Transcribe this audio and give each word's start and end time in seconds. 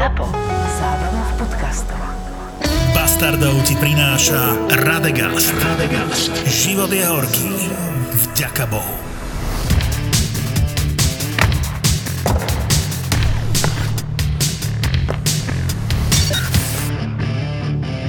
ZAPO. 0.00 0.32
Zábrná 0.80 1.22
v 1.28 1.32
podcastov. 1.44 2.00
Bastardov 2.96 3.52
ti 3.68 3.76
prináša 3.76 4.56
Radegast. 4.88 5.52
Radegast. 5.60 6.32
Život 6.48 6.88
je 6.88 7.04
horký. 7.04 7.68
Vďaka 8.08 8.64
Bohu. 8.72 8.96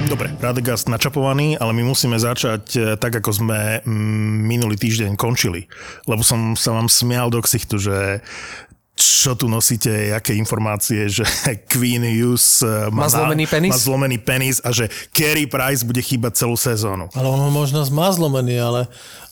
Dobre, 0.08 0.32
Radegast 0.40 0.88
načapovaný, 0.88 1.60
ale 1.60 1.76
my 1.76 1.92
musíme 1.92 2.16
začať 2.16 2.64
eh, 2.72 2.96
tak, 2.96 3.20
ako 3.20 3.36
sme 3.36 3.84
mm, 3.84 4.36
minulý 4.48 4.80
týždeň 4.80 5.20
končili. 5.20 5.68
Lebo 6.08 6.24
som 6.24 6.56
sa 6.56 6.72
vám 6.72 6.88
smial 6.88 7.28
do 7.28 7.44
ksichtu, 7.44 7.76
že 7.76 8.24
čo 8.92 9.32
tu 9.32 9.48
nosíte, 9.48 9.88
aké 10.12 10.36
informácie, 10.36 11.08
že 11.08 11.24
Queen 11.72 12.04
Hughes 12.04 12.60
eh, 12.60 12.92
Má 12.92 13.08
zlomený 13.08 13.48
penis? 13.48 13.70
má 13.72 13.78
zlomený 13.78 14.18
penis 14.20 14.58
a 14.60 14.68
že 14.68 14.90
Carey 15.14 15.48
Price 15.48 15.80
bude 15.86 16.02
chýbať 16.04 16.44
celú 16.44 16.58
sezónu. 16.60 17.08
Ale 17.16 17.26
on 17.30 17.40
ho 17.40 17.50
možno 17.54 17.80
má 17.94 18.12
zlomený, 18.12 18.60
ale, 18.60 18.80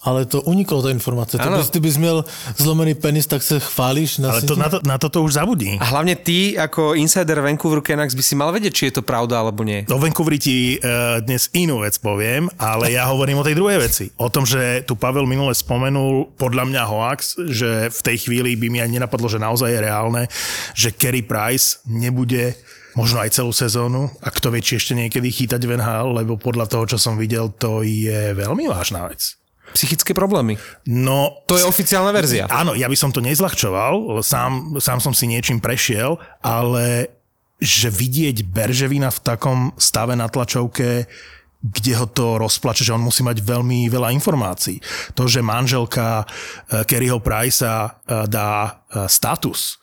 ale 0.01 0.25
to 0.25 0.41
uniklo 0.49 0.81
tá 0.81 0.89
informácia. 0.89 1.37
Áno. 1.37 1.61
bys, 1.61 1.69
ty 1.69 1.81
bys 1.81 1.97
měl 2.01 2.25
zlomený 2.57 2.97
penis, 2.97 3.29
tak 3.29 3.45
sa 3.45 3.61
chválíš 3.61 4.25
na 4.25 4.33
Ale 4.33 4.43
to, 4.49 4.55
na, 4.57 4.69
to, 4.73 4.79
na 4.81 4.97
toto 4.97 5.21
už 5.21 5.37
zabudí. 5.37 5.77
A 5.77 5.85
hlavne 5.93 6.17
ty, 6.17 6.57
ako 6.57 6.97
insider 6.97 7.45
Vancouver 7.45 7.85
Canucks, 7.85 8.17
by 8.17 8.25
si 8.25 8.35
mal 8.37 8.49
vedieť, 8.49 8.73
či 8.73 8.85
je 8.89 9.01
to 9.01 9.03
pravda 9.05 9.45
alebo 9.45 9.61
nie. 9.61 9.85
Do 9.85 10.01
Vancouveri 10.01 10.41
ti 10.41 10.81
uh, 10.81 11.21
dnes 11.21 11.53
inú 11.53 11.85
vec 11.85 12.01
poviem, 12.01 12.49
ale 12.57 12.97
ja 12.97 13.05
hovorím 13.13 13.45
o 13.45 13.47
tej 13.47 13.57
druhej 13.61 13.79
veci. 13.81 14.05
O 14.17 14.33
tom, 14.33 14.49
že 14.49 14.89
tu 14.89 14.97
Pavel 14.97 15.29
minule 15.29 15.53
spomenul, 15.53 16.33
podľa 16.41 16.65
mňa 16.65 16.83
hoax, 16.89 17.37
že 17.53 17.93
v 17.93 18.01
tej 18.01 18.17
chvíli 18.25 18.57
by 18.57 18.67
mi 18.73 18.79
ani 18.81 18.97
nenapadlo, 18.97 19.29
že 19.29 19.37
naozaj 19.37 19.69
je 19.69 19.81
reálne, 19.85 20.23
že 20.73 20.97
Kerry 20.97 21.21
Price 21.21 21.85
nebude 21.85 22.57
možno 22.99 23.23
aj 23.23 23.37
celú 23.37 23.55
sezónu 23.55 24.11
a 24.19 24.29
kto 24.35 24.51
vie, 24.51 24.65
či 24.65 24.81
ešte 24.81 24.99
niekedy 24.99 25.31
chýtať 25.31 25.63
v 25.63 25.79
NHL, 25.79 26.11
lebo 26.11 26.35
podľa 26.35 26.67
toho, 26.67 26.85
čo 26.91 26.99
som 26.99 27.15
videl, 27.15 27.53
to 27.55 27.87
je 27.87 28.35
veľmi 28.35 28.67
vážna 28.67 29.07
vec. 29.07 29.40
Psychické 29.75 30.13
problémy. 30.13 30.59
No, 30.87 31.47
To 31.47 31.55
je 31.55 31.65
oficiálna 31.65 32.11
verzia. 32.11 32.51
Áno, 32.51 32.75
ja 32.75 32.91
by 32.91 32.97
som 32.99 33.15
to 33.15 33.23
nezľahčoval, 33.23 34.23
sám, 34.25 34.83
sám 34.83 34.99
som 34.99 35.15
si 35.15 35.31
niečím 35.31 35.63
prešiel, 35.63 36.19
ale 36.43 37.15
že 37.61 37.93
vidieť 37.93 38.49
Berževina 38.49 39.13
v 39.13 39.21
takom 39.21 39.59
stave 39.77 40.17
na 40.17 40.33
tlačovke, 40.33 41.05
kde 41.61 41.93
ho 41.93 42.09
to 42.09 42.41
rozplače, 42.41 42.89
že 42.89 42.97
on 42.97 43.05
musí 43.05 43.21
mať 43.21 43.45
veľmi 43.45 43.93
veľa 43.93 44.17
informácií. 44.17 44.81
To, 45.13 45.29
že 45.29 45.45
manželka 45.45 46.25
eh, 46.25 46.83
Kerryho 46.89 47.21
Pricea 47.21 47.85
eh, 47.85 48.25
dá 48.25 48.51
eh, 48.65 49.05
status 49.05 49.77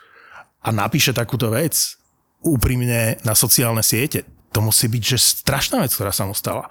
a 0.66 0.74
napíše 0.74 1.14
takúto 1.14 1.54
vec 1.54 2.02
úprimne 2.42 3.22
na 3.22 3.34
sociálne 3.38 3.86
siete, 3.86 4.26
to 4.58 4.66
musí 4.66 4.90
byť 4.90 5.04
že 5.06 5.46
strašná 5.46 5.86
vec, 5.86 5.94
ktorá 5.94 6.10
sa 6.10 6.26
mu 6.26 6.34
stala. 6.34 6.66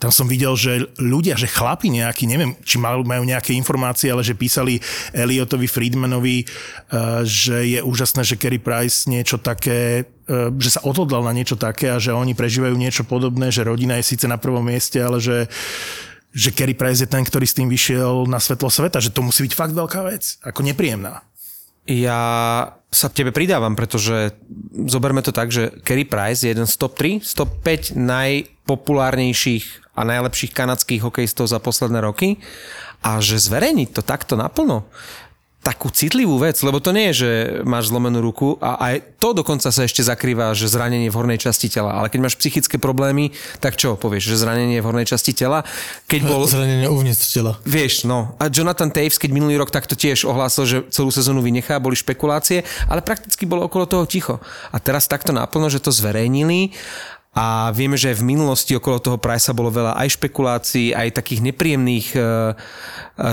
Tam 0.00 0.08
som 0.08 0.24
videl, 0.24 0.56
že 0.56 0.88
ľudia, 0.96 1.36
že 1.36 1.44
chlapi 1.44 1.92
nejakí, 1.92 2.24
neviem, 2.24 2.56
či 2.64 2.80
majú, 2.80 3.04
nejaké 3.04 3.52
informácie, 3.52 4.08
ale 4.08 4.24
že 4.24 4.32
písali 4.32 4.80
Elliotovi 5.12 5.68
Friedmanovi, 5.68 6.48
eh, 6.48 6.48
že 7.28 7.76
je 7.76 7.84
úžasné, 7.84 8.24
že 8.24 8.40
Kerry 8.40 8.56
Price 8.56 9.04
niečo 9.04 9.36
také, 9.36 10.08
eh, 10.08 10.48
že 10.56 10.80
sa 10.80 10.80
odhodlal 10.88 11.28
na 11.28 11.36
niečo 11.36 11.60
také 11.60 11.92
a 11.92 12.00
že 12.00 12.16
oni 12.16 12.32
prežívajú 12.32 12.72
niečo 12.72 13.04
podobné, 13.04 13.52
že 13.52 13.68
rodina 13.68 14.00
je 14.00 14.16
síce 14.16 14.24
na 14.24 14.40
prvom 14.40 14.64
mieste, 14.64 14.96
ale 14.96 15.20
že 15.20 15.52
že 16.36 16.52
Kerry 16.52 16.76
Price 16.76 17.00
je 17.00 17.08
ten, 17.08 17.24
ktorý 17.24 17.48
s 17.48 17.56
tým 17.56 17.64
vyšiel 17.64 18.28
na 18.28 18.36
svetlo 18.36 18.68
sveta, 18.68 19.00
že 19.00 19.08
to 19.08 19.24
musí 19.24 19.40
byť 19.48 19.56
fakt 19.56 19.72
veľká 19.72 20.04
vec, 20.04 20.36
ako 20.44 20.68
nepríjemná. 20.68 21.24
Ja 21.88 22.20
sa 22.90 23.10
tebe 23.10 23.34
pridávam, 23.34 23.74
pretože 23.74 24.32
zoberme 24.86 25.20
to 25.20 25.34
tak, 25.34 25.50
že 25.50 25.74
Kerry 25.82 26.06
Price 26.06 26.46
je 26.46 26.54
jeden 26.54 26.66
z 26.70 26.74
top 26.78 26.94
3, 26.96 27.20
z 27.20 27.32
top 27.34 27.50
5 27.60 27.98
najpopulárnejších 27.98 29.94
a 29.96 30.00
najlepších 30.06 30.52
kanadských 30.54 31.02
hokejistov 31.02 31.50
za 31.50 31.58
posledné 31.58 32.00
roky. 32.00 32.38
A 33.04 33.20
že 33.20 33.38
zverejniť 33.38 33.88
to 33.92 34.02
takto 34.02 34.34
naplno, 34.34 34.88
takú 35.66 35.90
citlivú 35.90 36.38
vec, 36.38 36.54
lebo 36.62 36.78
to 36.78 36.94
nie 36.94 37.10
je, 37.10 37.26
že 37.26 37.30
máš 37.66 37.90
zlomenú 37.90 38.22
ruku 38.22 38.54
a 38.62 38.78
aj 38.78 39.18
to 39.18 39.34
dokonca 39.34 39.74
sa 39.74 39.82
ešte 39.82 40.06
zakrýva, 40.06 40.54
že 40.54 40.70
zranenie 40.70 41.10
v 41.10 41.18
hornej 41.18 41.42
časti 41.42 41.66
tela. 41.66 41.90
Ale 41.90 42.06
keď 42.06 42.22
máš 42.22 42.38
psychické 42.38 42.78
problémy, 42.78 43.34
tak 43.58 43.74
čo 43.74 43.98
povieš, 43.98 44.30
že 44.30 44.46
zranenie 44.46 44.78
v 44.78 44.86
hornej 44.86 45.10
časti 45.10 45.34
tela? 45.34 45.66
Keď 46.06 46.22
bol 46.22 46.46
Zranenie 46.56 46.86
uvnitř 46.86 47.26
tela. 47.34 47.58
Vieš, 47.66 48.06
no. 48.06 48.38
A 48.38 48.46
Jonathan 48.46 48.94
Taves, 48.94 49.18
keď 49.18 49.34
minulý 49.34 49.58
rok 49.58 49.74
takto 49.74 49.98
tiež 49.98 50.22
ohlásil, 50.22 50.64
že 50.70 50.78
celú 50.94 51.10
sezónu 51.10 51.42
vynechá, 51.42 51.82
boli 51.82 51.98
špekulácie, 51.98 52.62
ale 52.86 53.02
prakticky 53.02 53.42
bolo 53.42 53.66
okolo 53.66 53.90
toho 53.90 54.06
ticho. 54.06 54.38
A 54.70 54.78
teraz 54.78 55.10
takto 55.10 55.34
naplno, 55.34 55.66
že 55.66 55.82
to 55.82 55.90
zverejnili 55.90 56.70
a 57.36 57.68
vieme, 57.68 58.00
že 58.00 58.16
v 58.16 58.32
minulosti 58.32 58.72
okolo 58.72 58.96
toho 58.96 59.20
Pricea 59.20 59.52
bolo 59.52 59.68
veľa 59.68 59.92
aj 60.00 60.16
špekulácií, 60.16 60.96
aj 60.96 61.20
takých 61.20 61.44
nepríjemných 61.44 62.16
e, 62.16 62.18
e, 62.18 62.24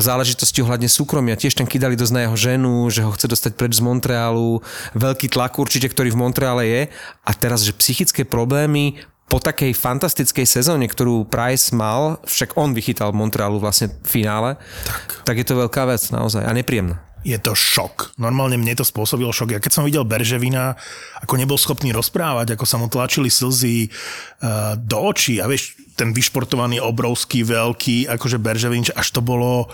záležitostí 0.04 0.60
ohľadne 0.60 0.92
súkromia. 0.92 1.40
Tiež 1.40 1.56
tam 1.56 1.64
kydali 1.64 1.96
dosť 1.96 2.12
na 2.12 2.22
jeho 2.28 2.36
ženu, 2.36 2.92
že 2.92 3.08
ho 3.08 3.16
chce 3.16 3.32
dostať 3.32 3.56
preč 3.56 3.80
z 3.80 3.86
Montrealu. 3.88 4.60
Veľký 4.92 5.32
tlak 5.32 5.56
určite, 5.56 5.88
ktorý 5.88 6.12
v 6.12 6.20
Montreale 6.20 6.64
je. 6.68 6.82
A 7.24 7.32
teraz, 7.32 7.64
že 7.64 7.72
psychické 7.80 8.28
problémy 8.28 9.00
po 9.32 9.40
takej 9.40 9.72
fantastickej 9.72 10.52
sezóne, 10.52 10.84
ktorú 10.92 11.24
Price 11.24 11.72
mal, 11.72 12.20
však 12.28 12.60
on 12.60 12.76
vychytal 12.76 13.16
Montrealu 13.16 13.64
vlastne 13.64 13.88
v 13.88 14.20
finále, 14.20 14.60
tak. 14.84 15.32
tak 15.32 15.36
je 15.40 15.48
to 15.48 15.64
veľká 15.64 15.88
vec 15.88 16.04
naozaj 16.12 16.44
a 16.44 16.52
nepríjemná. 16.52 17.13
Je 17.24 17.38
to 17.40 17.56
šok. 17.56 18.20
Normálne 18.20 18.60
mne 18.60 18.76
to 18.76 18.84
spôsobilo 18.84 19.32
šok. 19.32 19.56
Ja 19.56 19.64
keď 19.64 19.72
som 19.72 19.88
videl 19.88 20.04
Berževina, 20.04 20.76
ako 21.24 21.40
nebol 21.40 21.56
schopný 21.56 21.96
rozprávať, 21.96 22.54
ako 22.54 22.66
sa 22.68 22.76
mu 22.78 22.92
tlačili 22.92 23.32
slzy 23.32 23.88
uh, 23.88 24.76
do 24.76 24.98
očí 25.08 25.40
a 25.40 25.48
vieš, 25.48 25.80
ten 25.96 26.12
vyšportovaný, 26.12 26.84
obrovský, 26.84 27.48
veľký, 27.48 28.12
akože 28.12 28.38
Berževin, 28.44 28.84
že 28.84 28.94
až 28.94 29.16
to 29.16 29.22
bolo 29.24 29.72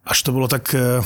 až 0.00 0.18
to 0.24 0.32
bolo 0.32 0.48
tak 0.48 0.72
uh, 0.72 1.04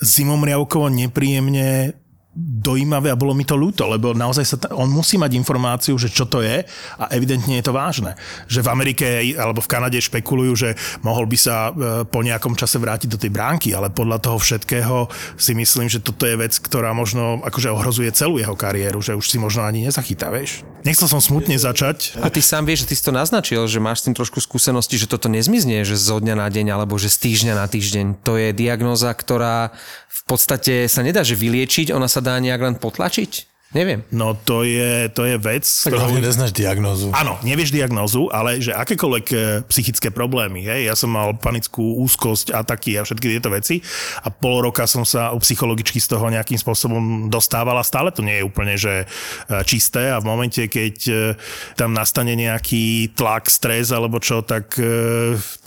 zimomriavkovo 0.00 0.88
nepríjemne 0.90 1.94
dojímavé 2.34 3.14
a 3.14 3.18
bolo 3.18 3.30
mi 3.30 3.46
to 3.46 3.54
ľúto, 3.54 3.86
lebo 3.86 4.10
naozaj 4.10 4.44
sa 4.44 4.56
on 4.74 4.90
musí 4.90 5.14
mať 5.14 5.38
informáciu, 5.38 5.94
že 5.94 6.10
čo 6.10 6.26
to 6.26 6.42
je 6.42 6.66
a 6.98 7.04
evidentne 7.14 7.62
je 7.62 7.64
to 7.64 7.70
vážne. 7.70 8.18
Že 8.50 8.66
v 8.66 8.68
Amerike 8.74 9.06
alebo 9.38 9.62
v 9.62 9.70
Kanade 9.70 10.02
špekulujú, 10.02 10.52
že 10.58 10.70
mohol 11.06 11.30
by 11.30 11.38
sa 11.38 11.70
e, 11.70 12.02
po 12.02 12.26
nejakom 12.26 12.58
čase 12.58 12.82
vrátiť 12.82 13.08
do 13.08 13.18
tej 13.22 13.30
bránky, 13.30 13.70
ale 13.70 13.94
podľa 13.94 14.18
toho 14.18 14.42
všetkého 14.42 15.06
si 15.38 15.54
myslím, 15.54 15.86
že 15.86 16.02
toto 16.02 16.26
je 16.26 16.34
vec, 16.34 16.58
ktorá 16.58 16.90
možno 16.90 17.38
akože 17.46 17.70
ohrozuje 17.70 18.10
celú 18.10 18.42
jeho 18.42 18.58
kariéru, 18.58 18.98
že 18.98 19.14
už 19.14 19.30
si 19.30 19.38
možno 19.38 19.62
ani 19.62 19.86
nezachytá, 19.86 20.34
vieš. 20.34 20.66
Nechcel 20.84 21.08
som 21.08 21.22
smutne 21.22 21.56
začať. 21.56 22.18
A 22.20 22.28
ty 22.28 22.44
sám 22.44 22.68
vieš, 22.68 22.84
že 22.84 22.88
ty 22.92 22.94
si 22.98 23.06
to 23.08 23.12
naznačil, 23.14 23.64
že 23.64 23.80
máš 23.80 24.04
s 24.04 24.10
tým 24.10 24.14
trošku 24.18 24.42
skúsenosti, 24.42 25.00
že 25.00 25.08
toto 25.08 25.32
nezmizne, 25.32 25.80
že 25.86 25.96
zo 25.96 26.20
dňa 26.20 26.36
na 26.36 26.48
deň 26.52 26.76
alebo 26.76 27.00
že 27.00 27.08
z 27.08 27.30
týždňa 27.30 27.54
na 27.56 27.64
týždeň. 27.64 28.20
To 28.20 28.36
je 28.36 28.52
diagnóza, 28.52 29.08
ktorá 29.16 29.72
v 30.14 30.22
podstate 30.30 30.86
sa 30.86 31.02
nedá 31.02 31.26
že 31.26 31.34
vyliečiť, 31.34 31.90
ona 31.90 32.06
sa 32.06 32.22
dá 32.22 32.38
nejak 32.38 32.60
len 32.62 32.76
potlačiť. 32.78 33.54
Neviem. 33.74 34.06
No 34.14 34.38
to 34.38 34.62
je, 34.62 35.10
to 35.10 35.26
je 35.26 35.34
vec, 35.34 35.66
Tak 35.66 35.98
hlavne 35.98 36.22
neznáš 36.22 36.54
diagnózu. 36.54 37.10
Áno, 37.10 37.42
nevieš 37.42 37.74
diagnózu, 37.74 38.30
ale 38.30 38.62
že 38.62 38.70
akékoľvek 38.70 39.26
e, 39.34 39.36
psychické 39.66 40.14
problémy, 40.14 40.62
hej, 40.62 40.86
ja 40.86 40.94
som 40.94 41.10
mal 41.10 41.34
panickú 41.34 41.98
úzkosť, 42.06 42.54
ataky 42.54 43.02
a 43.02 43.02
všetky 43.02 43.26
tieto 43.34 43.50
veci 43.50 43.82
a 44.22 44.30
pol 44.30 44.62
roka 44.62 44.86
som 44.86 45.02
sa 45.02 45.34
psychologicky 45.42 45.98
z 45.98 46.06
toho 46.06 46.30
nejakým 46.30 46.54
spôsobom 46.54 47.26
dostával 47.26 47.74
a 47.74 47.82
stále 47.82 48.14
to 48.14 48.22
nie 48.22 48.38
je 48.38 48.46
úplne 48.46 48.78
že 48.78 48.94
e, 49.02 49.06
čisté 49.66 50.14
a 50.14 50.22
v 50.22 50.30
momente, 50.30 50.62
keď 50.70 50.96
e, 51.10 51.14
tam 51.74 51.90
nastane 51.90 52.38
nejaký 52.38 53.10
tlak, 53.18 53.50
stres 53.50 53.90
alebo 53.90 54.22
čo, 54.22 54.46
tak, 54.46 54.78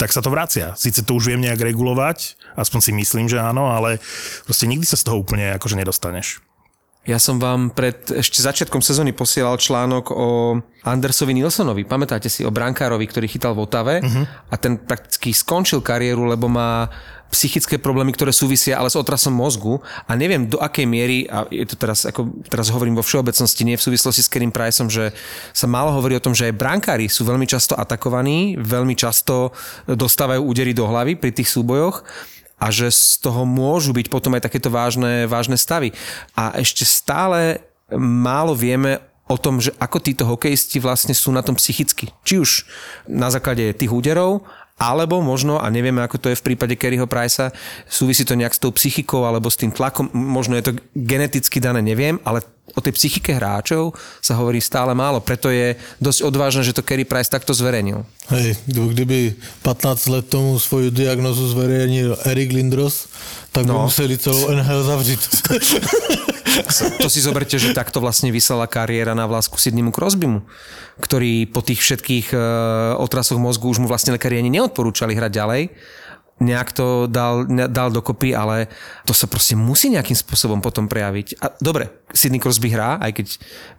tak 0.00 0.10
sa 0.10 0.24
to 0.24 0.32
vracia. 0.32 0.72
Sice 0.80 1.04
to 1.04 1.12
už 1.12 1.28
viem 1.28 1.44
nejak 1.44 1.60
regulovať, 1.60 2.40
aspoň 2.54 2.80
si 2.80 2.92
myslím, 2.94 3.26
že 3.26 3.42
áno, 3.42 3.68
ale 3.72 3.98
proste 4.46 4.70
nikdy 4.70 4.86
sa 4.86 4.96
z 4.96 5.04
toho 5.04 5.20
úplne 5.20 5.56
akože 5.58 5.76
nedostaneš. 5.76 6.40
Ja 7.08 7.16
som 7.16 7.40
vám 7.40 7.72
pred 7.72 8.04
ešte 8.12 8.44
začiatkom 8.44 8.84
sezóny 8.84 9.16
posielal 9.16 9.56
článok 9.56 10.12
o 10.12 10.60
Andersovi 10.84 11.32
Nilsonovi. 11.32 11.88
Pamätáte 11.88 12.28
si 12.28 12.44
o 12.44 12.52
brankárovi, 12.52 13.08
ktorý 13.08 13.24
chytal 13.24 13.56
v 13.56 13.64
Otave 13.64 14.04
uh-huh. 14.04 14.28
a 14.52 14.54
ten 14.60 14.76
prakticky 14.76 15.32
skončil 15.32 15.80
kariéru, 15.80 16.28
lebo 16.28 16.52
má 16.52 16.92
psychické 17.32 17.80
problémy, 17.80 18.12
ktoré 18.12 18.28
súvisia 18.32 18.76
ale 18.76 18.92
s 18.92 18.96
otrasom 18.96 19.32
mozgu 19.32 19.80
a 20.04 20.12
neviem 20.16 20.48
do 20.48 20.60
akej 20.60 20.84
miery, 20.84 21.24
a 21.28 21.48
je 21.48 21.64
to 21.68 21.76
teraz, 21.80 22.04
ako 22.08 22.28
teraz 22.48 22.68
hovorím 22.72 23.00
vo 23.00 23.04
všeobecnosti, 23.04 23.64
nie 23.68 23.80
v 23.80 23.84
súvislosti 23.88 24.24
s 24.24 24.32
Kerim 24.32 24.52
Priceom, 24.52 24.92
že 24.92 25.12
sa 25.52 25.64
málo 25.64 25.92
hovorí 25.96 26.16
o 26.16 26.24
tom, 26.24 26.36
že 26.36 26.48
aj 26.52 26.60
brankári 26.60 27.08
sú 27.08 27.24
veľmi 27.24 27.44
často 27.48 27.76
atakovaní, 27.76 28.56
veľmi 28.56 28.96
často 28.96 29.52
dostávajú 29.88 30.44
údery 30.44 30.72
do 30.72 30.88
hlavy 30.88 31.16
pri 31.16 31.32
tých 31.32 31.52
súbojoch 31.52 32.04
a 32.58 32.74
že 32.74 32.90
z 32.90 33.22
toho 33.22 33.46
môžu 33.46 33.94
byť 33.94 34.06
potom 34.10 34.34
aj 34.34 34.50
takéto 34.50 34.68
vážne, 34.68 35.30
vážne 35.30 35.54
stavy. 35.54 35.94
A 36.34 36.58
ešte 36.58 36.82
stále 36.82 37.62
málo 37.98 38.52
vieme 38.52 38.98
o 39.28 39.36
tom, 39.36 39.62
že 39.62 39.70
ako 39.78 39.98
títo 40.02 40.24
hokejisti 40.26 40.82
vlastne 40.82 41.14
sú 41.14 41.30
na 41.30 41.44
tom 41.44 41.54
psychicky. 41.54 42.10
Či 42.24 42.34
už 42.40 42.50
na 43.06 43.28
základe 43.28 43.76
tých 43.76 43.92
úderov, 43.92 44.42
alebo 44.78 45.18
možno, 45.18 45.58
a 45.58 45.66
nevieme, 45.68 46.00
ako 46.00 46.16
to 46.22 46.30
je 46.30 46.38
v 46.38 46.46
prípade 46.54 46.78
Kerryho 46.78 47.10
Pricea, 47.10 47.50
súvisí 47.90 48.22
to 48.22 48.38
nejak 48.38 48.54
s 48.54 48.62
tou 48.62 48.70
psychikou 48.70 49.26
alebo 49.26 49.50
s 49.50 49.58
tým 49.58 49.74
tlakom, 49.74 50.06
možno 50.14 50.54
je 50.54 50.70
to 50.70 50.72
geneticky 50.94 51.58
dané, 51.58 51.82
neviem, 51.82 52.22
ale 52.22 52.46
o 52.74 52.80
tej 52.80 52.92
psychike 52.92 53.32
hráčov 53.32 53.94
sa 54.20 54.36
hovorí 54.36 54.58
stále 54.58 54.92
málo, 54.92 55.20
preto 55.20 55.48
je 55.48 55.72
dosť 55.98 56.20
odvážne, 56.24 56.62
že 56.62 56.72
to 56.72 56.82
Kerry 56.82 57.04
Price 57.04 57.30
takto 57.30 57.54
zverejnil. 57.54 58.04
Hej, 58.28 58.60
kdyby 58.68 59.32
15 59.64 60.12
let 60.12 60.26
tomu 60.28 60.60
svoju 60.60 60.92
diagnozu 60.92 61.48
zverejnil 61.48 62.16
Erik 62.28 62.52
Lindros, 62.52 63.08
tak 63.52 63.64
by 63.64 63.72
No. 63.72 63.88
museli 63.88 64.18
celou 64.18 64.52
NHL 64.52 64.82
zavřít. 64.84 65.20
To 66.98 67.06
si 67.06 67.20
zoberte, 67.22 67.54
že 67.54 67.70
takto 67.76 68.02
vlastne 68.02 68.32
vysela 68.34 68.66
kariéra 68.66 69.14
na 69.14 69.28
vlásku 69.30 69.54
Sydneymu 69.60 69.94
Crosbymu, 69.94 70.42
ktorý 70.98 71.46
po 71.46 71.62
tých 71.62 71.78
všetkých 71.84 72.34
e, 72.34 72.38
otrasoch 72.98 73.38
mozgu 73.38 73.70
už 73.70 73.78
mu 73.78 73.86
vlastne 73.86 74.10
lekári 74.16 74.42
ani 74.42 74.50
neodporúčali 74.50 75.14
hrať 75.14 75.32
ďalej. 75.38 75.62
Nejak 76.38 76.70
to 76.70 77.10
dal, 77.10 77.46
dal 77.50 77.90
dokopy, 77.90 78.30
ale 78.30 78.70
to 79.02 79.10
sa 79.10 79.26
proste 79.26 79.58
musí 79.58 79.90
nejakým 79.90 80.14
spôsobom 80.14 80.62
potom 80.62 80.86
prejaviť. 80.86 81.42
A 81.42 81.50
dobre, 81.58 81.90
Sidney 82.14 82.38
Crosby 82.38 82.70
hrá, 82.70 83.02
aj 83.02 83.12
keď 83.18 83.26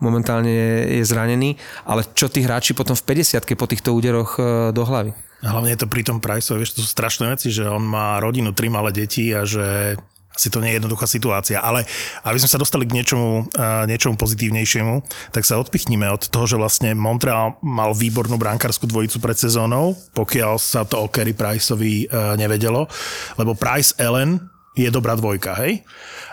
momentálne 0.03 0.51
je, 0.99 1.03
zranený, 1.07 1.55
ale 1.87 2.03
čo 2.11 2.27
tí 2.27 2.43
hráči 2.43 2.75
potom 2.75 2.99
v 2.99 3.03
50 3.15 3.47
po 3.55 3.65
týchto 3.65 3.95
úderoch 3.95 4.35
e, 4.35 4.75
do 4.75 4.83
hlavy? 4.83 5.15
Hlavne 5.39 5.71
je 5.71 5.79
to 5.79 5.87
pri 5.87 6.03
tom 6.03 6.19
Priceovi, 6.19 6.67
vieš, 6.67 6.75
to 6.75 6.83
sú 6.83 6.91
strašné 6.91 7.31
veci, 7.31 7.47
že 7.47 7.63
on 7.63 7.79
má 7.79 8.19
rodinu, 8.19 8.51
tri 8.51 8.67
malé 8.67 8.91
deti 8.91 9.31
a 9.31 9.47
že 9.47 9.95
asi 10.39 10.47
to 10.47 10.63
nie 10.63 10.71
je 10.71 10.79
jednoduchá 10.79 11.03
situácia. 11.03 11.59
Ale 11.59 11.83
aby 12.23 12.39
sme 12.39 12.47
sa 12.47 12.55
dostali 12.55 12.87
k 12.87 12.95
niečomu, 12.95 13.51
uh, 13.51 13.83
niečomu 13.83 14.15
pozitívnejšiemu, 14.15 15.03
tak 15.35 15.43
sa 15.43 15.59
odpichníme 15.59 16.07
od 16.07 16.31
toho, 16.31 16.47
že 16.47 16.55
vlastne 16.55 16.95
Montreal 16.95 17.59
mal 17.59 17.91
výbornú 17.91 18.39
brankárskú 18.39 18.87
dvojicu 18.87 19.19
pred 19.19 19.35
sezónou, 19.35 19.99
pokiaľ 20.15 20.55
sa 20.55 20.87
to 20.87 21.03
o 21.03 21.11
Kerry 21.11 21.35
Priceovi 21.35 22.07
uh, 22.07 22.39
nevedelo, 22.39 22.87
lebo 23.35 23.51
Price 23.59 23.91
Allen 23.99 24.39
je 24.79 24.87
dobrá 24.87 25.19
dvojka, 25.19 25.59
hej? 25.59 25.83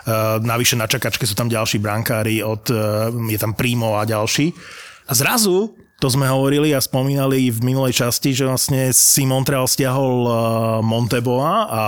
Uh, 0.07 0.39
navyše 0.39 0.79
na 0.79 0.87
čakačke 0.87 1.27
sú 1.27 1.35
tam 1.35 1.51
ďalší 1.51 1.83
brankári, 1.83 2.39
od, 2.39 2.71
je 3.27 3.35
tam 3.35 3.51
Primo 3.51 3.99
a 3.99 4.07
ďalší. 4.07 4.55
A 5.07 5.11
zrazu 5.11 5.75
to 5.97 6.13
sme 6.13 6.29
hovorili 6.29 6.77
a 6.77 6.81
spomínali 6.81 7.49
v 7.49 7.73
minulej 7.73 8.05
časti, 8.05 8.29
že 8.29 8.45
vlastne 8.45 8.93
si 8.93 9.25
Montreal 9.25 9.65
stiahol 9.65 10.29
uh, 10.29 10.33
Monteboa 10.85 11.65
a 11.65 11.83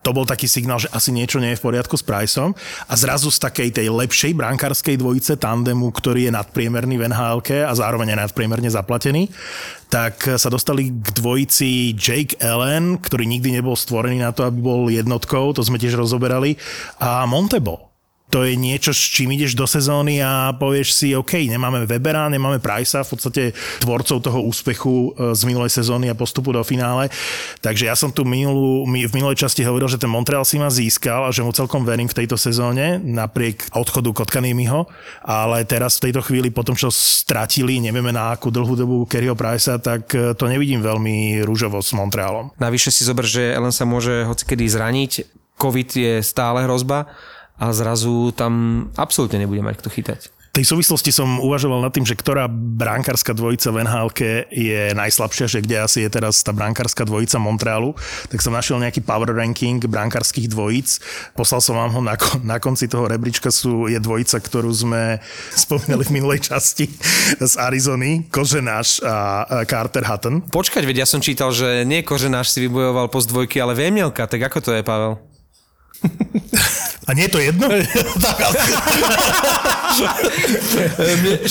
to 0.00 0.16
bol 0.16 0.24
taký 0.24 0.48
signál, 0.48 0.80
že 0.80 0.88
asi 0.88 1.12
niečo 1.12 1.36
nie 1.40 1.52
je 1.52 1.60
v 1.60 1.64
poriadku 1.68 1.92
s 1.96 2.04
Priceom. 2.04 2.56
A 2.88 2.92
zrazu 2.96 3.28
z 3.28 3.44
takej 3.44 3.68
tej 3.76 3.92
lepšej 3.92 4.32
brankárskej 4.32 4.96
dvojice 4.96 5.36
tandemu, 5.36 5.92
ktorý 5.92 6.28
je 6.28 6.32
nadpriemerný 6.32 6.96
v 6.96 7.12
nhl 7.12 7.40
a 7.44 7.72
zároveň 7.72 8.16
je 8.16 8.20
nadpriemerne 8.24 8.70
zaplatený, 8.72 9.28
tak 9.92 10.24
sa 10.40 10.48
dostali 10.48 10.88
k 10.88 11.08
dvojici 11.12 11.92
Jake 11.96 12.40
Allen, 12.40 12.96
ktorý 12.96 13.28
nikdy 13.28 13.60
nebol 13.60 13.76
stvorený 13.76 14.24
na 14.24 14.32
to, 14.32 14.48
aby 14.48 14.60
bol 14.60 14.88
jednotkou, 14.88 15.52
to 15.52 15.60
sme 15.60 15.76
tiež 15.76 16.00
rozoberali, 16.00 16.56
a 16.96 17.28
Montebo 17.28 17.93
to 18.34 18.42
je 18.42 18.58
niečo, 18.58 18.90
s 18.90 18.98
čím 19.14 19.30
ideš 19.38 19.54
do 19.54 19.62
sezóny 19.62 20.18
a 20.18 20.50
povieš 20.58 20.90
si, 20.90 21.14
OK, 21.14 21.46
nemáme 21.46 21.86
Webera, 21.86 22.26
nemáme 22.26 22.58
Pricea, 22.58 23.06
v 23.06 23.14
podstate 23.14 23.42
tvorcov 23.78 24.18
toho 24.18 24.42
úspechu 24.42 25.14
e, 25.14 25.38
z 25.38 25.46
minulej 25.46 25.70
sezóny 25.70 26.10
a 26.10 26.18
postupu 26.18 26.50
do 26.50 26.58
finále. 26.66 27.14
Takže 27.62 27.86
ja 27.86 27.94
som 27.94 28.10
tu 28.10 28.26
minulú, 28.26 28.90
mi- 28.90 29.06
v 29.06 29.14
minulej 29.14 29.38
časti 29.38 29.62
hovoril, 29.62 29.86
že 29.86 30.02
ten 30.02 30.10
Montreal 30.10 30.42
si 30.42 30.58
ma 30.58 30.66
získal 30.66 31.22
a 31.22 31.30
že 31.30 31.46
mu 31.46 31.54
celkom 31.54 31.86
verím 31.86 32.10
v 32.10 32.26
tejto 32.26 32.34
sezóne, 32.34 32.98
napriek 32.98 33.70
odchodu 33.70 34.10
Kotkanýmiho, 34.10 34.82
ale 35.22 35.62
teraz 35.62 36.02
v 36.02 36.10
tejto 36.10 36.26
chvíli, 36.26 36.50
po 36.50 36.66
tom, 36.66 36.74
čo 36.74 36.90
stratili, 36.90 37.78
nevieme 37.78 38.10
na 38.10 38.34
akú 38.34 38.50
dlhú 38.50 38.74
dobu 38.74 38.96
Kerryho 39.06 39.38
Pricea, 39.38 39.78
tak 39.78 40.10
e, 40.10 40.34
to 40.34 40.50
nevidím 40.50 40.82
veľmi 40.82 41.46
rúžovo 41.46 41.78
s 41.78 41.94
Montrealom. 41.94 42.50
Navyše 42.58 42.90
si 42.90 43.06
zober, 43.06 43.30
že 43.30 43.54
Ellen 43.54 43.70
sa 43.70 43.86
môže 43.86 44.26
hocikedy 44.26 44.66
zraniť, 44.66 45.22
COVID 45.54 45.88
je 45.94 46.14
stále 46.18 46.66
hrozba 46.66 47.06
a 47.58 47.70
zrazu 47.70 48.34
tam 48.34 48.86
absolútne 48.98 49.38
nebude 49.38 49.62
mať 49.62 49.78
kto 49.78 49.88
chytať. 49.90 50.20
V 50.54 50.62
tej 50.62 50.70
súvislosti 50.70 51.10
som 51.10 51.42
uvažoval 51.42 51.82
nad 51.82 51.90
tým, 51.90 52.06
že 52.06 52.14
ktorá 52.14 52.46
brankárska 52.46 53.34
dvojica 53.34 53.74
v 53.74 53.90
nhl 53.90 54.06
je 54.54 54.94
najslabšia, 54.94 55.50
že 55.50 55.58
kde 55.58 55.82
asi 55.82 56.06
je 56.06 56.10
teraz 56.14 56.46
tá 56.46 56.54
brankárska 56.54 57.02
dvojica 57.02 57.42
Montrealu, 57.42 57.90
tak 58.30 58.38
som 58.38 58.54
našiel 58.54 58.78
nejaký 58.78 59.02
power 59.02 59.34
ranking 59.34 59.82
brankárskych 59.82 60.46
dvojíc. 60.46 61.02
Poslal 61.34 61.58
som 61.58 61.74
vám 61.74 61.90
ho 61.98 61.98
na, 61.98 62.14
na 62.46 62.62
konci 62.62 62.86
toho 62.86 63.10
rebríčka, 63.10 63.50
sú, 63.50 63.90
je 63.90 63.98
dvojica, 63.98 64.38
ktorú 64.38 64.70
sme 64.70 65.18
spomínali 65.66 66.06
v 66.06 66.22
minulej 66.22 66.46
časti 66.46 66.86
z 67.42 67.52
Arizony, 67.58 68.30
Koženáš 68.30 69.02
a 69.02 69.42
Carter 69.66 70.06
Hutton. 70.06 70.38
Počkať, 70.54 70.86
veď 70.86 71.02
ja 71.02 71.06
som 71.10 71.18
čítal, 71.18 71.50
že 71.50 71.82
nie 71.82 72.06
Koženáš 72.06 72.54
si 72.54 72.62
vybojoval 72.62 73.10
post 73.10 73.26
dvojky, 73.26 73.58
ale 73.58 73.74
Vémielka, 73.74 74.30
tak 74.30 74.38
ako 74.38 74.62
to 74.62 74.70
je, 74.70 74.86
Pavel? 74.86 75.18
A 77.04 77.12
nie 77.12 77.28
je 77.28 77.32
to 77.32 77.40
jedno? 77.40 77.68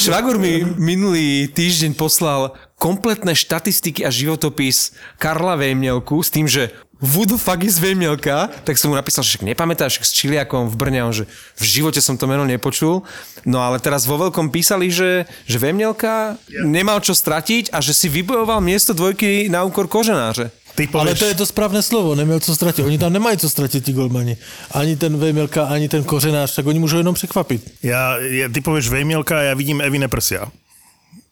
Švagor 0.03 0.41
mi 0.41 0.65
minulý 0.77 1.45
týždeň 1.53 1.93
poslal 1.93 2.57
kompletné 2.81 3.37
štatistiky 3.37 4.01
a 4.03 4.09
životopis 4.09 4.97
Karla 5.21 5.53
Vémielku 5.55 6.19
s 6.25 6.33
tým, 6.33 6.49
že 6.49 6.73
who 7.03 7.29
the 7.29 7.37
fuck 7.37 7.61
is 7.61 7.77
Vémielka? 7.77 8.49
Tak 8.65 8.81
som 8.81 8.89
mu 8.89 8.97
napísal, 8.97 9.21
že 9.21 9.37
nepamätáš 9.45 10.01
s 10.01 10.15
Čiliakom 10.15 10.71
v 10.71 10.75
Brne, 10.79 11.05
on, 11.05 11.13
že 11.13 11.29
v 11.59 11.63
živote 11.63 12.01
som 12.01 12.17
to 12.17 12.25
meno 12.25 12.47
nepočul. 12.47 13.05
No 13.45 13.61
ale 13.61 13.77
teraz 13.77 14.09
vo 14.09 14.17
veľkom 14.17 14.49
písali, 14.49 14.89
že, 14.89 15.29
že 15.45 15.61
Vémielka 15.61 16.39
nemal 16.65 17.03
čo 17.03 17.13
stratiť 17.13 17.75
a 17.75 17.83
že 17.83 17.93
si 17.93 18.09
vybojoval 18.09 18.63
miesto 18.63 18.95
dvojky 18.95 19.51
na 19.53 19.61
úkor 19.67 19.85
Koženáře. 19.91 20.62
Ty 20.75 20.89
Ale 20.93 21.13
povieš, 21.13 21.19
to 21.19 21.25
je 21.25 21.35
to 21.35 21.45
správne 21.45 21.81
slovo, 21.81 22.15
neměl 22.15 22.39
co 22.39 22.55
ztratit. 22.55 22.85
Oni 22.85 22.97
tam 22.97 23.13
nemají 23.13 23.37
co 23.37 23.49
ztratit, 23.49 23.85
ti 23.85 23.93
golmani. 23.93 24.37
Ani 24.71 24.95
ten 24.95 25.17
Vejmelka, 25.17 25.65
ani 25.65 25.89
ten 25.89 26.03
kořenář, 26.03 26.55
tak 26.55 26.65
oni 26.65 26.79
můžou 26.79 26.97
jenom 26.97 27.13
překvapit. 27.13 27.61
ja, 27.83 28.17
ja, 28.17 28.49
ty 28.49 28.61
povieš 28.61 28.89
Vejmielka 28.89 29.37
a 29.37 29.41
ja 29.41 29.53
vidím 29.53 29.81
Evine 29.81 30.07
Prsia. 30.07 30.49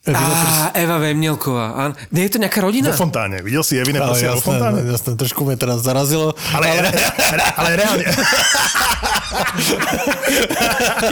Á, 0.02 0.74
Eva 0.74 0.98
Vémielková. 0.98 1.78
áno. 1.78 1.94
Nie 2.10 2.26
je 2.26 2.34
to 2.34 2.42
nejaká 2.42 2.58
rodina? 2.58 2.90
Vo 2.90 3.06
fontáne. 3.06 3.38
Videl 3.46 3.62
si 3.62 3.78
Evine 3.78 4.02
Ale 4.02 4.18
Prsia 4.18 4.34
vo 4.34 4.42
fontáne? 4.42 4.82
jasné, 4.82 5.14
trošku 5.14 5.46
mě 5.46 5.56
teda 5.62 5.78
zarazilo. 5.78 6.34
Ale, 6.54 6.68
ale, 6.74 6.90
ale, 7.30 7.38
ale 7.58 7.70
reálne. 7.76 8.04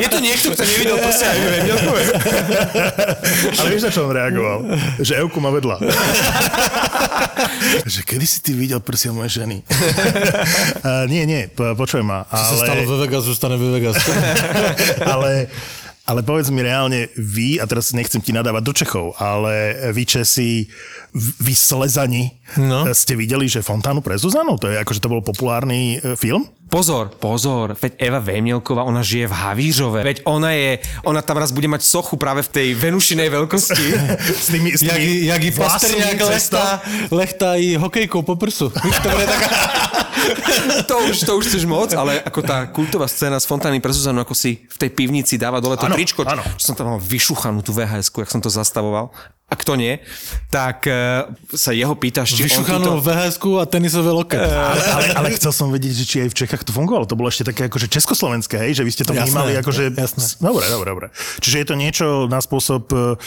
Je 0.02 0.08
tu 0.10 0.18
niekto, 0.20 0.52
kto 0.58 0.64
nevidel 0.66 0.98
proste 0.98 1.26
aj 1.30 1.38
Vémielkové? 1.38 2.02
Ale 3.62 3.68
vieš, 3.70 3.84
na 3.86 3.92
čo 3.94 4.10
on 4.10 4.12
reagoval? 4.12 4.60
Že 4.98 5.14
Euku 5.22 5.38
má 5.38 5.54
vedľa. 5.54 5.78
že 7.94 8.02
kedy 8.04 8.26
si 8.26 8.42
ty 8.42 8.52
videl 8.58 8.82
prsia 8.82 9.14
mojej 9.14 9.44
ženy? 9.44 9.62
uh, 10.82 11.06
nie, 11.06 11.26
nie, 11.30 11.46
po, 11.48 11.76
počuj 11.76 12.02
ma. 12.02 12.26
Co 12.26 12.44
se 12.44 12.56
stalo 12.58 12.82
Ale, 12.82 12.86
ve 12.90 12.98
Vegas, 13.06 13.24
zůstane 13.24 13.58
ve 13.58 13.70
Vegas. 13.72 13.98
ale, 15.06 15.48
ale 16.10 16.26
povedz 16.26 16.50
mi 16.50 16.66
reálne, 16.66 17.06
vy, 17.14 17.62
a 17.62 17.70
teraz 17.70 17.94
nechcem 17.94 18.18
ti 18.18 18.34
nadávať 18.34 18.64
do 18.66 18.74
Čechov, 18.74 19.06
ale 19.22 19.78
vy 19.94 20.04
Česi, 20.10 20.66
vy 21.38 21.54
Slezani, 21.54 22.34
No. 22.58 22.82
ste 22.98 23.14
videli, 23.14 23.46
že 23.46 23.62
Fontánu 23.62 24.02
pre 24.02 24.18
Zuzanu? 24.18 24.58
To 24.58 24.74
je 24.74 24.82
akože 24.82 24.98
to 24.98 25.14
bol 25.14 25.22
populárny 25.22 26.02
e, 26.02 26.18
film? 26.18 26.50
Pozor, 26.66 27.14
pozor, 27.14 27.78
veď 27.78 27.94
Eva 27.98 28.18
Vémielková, 28.18 28.82
ona 28.86 29.06
žije 29.06 29.30
v 29.30 29.34
Havířove. 29.34 30.02
Veď 30.02 30.22
ona 30.26 30.50
je, 30.54 30.82
ona 31.06 31.22
tam 31.22 31.38
raz 31.38 31.54
bude 31.54 31.66
mať 31.70 31.82
sochu 31.82 32.18
práve 32.18 32.42
v 32.42 32.50
tej 32.50 32.68
Venušinej 32.74 33.30
veľkosti. 33.30 33.86
S 34.46 34.48
tými, 34.50 34.70
s 34.78 34.82
jak, 34.82 34.98
tými 34.98 35.30
jak 35.30 35.42
jí 35.46 35.52
vlasmi 35.54 35.78
Pastrňák 35.78 36.18
cestou? 36.18 36.30
lechtá, 36.58 36.66
lechtá 37.12 37.50
jí 37.56 37.76
hokejkou 37.78 38.22
po 38.22 38.34
prsu. 38.36 38.74
Víš, 38.86 38.98
to 39.02 39.10
bude 39.10 39.26
taká... 39.30 39.50
to, 40.90 40.96
už, 41.10 41.16
to 41.26 41.32
už 41.38 41.46
chceš 41.50 41.64
moc, 41.66 41.90
ale 41.96 42.22
ako 42.24 42.40
tá 42.44 42.68
kultová 42.70 43.08
scéna 43.10 43.40
z 43.40 43.46
Fontány 43.48 43.80
pre 43.80 43.94
Zuzanu, 43.94 44.22
ako 44.22 44.36
si 44.36 44.66
v 44.68 44.78
tej 44.78 44.90
pivnici 44.94 45.40
dáva 45.40 45.64
dole 45.64 45.80
to 45.80 45.88
Áno, 45.88 45.96
tričko, 45.96 46.28
áno. 46.28 46.44
čo 46.60 46.72
som 46.72 46.76
tam 46.76 46.96
mal 46.96 47.00
vyšuchanú 47.02 47.64
tú 47.64 47.72
vhs 47.74 48.12
jak 48.12 48.30
som 48.30 48.42
to 48.44 48.52
zastavoval. 48.52 49.12
A 49.50 49.58
kto 49.58 49.74
nie, 49.74 49.98
tak 50.54 50.86
uh, 50.86 51.26
sa 51.58 51.74
jeho 51.74 51.98
pýtaš, 51.98 52.38
či 52.38 52.46
on 52.46 52.62
Vyšuchanú 52.62 53.02
túto... 53.02 53.10
vhs 53.10 53.42
a 53.42 53.66
tenisové 53.66 54.14
loket. 54.14 54.46
Ale, 54.46 54.78
ale, 54.78 55.06
ale 55.18 55.28
chcel 55.34 55.50
som 55.50 55.74
vedieť, 55.74 55.94
že 55.98 56.06
či 56.06 56.18
aj 56.22 56.30
v 56.30 56.38
Čechách 56.46 56.64
to 56.70 56.72
fungovalo. 56.72 57.10
To 57.10 57.18
bolo 57.18 57.34
ešte 57.34 57.50
také 57.50 57.66
akože 57.66 57.90
československé, 57.90 58.62
hej? 58.62 58.78
že 58.78 58.86
vy 58.86 58.92
ste 58.94 59.10
to 59.10 59.18
Jasné, 59.18 59.26
vnímali 59.26 59.58
akože... 59.58 59.98
jasné. 59.98 60.38
Dobre, 60.38 60.70
dobre, 60.70 60.88
dobre. 60.94 61.08
Čiže 61.42 61.66
je 61.66 61.66
to 61.66 61.76
niečo 61.82 62.06
na 62.30 62.46
spôsob 62.46 62.94
uh, 62.94 63.18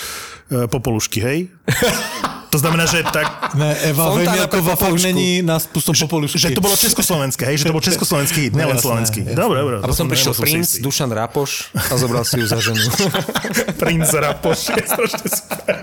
popolušky, 0.70 1.18
hej? 1.18 1.38
To 2.52 2.60
znamená, 2.60 2.84
že 2.84 3.00
tak... 3.00 3.56
Ne, 3.56 3.72
Eva 3.80 4.12
Fontána 4.12 4.44
Vejmielková 4.44 4.76
fakt 4.76 4.92
Popolušku. 4.92 5.08
není 5.08 5.40
na 5.40 5.56
spôsob 5.56 5.96
popolušky. 6.04 6.36
Že 6.36 6.48
to 6.52 6.60
bolo 6.60 6.76
československé, 6.76 7.42
hej? 7.48 7.56
Že 7.64 7.64
to 7.72 7.74
bol 7.74 7.80
československý 7.80 8.38
hit, 8.44 8.52
nielen 8.52 8.76
Jasné, 8.76 8.84
slovenský. 8.84 9.20
Dobre, 9.32 9.56
dobre. 9.64 9.74
A 9.80 9.86
potom 9.88 10.04
prišiel 10.12 10.32
princ 10.36 10.68
Du... 10.76 10.92
Dušan 10.92 11.08
Rapoš 11.08 11.72
a 11.72 11.94
zobral 11.96 12.28
si 12.28 12.36
ju 12.36 12.44
za 12.44 12.60
ženu. 12.60 12.84
Princ 13.82 14.12
Rapoš, 14.12 14.68
je 14.68 14.84
strašne 14.84 15.26
super. 15.32 15.74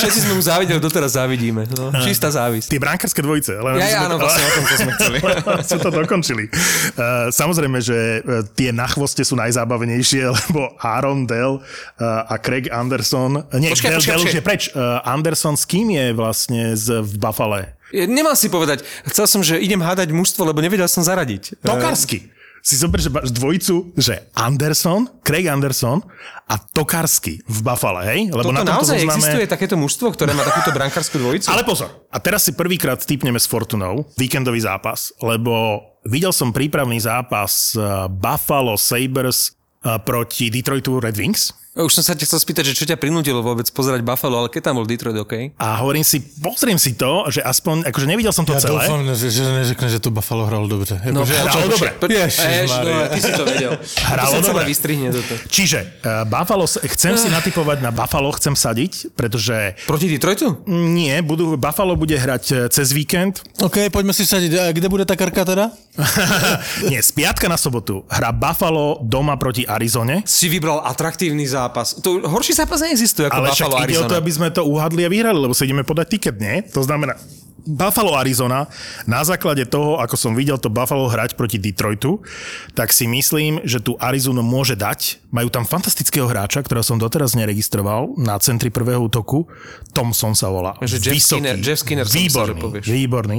Všetci 0.00 0.18
sme 0.24 0.32
mu 0.36 0.42
závideli, 0.42 0.80
doteraz 0.80 1.20
závidíme. 1.20 1.68
No, 1.76 1.92
čistá 2.00 2.32
závisť. 2.32 2.72
Tie 2.72 2.80
brankárske 2.80 3.20
dvojice. 3.20 3.60
Ale 3.60 3.76
Ja, 3.76 3.88
ja, 3.88 3.98
áno, 4.08 4.16
vlastne 4.16 4.44
o 4.44 4.50
tom, 4.56 4.64
čo 4.64 4.76
sme 4.80 4.92
chceli. 4.96 5.18
Sú 5.70 5.76
to 5.80 5.90
dokončili. 5.92 6.44
Uh, 6.48 7.28
samozrejme, 7.28 7.78
že 7.84 8.24
uh, 8.24 8.44
tie 8.56 8.72
na 8.72 8.88
chvoste 8.88 9.20
sú 9.20 9.36
najzábavnejšie, 9.36 10.22
lebo 10.48 10.72
Aaron 10.80 11.28
Dell 11.28 11.60
uh, 11.60 12.32
a 12.32 12.40
Craig 12.40 12.72
Anderson... 12.72 13.44
Nie, 13.56 13.72
Počkaj, 13.76 13.90
Dell, 13.92 14.00
počkaj, 14.00 14.16
Dell 14.16 14.24
už 14.24 14.34
je 14.36 14.44
preč. 14.44 14.62
Uh, 14.72 15.00
Anderson 15.04 15.56
s 15.56 15.64
kým 15.74 15.90
je 15.90 16.06
vlastne 16.14 16.62
z, 16.78 17.02
v 17.02 17.18
Buffale? 17.18 17.74
Nemal 17.90 18.38
si 18.38 18.46
povedať, 18.46 18.86
chcel 19.10 19.26
som, 19.26 19.42
že 19.42 19.58
idem 19.58 19.82
hádať 19.82 20.14
mužstvo, 20.14 20.46
lebo 20.46 20.62
nevedel 20.62 20.86
som 20.86 21.02
zaradiť. 21.02 21.58
Tokarsky. 21.66 22.30
si 22.64 22.78
zober, 22.78 23.02
že 23.02 23.10
máš 23.10 23.34
dvojicu, 23.34 23.90
že 23.98 24.30
Anderson, 24.38 25.10
Craig 25.20 25.50
Anderson 25.50 25.98
a 26.46 26.54
Tokarsky 26.56 27.42
v 27.42 27.58
Buffalo, 27.60 28.06
hej? 28.06 28.30
Lebo 28.30 28.54
Toto 28.54 28.62
na 28.62 28.78
naozaj 28.78 29.02
zozname... 29.02 29.18
existuje 29.18 29.44
takéto 29.50 29.74
mužstvo, 29.74 30.14
ktoré 30.14 30.30
má 30.32 30.46
takúto 30.46 30.70
brankárskú 30.70 31.18
dvojicu? 31.18 31.50
Ale 31.50 31.66
pozor, 31.66 31.90
a 32.08 32.18
teraz 32.22 32.46
si 32.46 32.54
prvýkrát 32.54 33.02
stýpneme 33.02 33.36
s 33.42 33.50
Fortunou 33.50 34.06
víkendový 34.14 34.62
zápas, 34.62 35.10
lebo 35.20 35.82
videl 36.06 36.30
som 36.30 36.54
prípravný 36.54 37.02
zápas 37.02 37.74
eh, 37.74 37.82
Buffalo 38.08 38.78
Sabres 38.78 39.50
eh, 39.50 39.98
proti 40.00 40.54
Detroitu 40.54 41.02
Red 41.02 41.18
Wings 41.18 41.63
Už 41.74 41.90
som 41.90 42.06
sa 42.06 42.14
ťa 42.14 42.30
chcel 42.30 42.38
spýtať, 42.38 42.64
že 42.70 42.74
čo 42.78 42.86
ťa 42.86 42.94
prinútilo 42.94 43.42
vôbec 43.42 43.66
pozerať 43.74 44.06
Buffalo, 44.06 44.38
ale 44.38 44.48
keď 44.48 44.70
tam 44.70 44.78
bol 44.78 44.86
Detroit, 44.86 45.18
OK? 45.18 45.58
a 45.58 45.82
hovorím 45.82 46.06
si, 46.06 46.22
pozriem 46.38 46.78
si 46.78 46.94
to, 46.94 47.26
že 47.26 47.42
aspoň, 47.42 47.90
akože 47.90 48.06
nevidel 48.06 48.30
som 48.30 48.46
to 48.46 48.54
Ja 48.54 48.62
celé. 48.62 48.86
dúfam, 48.86 49.02
že, 49.10 49.26
že 49.26 49.42
neřekne, 49.42 49.86
že 49.90 49.98
to 49.98 50.14
Buffalo 50.14 50.46
hralo 50.46 50.70
dobře. 50.70 51.02
Jako, 51.02 51.24
že, 51.26 51.34
hralo 51.34 51.66
dobre. 51.68 51.90
Ježiš, 52.14 52.70
no, 52.70 52.94
ty 53.10 53.18
si 53.18 53.32
to 53.34 53.42
vedel. 53.44 53.72
Hralo 54.06 54.38
to 54.38 54.54
dobre. 54.54 54.64
vystrihne 54.70 55.10
toto. 55.10 55.34
Čiže 55.50 55.98
uh, 56.06 56.22
Buffalo, 56.22 56.62
chcem 56.70 57.18
si 57.18 57.26
natypovať 57.26 57.82
na 57.82 57.90
Buffalo, 57.90 58.30
chcem 58.38 58.54
sadiť, 58.54 59.10
pretože 59.18 59.74
Proti 59.90 60.06
Detroitu? 60.06 60.62
nie, 60.70 61.18
budú, 61.26 61.58
Buffalo 61.58 61.98
bude 61.98 62.14
hrať 62.14 62.44
eh, 62.54 62.56
cez 62.70 62.94
víkend. 62.94 63.42
OK, 63.58 63.90
poďme 63.90 64.14
si 64.14 64.22
vsadiť. 64.22 64.50
A 64.62 64.70
kde 64.70 64.86
bude 64.86 65.02
tá 65.02 65.18
karka 65.18 65.42
teda? 65.42 65.74
nie, 66.90 67.02
z 67.02 67.10
piatka 67.10 67.50
na 67.50 67.58
sobotu 67.58 68.06
hrá 68.06 68.30
Buffalo 68.30 69.02
doma 69.02 69.34
proti 69.34 69.66
Arizone. 69.66 70.22
Si 70.22 70.46
vybral 70.46 70.86
atraktívny 70.86 71.42
zápas. 71.64 71.96
To 71.98 72.20
horší 72.22 72.52
zápas 72.52 72.78
neexistuje 72.80 73.26
ako 73.26 73.36
Ale 73.36 73.48
však 73.50 73.66
Buffalo 73.66 73.80
ide 73.80 73.80
o 73.80 74.04
Arizona. 74.04 74.10
to, 74.10 74.16
aby 74.20 74.30
sme 74.30 74.48
to 74.52 74.62
uhadli 74.62 75.02
a 75.02 75.10
vyhrali, 75.10 75.38
lebo 75.40 75.56
sa 75.56 75.64
ideme 75.64 75.82
podať 75.82 76.06
tiket, 76.12 76.36
nie? 76.36 76.60
To 76.70 76.84
znamená, 76.84 77.16
Buffalo, 77.64 78.12
Arizona, 78.12 78.68
na 79.08 79.24
základe 79.24 79.64
toho, 79.64 79.96
ako 79.96 80.20
som 80.20 80.36
videl 80.36 80.60
to 80.60 80.68
Buffalo 80.68 81.08
hrať 81.08 81.32
proti 81.32 81.56
Detroitu, 81.56 82.20
tak 82.76 82.92
si 82.92 83.08
myslím, 83.08 83.64
že 83.64 83.80
tu 83.80 83.96
Arizonu 83.96 84.44
môže 84.44 84.76
dať. 84.76 85.24
Majú 85.32 85.48
tam 85.48 85.64
fantastického 85.64 86.28
hráča, 86.28 86.60
ktorého 86.60 86.84
som 86.84 87.00
doteraz 87.00 87.32
neregistroval 87.32 88.20
na 88.20 88.36
centri 88.36 88.68
prvého 88.68 89.00
útoku. 89.00 89.48
Thompson 89.96 90.36
sa 90.36 90.52
volá. 90.52 90.76
Že 90.84 91.08
Jeff 91.08 91.16
Vysoký, 91.16 91.40
Skinner- 91.40 91.56
Jeff 91.64 91.80
Skinner 91.80 92.04
som 92.04 92.20
myslel, 92.20 92.46
výborný, 92.52 92.84
výborný. 92.84 93.38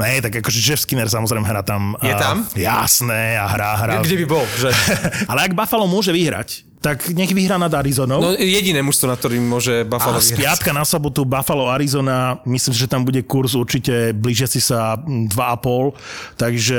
Nie, 0.00 0.24
tak 0.24 0.32
akože 0.40 0.58
Jeff 0.64 0.80
Skinner 0.80 1.12
samozrejme 1.12 1.44
hrá 1.44 1.60
tam. 1.60 2.00
Je 2.00 2.16
a- 2.16 2.16
tam? 2.16 2.48
Jasné, 2.56 3.36
a 3.36 3.44
hrá, 3.44 3.76
hrá. 3.76 4.00
Kde 4.00 4.24
by 4.24 4.26
bol? 4.26 4.44
Že... 4.56 4.72
Ale 5.30 5.44
ak 5.44 5.52
Buffalo 5.52 5.84
môže 5.84 6.16
vyhrať, 6.16 6.64
tak 6.86 7.10
nech 7.10 7.34
vyhrá 7.34 7.58
nad 7.58 7.74
Arizonou. 7.74 8.22
No 8.22 8.30
jediné 8.38 8.78
mužstvo, 8.78 9.10
na 9.10 9.18
ktorým 9.18 9.42
môže 9.42 9.82
Buffalo 9.82 10.18
A 10.18 10.22
z 10.22 10.38
vyhrať. 10.38 10.38
piatka 10.38 10.70
na 10.70 10.86
sobotu 10.86 11.26
Buffalo, 11.26 11.66
Arizona, 11.66 12.38
myslím, 12.46 12.74
že 12.78 12.86
tam 12.86 13.02
bude 13.02 13.26
kurz 13.26 13.58
určite 13.58 14.14
blížiaci 14.14 14.62
sa 14.62 14.94
mm, 14.94 15.34
2,5, 15.34 16.38
takže 16.38 16.78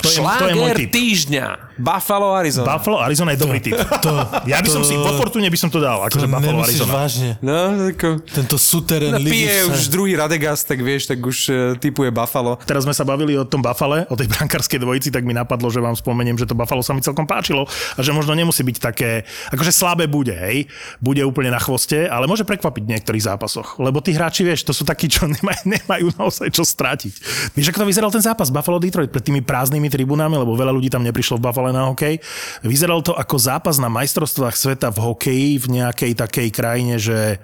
to 0.00 0.08
je, 0.08 0.16
to 0.16 0.44
je 0.46 0.54
môj 0.54 0.64
Šláger 0.66 0.76
tip. 0.76 0.90
týždňa. 0.90 1.46
Buffalo, 1.76 2.36
Arizona. 2.36 2.66
Buffalo, 2.70 3.00
Arizona 3.00 3.32
je 3.32 3.40
dobrý 3.40 3.56
tip. 3.58 3.72
To, 3.72 4.10
Ja 4.44 4.60
by 4.60 4.68
som 4.68 4.80
si, 4.80 4.92
vo 4.92 5.16
Fortune 5.16 5.48
by 5.48 5.56
som 5.56 5.68
to 5.68 5.76
dal, 5.76 6.04
to 6.04 6.12
akože 6.12 6.26
Buffalo, 6.26 6.60
nemyslíš 6.60 6.76
Arizona. 6.76 6.92
vážne. 6.94 7.30
No, 7.40 7.56
ako... 7.88 8.08
Tento 8.22 8.56
suterén 8.56 9.10
No, 9.10 9.18
pije 9.18 9.64
sa... 9.64 9.72
už 9.72 9.80
druhý 9.88 10.12
Radegas, 10.12 10.60
tak 10.62 10.78
vieš, 10.78 11.08
tak 11.08 11.18
už 11.18 11.38
uh, 11.46 11.54
typuje 11.74 12.08
Buffalo. 12.10 12.60
Teraz 12.62 12.84
sme 12.84 12.92
sa 12.92 13.02
bavili 13.02 13.32
o 13.34 13.44
tom 13.44 13.60
Buffale, 13.60 14.04
o 14.06 14.14
tej 14.14 14.28
brankárskej 14.28 14.76
dvojici, 14.76 15.08
tak 15.08 15.24
mi 15.24 15.32
napadlo, 15.32 15.68
že 15.68 15.80
vám 15.80 15.92
spomeniem, 15.92 16.36
že 16.36 16.44
to 16.44 16.52
Buffalo 16.52 16.80
sa 16.80 16.92
mi 16.92 17.00
celkom 17.00 17.24
páčilo 17.24 17.64
a 17.96 18.00
že 18.00 18.12
možno 18.12 18.32
nemusí 18.32 18.60
byť 18.60 18.76
také, 18.76 19.24
akože 19.48 19.72
slabé 19.72 20.04
bude, 20.04 20.32
hej, 20.32 20.68
bude 21.00 21.24
úplne 21.24 21.48
na 21.48 21.58
chvoste, 21.58 22.04
ale 22.04 22.24
môže 22.24 22.44
prekvapiť 22.44 22.82
v 22.84 22.90
niektorých 22.92 23.24
zápasoch, 23.26 23.76
lebo 23.76 24.00
tí 24.00 24.12
hráči, 24.12 24.44
vieš, 24.44 24.64
to 24.64 24.72
sú 24.72 24.84
takí, 24.84 25.08
čo 25.08 25.24
nemajú, 25.32 25.64
nemajú 25.64 26.06
naozaj 26.14 26.48
čo 26.52 26.62
stratiť. 26.62 27.12
Vieš, 27.56 27.72
ako 27.72 27.82
to 27.82 27.88
vyzeral 27.88 28.10
ten 28.12 28.20
zápas 28.20 28.52
Buffalo-Detroit 28.52 29.08
pred 29.08 29.24
tými 29.24 29.40
prázdnymi 29.40 29.88
tribunami, 29.90 30.38
lebo 30.38 30.54
veľa 30.54 30.70
ľudí 30.70 30.88
tam 30.88 31.02
neprišlo 31.02 31.36
v 31.36 31.44
Buffale 31.50 31.74
na 31.74 31.90
hokej. 31.90 32.22
Vyzeral 32.62 33.02
to 33.02 33.12
ako 33.12 33.36
zápas 33.36 33.76
na 33.82 33.90
majstrovstvách 33.90 34.56
sveta 34.56 34.88
v 34.94 34.98
hokeji 35.02 35.50
v 35.58 35.66
nejakej 35.82 36.12
takej 36.14 36.48
krajine, 36.54 36.96
že 36.96 37.42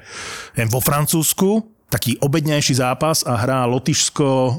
neviem, 0.55 0.71
vo 0.71 0.81
Francúzsku, 0.81 1.77
taký 1.87 2.19
obednejší 2.19 2.83
zápas 2.83 3.23
a 3.23 3.39
hrá 3.39 3.63
Lotyšsko 3.67 4.27
uh, 4.27 4.53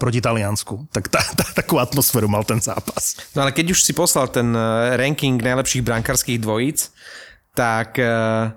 proti 0.00 0.20
Taliansku. 0.24 0.88
Tak 0.88 1.12
tá, 1.12 1.20
tá, 1.36 1.44
takú 1.52 1.76
atmosféru 1.76 2.26
mal 2.26 2.44
ten 2.44 2.60
zápas. 2.60 3.20
No 3.36 3.44
ale 3.44 3.52
keď 3.52 3.76
už 3.76 3.84
si 3.84 3.92
poslal 3.92 4.32
ten 4.32 4.48
eh, 4.56 4.96
ranking 4.96 5.36
najlepších 5.36 5.84
brankárskych 5.84 6.40
dvojíc, 6.40 6.88
tak 7.52 8.00
eh, 8.00 8.52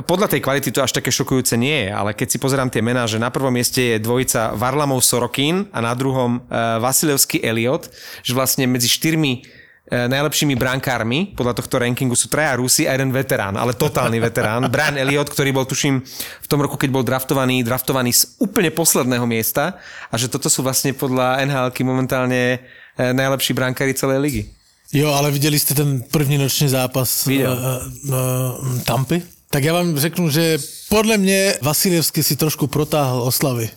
podľa 0.00 0.32
tej 0.32 0.40
kvality 0.40 0.72
to 0.72 0.80
až 0.80 0.96
také 0.96 1.12
šokujúce 1.12 1.52
nie 1.60 1.84
je, 1.84 1.88
ale 1.92 2.16
keď 2.16 2.28
si 2.32 2.38
pozerám 2.40 2.72
tie 2.72 2.80
mená, 2.80 3.04
že 3.04 3.20
na 3.20 3.28
prvom 3.28 3.52
mieste 3.52 3.92
je 3.92 4.00
dvojica 4.00 4.56
Varlamov 4.56 5.04
Sorokin 5.04 5.68
a 5.68 5.84
na 5.84 5.92
druhom 5.92 6.40
uh, 6.40 6.80
Vasilevský 6.80 7.44
Eliot, 7.44 7.92
že 8.24 8.32
vlastne 8.32 8.64
medzi 8.64 8.88
štyrmi 8.88 9.44
eh, 9.92 10.08
najlepšími 10.08 10.56
brankármi 10.56 11.36
podľa 11.36 11.60
tohto 11.60 11.76
rankingu 11.76 12.16
sú 12.16 12.32
traja 12.32 12.56
Rusi 12.56 12.88
a 12.88 12.96
jeden 12.96 13.12
veterán, 13.12 13.60
ale 13.60 13.76
totálny 13.76 14.16
veterán. 14.16 14.64
Brian 14.72 14.96
Elliot, 14.96 15.28
ktorý 15.28 15.52
bol 15.52 15.68
tuším 15.68 16.00
v 16.40 16.46
tom 16.48 16.64
roku, 16.64 16.80
keď 16.80 16.88
bol 16.88 17.04
draftovaný, 17.04 17.60
draftovaný 17.60 18.16
z 18.16 18.32
úplne 18.40 18.72
posledného 18.72 19.28
miesta 19.28 19.76
a 20.08 20.16
že 20.16 20.32
toto 20.32 20.48
sú 20.48 20.64
vlastne 20.64 20.96
podľa 20.96 21.44
nhl 21.44 21.68
momentálne 21.84 22.64
eh, 22.64 23.12
najlepší 23.12 23.52
brankári 23.52 23.92
celej 23.92 24.20
ligy. 24.24 24.44
Jo, 24.92 25.12
ale 25.12 25.30
viděli 25.30 25.58
jste 25.58 25.74
ten 25.74 26.02
první 26.02 26.38
noční 26.38 26.68
zápas 26.68 27.26
uh, 27.26 27.32
uh, 27.32 28.82
Tampy? 28.84 29.22
Tak 29.52 29.64
já 29.64 29.72
vám 29.72 29.98
řeknu, 29.98 30.30
že 30.30 30.58
podle 30.88 31.18
mě 31.18 31.54
Vasiljevský 31.62 32.22
si 32.22 32.36
trošku 32.36 32.66
protáhl 32.66 33.22
oslavy. 33.22 33.68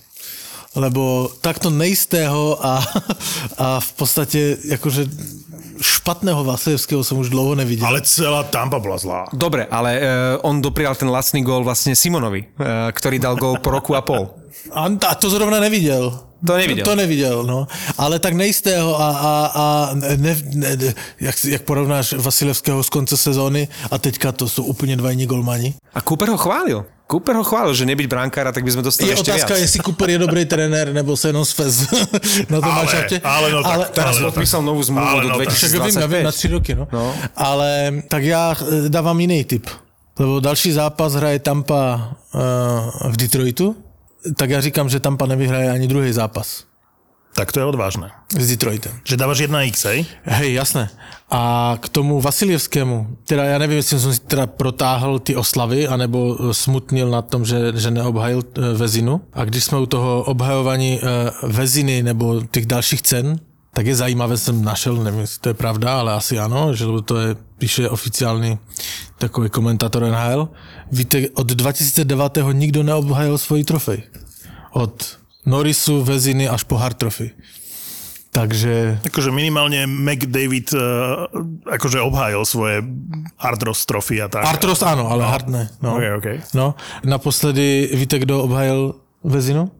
Lebo 0.75 1.31
takto 1.41 1.69
nejistého 1.69 2.65
a, 2.65 2.83
a 3.57 3.79
v 3.79 3.91
podstatě 3.93 4.57
jakože 4.63 5.05
špatného 5.81 6.43
Vasiljevského 6.43 7.03
som 7.03 7.19
už 7.19 7.29
dlouho 7.29 7.55
neviděl. 7.55 7.87
Ale 7.87 8.01
celá 8.01 8.43
Tampa 8.43 8.79
bola 8.79 8.97
zlá. 8.97 9.27
Dobre, 9.35 9.67
ale 9.67 9.99
uh, 9.99 10.03
on 10.47 10.63
doprial 10.63 10.95
ten 10.95 11.11
lacný 11.11 11.43
gól 11.43 11.67
vlastne 11.67 11.91
Simonovi, 11.91 12.47
uh, 12.55 12.91
ktorý 12.95 13.19
dal 13.19 13.35
gól 13.35 13.59
po 13.59 13.75
roku 13.75 13.99
a 13.99 14.01
pol. 14.03 14.31
A, 14.71 14.87
a 14.87 15.13
to 15.15 15.27
zrovna 15.27 15.59
neviděl. 15.59 16.11
To 16.45 16.57
neviděl. 16.57 16.85
To, 16.85 16.91
to 16.91 16.95
neviděl, 16.95 17.43
no. 17.43 17.67
Ale 17.97 18.19
tak 18.19 18.33
nejistého 18.33 19.01
a, 19.01 19.09
a, 19.09 19.51
a 19.55 19.89
ne, 19.93 20.17
ne, 20.17 20.75
ne, 20.75 20.93
jak, 21.21 21.35
jak 21.45 21.61
porovnáš 21.61 22.13
Vasilevského 22.13 22.83
z 22.83 22.89
konce 22.89 23.17
sezóny 23.17 23.67
a 23.91 23.97
teďka 23.97 24.31
to 24.31 24.49
jsou 24.49 24.63
úplně 24.63 24.95
dva 24.97 25.09
jiní 25.11 25.25
golmani. 25.25 25.73
A 25.93 26.01
Cooper 26.01 26.29
ho 26.29 26.37
chválil. 26.37 26.85
Cooper 27.11 27.35
ho 27.35 27.43
chválil, 27.45 27.73
že 27.77 27.85
nebyť 27.85 28.09
brankára, 28.09 28.49
tak 28.49 28.65
by 28.65 28.71
sme 28.73 28.81
dostali 28.81 29.13
Je 29.13 29.21
ešte 29.21 29.29
otázka, 29.29 29.53
viac. 29.53 29.61
jestli 29.61 29.79
Cooper 29.85 30.09
je 30.09 30.17
dobrý 30.17 30.45
trenér, 30.49 30.89
nebo 30.93 31.13
se 31.17 31.29
jenom 31.29 31.45
svez 31.45 31.85
na 32.49 32.57
tom 32.61 32.71
Ale- 32.73 32.81
mačate. 32.85 33.21
ale 33.21 33.51
no 33.53 33.61
tak 33.63 33.73
ale, 33.77 33.85
Teraz 33.93 34.15
Ale 34.17 34.21
no 34.21 34.27
podpísal 34.33 34.61
novú 34.65 34.81
zmluvu 34.81 35.05
ale 35.07 35.21
do 35.21 35.29
no 35.29 35.37
tak. 35.37 35.53
však 35.53 35.71
vím, 35.71 35.81
já 35.81 35.85
vím, 35.85 35.95
na 35.95 36.07
2025. 36.07 36.31
tři 36.33 36.47
roky, 36.47 36.71
no. 36.75 36.87
No. 36.91 37.13
Ale 37.37 37.93
tak 38.09 38.23
já 38.23 38.55
eh, 38.57 38.89
dávám 38.89 39.19
jiný 39.19 39.43
tip. 39.45 39.69
Lebo 40.19 40.39
další 40.39 40.71
zápas 40.71 41.13
hraje 41.13 41.39
Tampa 41.39 42.09
uh, 42.33 43.11
v 43.11 43.17
Detroitu, 43.17 43.75
tak 44.37 44.49
já 44.49 44.61
říkám, 44.61 44.89
že 44.89 44.99
Tampa 44.99 45.25
nevyhraje 45.25 45.71
ani 45.71 45.87
druhý 45.87 46.13
zápas 46.13 46.63
Tak 47.35 47.51
to 47.51 47.59
je 47.59 47.65
odvážne. 47.65 48.11
s 48.37 48.47
Detroitem. 48.49 48.91
Že 49.03 49.17
dávaš 49.17 49.41
1x, 49.41 49.87
hej? 49.87 50.05
Hej, 50.23 50.53
jasné. 50.53 50.89
A 51.29 51.77
k 51.81 51.89
tomu 51.89 52.21
Vasiljevskému, 52.21 53.07
teda 53.27 53.43
já 53.43 53.57
nevím, 53.57 53.77
jestli 53.77 53.99
jsem 53.99 54.13
si 54.13 54.19
teda 54.19 54.47
protáhl 54.47 55.19
ty 55.19 55.35
oslavy, 55.35 55.87
anebo 55.87 56.37
eh, 56.39 56.53
smutnil 56.53 57.09
na 57.09 57.21
tom, 57.21 57.45
že, 57.45 57.73
že 57.75 57.91
neobhajil 57.91 58.39
eh, 58.43 58.73
Vezinu. 58.73 59.21
A 59.33 59.45
když 59.45 59.63
jsme 59.63 59.77
u 59.79 59.85
toho 59.85 60.23
obhajování 60.23 60.99
eh, 61.03 61.31
Veziny 61.47 62.03
nebo 62.03 62.41
těch 62.51 62.65
dalších 62.65 63.01
cen, 63.01 63.39
tak 63.75 63.85
je 63.91 63.95
zajímavé, 63.95 64.37
jsem 64.37 64.63
našel, 64.63 64.95
nevím, 64.95 65.19
jestli 65.19 65.39
to 65.39 65.49
je 65.49 65.53
pravda, 65.53 65.99
ale 65.99 66.13
asi 66.13 66.39
ano, 66.39 66.71
že 66.73 66.85
to 67.05 67.19
je, 67.19 67.35
píše 67.57 67.89
oficiální 67.89 68.59
takový 69.19 69.49
komentátor 69.49 70.03
NHL. 70.03 70.49
Víte, 70.91 71.29
od 71.33 71.47
2009. 71.51 72.37
nikdo 72.51 72.83
neobhajil 72.83 73.37
svoji 73.37 73.63
trofej. 73.63 74.03
Od 74.71 75.19
Norrisu, 75.45 76.03
Veziny 76.03 76.47
až 76.49 76.63
po 76.63 76.79
Hart 76.79 76.97
Trophy. 76.97 77.31
Takže 78.31 78.99
Akože 79.07 79.31
minimálne 79.31 79.87
McDavid 79.87 80.75
uh, 80.75 81.31
akože 81.71 82.03
obhájil 82.03 82.43
svoje 82.43 82.83
Hardross 83.39 83.87
trofy 83.87 84.19
a 84.19 84.27
tak. 84.27 84.43
Artros 84.43 84.83
áno, 84.83 85.07
ale 85.07 85.23
Hart 85.23 85.47
ne. 85.47 85.71
No. 85.79 85.95
OK, 85.95 86.03
OK. 86.19 86.27
no. 86.51 86.75
Naposledy, 87.03 87.91
víte, 87.95 88.19
kdo 88.19 88.43
obhajil 88.43 88.99
Vezinu? 89.23 89.71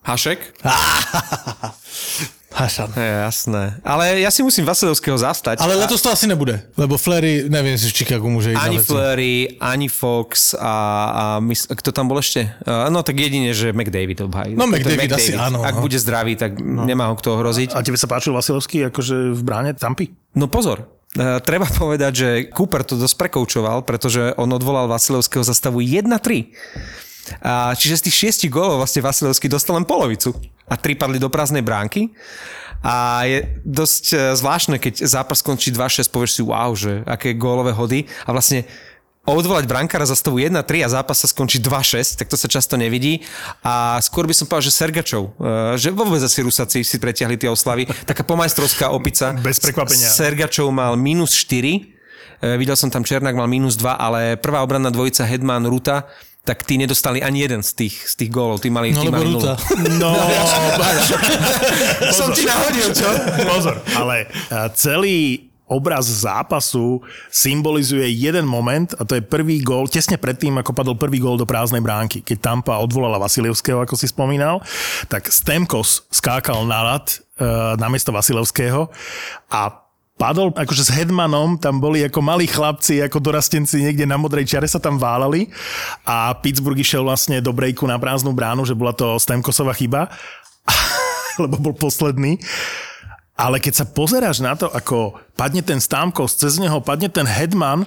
Hašek? 0.00 0.40
Hašan. 2.54 2.94
Je, 2.94 3.10
jasné. 3.26 3.62
Ale 3.82 4.22
ja 4.22 4.30
si 4.30 4.46
musím 4.46 4.62
Vasilevského 4.62 5.18
zastať. 5.18 5.58
Ale 5.58 5.74
letos 5.74 5.98
to 5.98 6.06
asi 6.14 6.30
nebude, 6.30 6.62
lebo 6.78 6.94
Flery, 6.94 7.50
neviem, 7.50 7.74
si 7.74 7.90
v 7.90 7.94
Chicagu 7.98 8.30
môže 8.30 8.54
ísť 8.54 8.62
Ani. 8.62 8.78
Fleury, 8.78 9.34
ani 9.58 9.88
Fox 9.90 10.54
a, 10.54 10.74
a 11.10 11.24
mys- 11.42 11.66
kto 11.66 11.90
tam 11.90 12.06
bol 12.06 12.22
ešte? 12.22 12.46
Uh, 12.62 12.86
no 12.94 13.02
tak 13.02 13.18
jedine, 13.18 13.50
že 13.50 13.74
McDavid 13.74 14.22
obhají. 14.30 14.54
No, 14.54 14.70
je 14.70 14.78
McDavid 14.78 15.10
asi 15.10 15.34
áno, 15.34 15.66
Ak 15.66 15.74
no. 15.74 15.82
bude 15.82 15.98
zdravý, 15.98 16.38
tak 16.38 16.54
no. 16.62 16.86
nemá 16.86 17.10
ho 17.10 17.18
kto 17.18 17.34
ohroziť. 17.34 17.74
A 17.74 17.82
tebe 17.82 17.98
sa 17.98 18.06
páčil 18.06 18.30
Vasilevský 18.30 18.86
akože 18.94 19.34
v 19.34 19.40
bráne 19.42 19.74
Tampy? 19.74 20.14
No 20.38 20.46
pozor, 20.46 20.86
Uh, 21.14 21.38
treba 21.38 21.62
povedať, 21.82 22.12
že 22.14 22.28
Cooper 22.50 22.82
to 22.82 22.98
dosť 22.98 23.14
prekoučoval, 23.14 23.86
pretože 23.86 24.34
on 24.34 24.50
odvolal 24.50 24.90
Vasilevského 24.90 25.46
za 25.46 25.54
stavu 25.54 25.78
1-3. 25.78 26.10
A 27.38 27.70
čiže 27.78 28.02
z 28.02 28.04
tých 28.10 28.16
šiestich 28.18 28.50
gólov 28.50 28.82
vlastne 28.82 29.00
Vasilevský 29.00 29.46
dostal 29.46 29.78
len 29.78 29.86
polovicu. 29.86 30.34
A 30.64 30.74
tri 30.80 30.96
padli 30.96 31.20
do 31.20 31.28
prázdnej 31.28 31.60
bránky. 31.60 32.12
A 32.84 33.24
je 33.24 33.48
dosť 33.64 34.04
e, 34.12 34.16
zvláštne, 34.36 34.76
keď 34.76 35.08
zápas 35.08 35.40
skončí 35.40 35.72
2-6, 35.72 36.04
povieš 36.12 36.32
si 36.36 36.42
wow, 36.44 36.76
že 36.76 37.00
aké 37.08 37.32
gólové 37.32 37.72
hody 37.72 38.04
a 38.28 38.30
vlastne 38.36 38.68
odvolať 39.24 39.64
brankára 39.64 40.04
za 40.04 40.12
stavu 40.12 40.36
1-3 40.36 40.84
a 40.84 40.88
zápas 41.00 41.16
sa 41.16 41.24
skončí 41.24 41.56
2-6, 41.64 42.20
tak 42.20 42.28
to 42.28 42.36
sa 42.36 42.44
často 42.44 42.76
nevidí. 42.76 43.24
A 43.64 43.96
skôr 44.04 44.28
by 44.28 44.36
som 44.36 44.44
povedal, 44.44 44.68
že 44.68 44.76
Sergačov, 44.76 45.32
e, 45.40 45.80
že 45.80 45.88
vôbec 45.88 46.20
asi 46.20 46.44
Rusáci 46.44 46.84
si 46.84 47.00
pretiahli 47.00 47.40
tie 47.40 47.48
oslavy, 47.48 47.88
taká 48.04 48.20
pomajstrovská 48.20 48.92
opica. 48.92 49.32
Bez 49.40 49.64
prekvapenia. 49.64 50.12
Sergačov 50.12 50.68
mal 50.68 50.92
minus 51.00 51.32
4, 51.40 51.88
e, 52.44 52.60
videl 52.60 52.76
som 52.76 52.92
tam 52.92 53.00
Černák 53.00 53.32
mal 53.32 53.48
minus 53.48 53.80
2, 53.80 53.96
ale 53.96 54.36
prvá 54.36 54.60
obranná 54.60 54.92
dvojica 54.92 55.24
Hedman 55.24 55.64
Ruta 55.64 56.04
tak 56.44 56.60
tí 56.62 56.76
nedostali 56.76 57.24
ani 57.24 57.40
jeden 57.40 57.64
z 57.64 57.72
tých, 57.72 57.96
z 58.04 58.14
tých 58.20 58.30
gólov. 58.30 58.60
Tí 58.60 58.68
mali, 58.68 58.92
No 58.92 59.00
tí 59.00 59.08
lebo 59.08 59.16
mali 59.16 59.26
Ruta. 59.32 59.56
nulu. 59.56 59.96
No, 60.02 60.12
Som 62.20 62.36
ti 62.36 62.44
nahodil, 62.44 62.92
čo? 62.92 63.08
pozor, 63.48 63.80
ale 63.96 64.28
a, 64.52 64.68
celý 64.76 65.48
obraz 65.64 66.04
zápasu 66.04 67.00
symbolizuje 67.32 68.04
jeden 68.12 68.44
moment 68.44 68.92
a 69.00 69.08
to 69.08 69.16
je 69.16 69.24
prvý 69.24 69.64
gól, 69.64 69.88
tesne 69.88 70.20
predtým, 70.20 70.60
ako 70.60 70.76
padol 70.76 70.96
prvý 71.00 71.16
gól 71.16 71.40
do 71.40 71.48
prázdnej 71.48 71.80
bránky. 71.80 72.20
Keď 72.20 72.36
Tampa 72.36 72.76
odvolala 72.76 73.16
Vasilevského, 73.16 73.80
ako 73.80 73.96
si 73.96 74.04
spomínal, 74.04 74.60
tak 75.08 75.32
Stemkos 75.32 76.04
skákal 76.12 76.68
na 76.68 76.84
rad 76.84 77.06
uh, 77.40 77.80
na 77.80 77.88
miesto 77.88 78.12
Vasilevského 78.12 78.92
a 79.48 79.83
padol 80.14 80.54
akože 80.54 80.86
s 80.86 80.94
Hedmanom, 80.94 81.58
tam 81.58 81.82
boli 81.82 82.06
ako 82.06 82.22
malí 82.22 82.46
chlapci, 82.46 83.02
ako 83.02 83.18
dorastenci 83.18 83.82
niekde 83.82 84.06
na 84.06 84.14
modrej 84.14 84.46
čiare 84.46 84.70
sa 84.70 84.78
tam 84.78 84.96
válali 84.96 85.50
a 86.06 86.32
Pittsburgh 86.38 86.78
išiel 86.78 87.02
vlastne 87.02 87.42
do 87.42 87.50
breaku 87.50 87.84
na 87.90 87.98
prázdnu 87.98 88.30
bránu, 88.30 88.62
že 88.62 88.78
bola 88.78 88.94
to 88.94 89.18
Stemkosová 89.18 89.74
chyba, 89.74 90.06
lebo 91.42 91.58
bol 91.58 91.74
posledný. 91.74 92.38
Ale 93.34 93.58
keď 93.58 93.82
sa 93.82 93.86
pozeráš 93.90 94.38
na 94.38 94.54
to, 94.54 94.70
ako 94.70 95.18
padne 95.34 95.58
ten 95.66 95.82
Stamkos, 95.82 96.38
cez 96.38 96.54
neho 96.62 96.78
padne 96.78 97.10
ten 97.10 97.26
Hedman, 97.26 97.82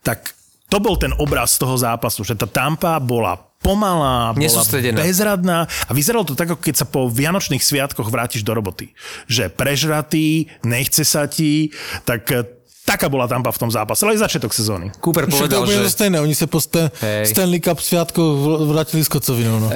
tak 0.00 0.32
to 0.72 0.80
bol 0.80 0.96
ten 0.96 1.12
obraz 1.20 1.60
toho 1.60 1.76
zápasu, 1.76 2.24
že 2.24 2.32
tá 2.32 2.48
Tampa 2.48 2.96
bola 2.96 3.36
pomalá, 3.66 4.30
bola 4.30 4.62
bezradná 4.94 5.66
a 5.66 5.90
vyzeralo 5.90 6.22
to 6.22 6.38
tak, 6.38 6.54
ako 6.54 6.62
keď 6.62 6.74
sa 6.78 6.86
po 6.86 7.10
Vianočných 7.10 7.60
sviatkoch 7.60 8.06
vrátiš 8.06 8.46
do 8.46 8.54
roboty. 8.54 8.94
Že 9.26 9.50
prežratý, 9.50 10.46
nechce 10.62 11.02
sa 11.02 11.26
ti, 11.26 11.74
tak 12.06 12.22
eh, 12.30 12.46
taká 12.86 13.10
bola 13.10 13.26
Tampa 13.26 13.50
v 13.50 13.58
tom 13.66 13.70
zápase, 13.70 14.06
ale 14.06 14.14
aj 14.14 14.30
začiatok 14.30 14.54
sezóny. 14.54 14.94
Cooper 15.02 15.26
povedal, 15.26 15.66
že... 15.66 15.82
to 15.82 15.90
stejné, 15.90 16.22
oni 16.22 16.38
se 16.38 16.46
po 16.46 16.62
Stan- 16.62 16.88
Hej. 17.02 17.34
Stanley 17.34 17.58
Cup 17.58 17.82
sviatkoch 17.82 18.32
vr- 18.38 18.58
vrátili 18.70 19.02
s 19.02 19.10
kocovinou. 19.10 19.58
No. 19.58 19.68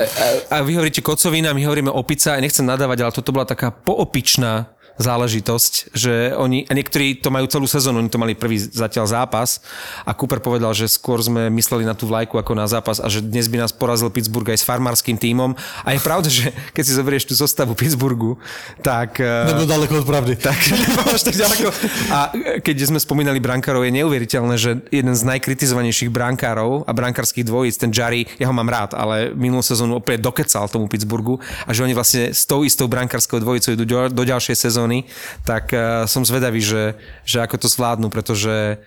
A 0.47 0.63
vy 0.63 0.79
hovoríte 0.79 1.03
kocovina, 1.03 1.51
my 1.51 1.67
hovoríme 1.67 1.91
opica, 1.91 2.39
a 2.39 2.41
nechcem 2.41 2.63
nadávať, 2.63 3.03
ale 3.03 3.11
toto 3.11 3.35
bola 3.35 3.43
taká 3.43 3.75
poopičná 3.75 4.71
záležitosť, 4.99 5.95
že 5.95 6.33
oni, 6.35 6.67
a 6.67 6.73
niektorí 6.75 7.21
to 7.21 7.29
majú 7.31 7.47
celú 7.47 7.69
sezónu, 7.69 8.01
oni 8.01 8.11
to 8.11 8.19
mali 8.19 8.33
prvý 8.35 8.59
zatiaľ 8.59 9.07
zápas 9.07 9.61
a 10.03 10.17
Cooper 10.17 10.41
povedal, 10.41 10.73
že 10.73 10.89
skôr 10.89 11.21
sme 11.21 11.53
mysleli 11.53 11.85
na 11.85 11.93
tú 11.93 12.09
vlajku 12.09 12.41
ako 12.41 12.53
na 12.57 12.67
zápas 12.67 12.99
a 12.99 13.07
že 13.07 13.21
dnes 13.21 13.47
by 13.47 13.61
nás 13.61 13.71
porazil 13.71 14.09
Pittsburgh 14.09 14.49
aj 14.49 14.65
s 14.65 14.67
farmárským 14.67 15.21
tímom 15.21 15.53
a 15.85 15.89
je 15.93 16.01
pravda, 16.01 16.29
že 16.33 16.51
keď 16.73 16.83
si 16.89 16.93
zoberieš 16.97 17.29
tú 17.29 17.35
zostavu 17.37 17.77
Pittsburghu, 17.77 18.41
tak... 18.81 19.21
eh, 19.21 19.53
Nebyl 19.53 19.69
daleko 19.69 20.01
od 20.01 20.07
pravdy. 20.09 20.41
tak, 20.41 20.57
tak 21.29 21.37
ďaleko. 21.37 21.69
A 22.11 22.19
keď 22.65 22.77
sme 22.89 22.97
spomínali 22.97 23.37
brankárov, 23.37 23.85
je 23.85 23.93
neuveriteľné, 24.01 24.55
že 24.57 24.81
jeden 24.89 25.13
z 25.13 25.23
najkritizovanejších 25.29 26.09
brankárov 26.09 26.89
a 26.89 26.91
brankárskych 26.97 27.45
dvojíc, 27.45 27.77
ten 27.77 27.93
Jari, 27.93 28.25
ja 28.41 28.49
ho 28.49 28.55
mám 28.57 28.69
rád, 28.73 28.97
ale 28.97 29.37
minulú 29.37 29.61
sezónu 29.61 30.01
opäť 30.01 30.25
dokecal 30.25 30.73
tomu 30.73 30.89
Pittsburghu 30.89 31.37
a 31.67 31.71
že 31.77 31.85
oni 31.85 31.93
vlastne 31.93 32.33
s 32.33 32.49
tou 32.49 32.65
istou 32.65 32.89
brankárskou 32.89 33.37
dvojicou 33.37 33.77
idú 33.77 33.85
do, 33.85 34.09
do 34.09 34.23
ďalšej 34.25 34.57
sezóny, 34.57 34.80
tak 35.43 35.75
uh, 35.75 36.07
som 36.07 36.23
zvedavý, 36.23 36.63
že, 36.63 36.95
že 37.27 37.43
ako 37.43 37.57
to 37.59 37.69
zvládnu, 37.69 38.09
pretože 38.09 38.79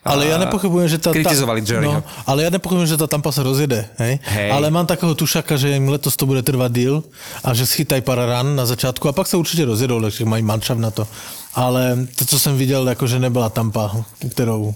Ale 0.00 0.32
ja 0.32 0.40
nepochybujem, 0.40 0.88
že 0.88 0.96
tá... 0.96 1.12
Kritizovali 1.12 1.60
Jerryho. 1.60 2.00
no, 2.00 2.04
ale 2.24 2.48
ja 2.48 2.50
nepochybujem, 2.50 2.88
že 2.88 2.96
tá 2.96 3.04
Tampa 3.04 3.28
sa 3.36 3.44
rozjede. 3.44 3.84
Hej? 4.00 4.16
Hej. 4.24 4.48
Ale 4.48 4.72
mám 4.72 4.88
takého 4.88 5.12
tušaka, 5.12 5.60
že 5.60 5.76
im 5.76 5.92
letos 5.92 6.16
to 6.16 6.24
bude 6.24 6.40
trvať 6.40 6.70
deal 6.72 6.96
a 7.44 7.52
že 7.52 7.68
schytají 7.68 8.00
pár 8.00 8.16
ran 8.16 8.56
na 8.56 8.64
začátku 8.64 9.04
a 9.08 9.12
pak 9.12 9.28
sa 9.28 9.36
určite 9.36 9.68
rozjedou, 9.68 10.00
že 10.08 10.24
mají 10.24 10.40
manšaft 10.40 10.80
na 10.80 10.88
to. 10.88 11.04
Ale 11.52 12.08
to, 12.16 12.24
co 12.24 12.36
jsem 12.38 12.56
viděl, 12.56 12.88
jakože 12.88 13.18
nebyla 13.20 13.52
Tampa, 13.52 13.92
kterou 14.32 14.72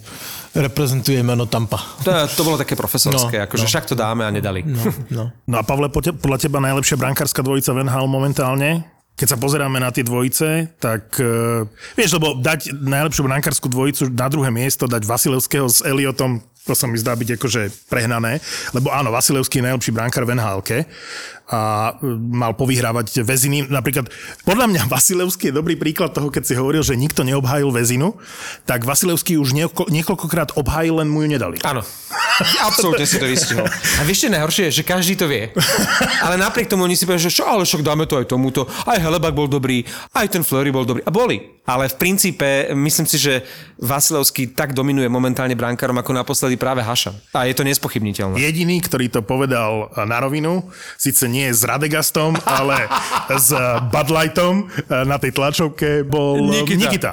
reprezentuje 0.54 1.22
jméno 1.22 1.46
Tampa. 1.46 1.80
to, 2.04 2.10
to 2.36 2.44
bolo 2.44 2.58
také 2.60 2.76
profesorské, 2.76 3.38
No, 3.38 3.44
akože 3.48 3.64
no. 3.64 3.68
však 3.68 3.84
to 3.86 3.94
dáme 3.94 4.26
a 4.26 4.30
nedali. 4.30 4.62
No, 4.66 4.82
no. 5.10 5.24
No 5.48 5.56
a 5.58 5.62
Pavle, 5.64 5.88
podľa 5.88 6.38
teba 6.38 6.60
najlepšia 6.60 7.00
brankárska 7.00 7.42
dvojica 7.42 7.72
Van 7.72 7.88
Hal 7.90 8.06
momentálne? 8.06 8.84
Keď 9.14 9.26
sa 9.30 9.38
pozeráme 9.38 9.78
na 9.78 9.94
tie 9.94 10.02
dvojice, 10.02 10.74
tak 10.82 11.22
uh, 11.22 11.62
vieš, 11.94 12.18
lebo 12.18 12.34
dať 12.34 12.74
najlepšiu 12.74 13.22
brankárskú 13.22 13.70
dvojicu 13.70 14.10
na 14.10 14.26
druhé 14.26 14.50
miesto, 14.50 14.90
dať 14.90 15.06
Vasilevského 15.06 15.70
s 15.70 15.86
Eliotom, 15.86 16.42
to 16.64 16.72
sa 16.74 16.90
mi 16.90 16.98
zdá 16.98 17.14
byť 17.14 17.38
akože 17.38 17.92
prehnané, 17.92 18.42
lebo 18.74 18.90
áno, 18.90 19.14
Vasilevský 19.14 19.62
je 19.62 19.66
najlepší 19.70 19.92
brankár 19.94 20.26
v 20.26 20.34
NHL 20.34 20.64
a 21.44 21.92
e, 22.00 22.08
mal 22.16 22.56
povyhrávať 22.56 23.20
väziny. 23.20 23.68
Napríklad, 23.68 24.08
podľa 24.48 24.66
mňa 24.72 24.82
Vasilevský 24.88 25.52
je 25.52 25.58
dobrý 25.60 25.76
príklad 25.76 26.16
toho, 26.16 26.32
keď 26.32 26.42
si 26.48 26.54
hovoril, 26.56 26.80
že 26.80 26.96
nikto 26.96 27.20
neobhájil 27.20 27.68
väzinu, 27.68 28.16
tak 28.64 28.88
Vasilevský 28.88 29.36
už 29.36 29.52
nieko- 29.52 29.88
niekoľkokrát 29.92 30.56
obhájil, 30.56 31.04
len 31.04 31.08
mu 31.12 31.20
ju 31.24 31.28
nedali. 31.36 31.60
Áno. 31.60 31.84
Absolútne 32.64 33.04
si 33.04 33.20
to 33.20 33.28
vystihol. 33.28 33.68
A 33.68 34.02
vieš, 34.08 34.24
čo 34.24 34.26
je 34.26 34.34
najhoršie, 34.34 34.66
že 34.72 34.82
každý 34.82 35.14
to 35.14 35.28
vie. 35.28 35.52
Ale 36.24 36.40
napriek 36.40 36.66
tomu 36.66 36.88
oni 36.88 36.96
si 36.98 37.06
povedia, 37.06 37.28
že 37.28 37.36
čo, 37.36 37.46
ale 37.46 37.62
však 37.62 37.84
dáme 37.84 38.08
to 38.08 38.18
aj 38.18 38.26
tomuto. 38.26 38.66
Aj 38.88 38.98
Helebak 38.98 39.36
bol 39.36 39.46
dobrý, 39.46 39.86
aj 40.16 40.26
ten 40.32 40.42
Fleury 40.42 40.74
bol 40.74 40.82
dobrý. 40.82 41.04
A 41.06 41.12
boli. 41.12 41.54
Ale 41.64 41.88
v 41.88 41.96
princípe, 41.96 42.74
myslím 42.76 43.08
si, 43.08 43.16
že 43.16 43.40
Vasilevský 43.80 44.52
tak 44.52 44.76
dominuje 44.76 45.08
momentálne 45.08 45.56
brankárom, 45.56 45.96
ako 45.96 46.12
naposledy 46.12 46.60
práve 46.60 46.84
Haša. 46.84 47.32
A 47.32 47.48
je 47.48 47.56
to 47.56 47.64
nespochybniteľné. 47.64 48.36
Jediný, 48.36 48.84
ktorý 48.84 49.08
to 49.08 49.24
povedal 49.24 49.88
na 50.04 50.20
rovinu, 50.20 50.68
síce 51.00 51.24
nie 51.34 51.50
s 51.50 51.66
Radegastom, 51.66 52.38
ale 52.46 52.86
s 53.34 53.50
Bud 53.90 54.08
Lightom 54.14 54.70
na 54.86 55.18
tej 55.18 55.34
tlačovke 55.34 56.06
bol 56.06 56.38
Nikita. 56.38 56.62
Nikita. 56.62 56.82
Nikita. 56.86 57.12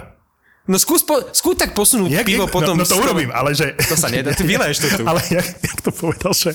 No 0.70 0.78
skús, 0.78 1.02
po, 1.02 1.18
skús 1.34 1.58
tak 1.58 1.74
posunúť 1.74 2.22
Jak, 2.22 2.26
pivo 2.30 2.46
jak, 2.46 2.54
potom. 2.54 2.78
no, 2.78 2.86
no 2.86 2.88
to 2.88 3.02
urobím, 3.02 3.34
ale 3.34 3.58
že... 3.58 3.74
To 3.90 3.98
sa 3.98 4.14
nedá, 4.14 4.30
ty 4.32 4.46
vyleješ 4.46 4.78
to 4.86 4.88
tu. 5.02 5.04
Ale 5.10 5.20
jak, 5.34 5.48
jak 5.58 5.80
to 5.82 5.90
povedal, 5.90 6.32
že, 6.38 6.54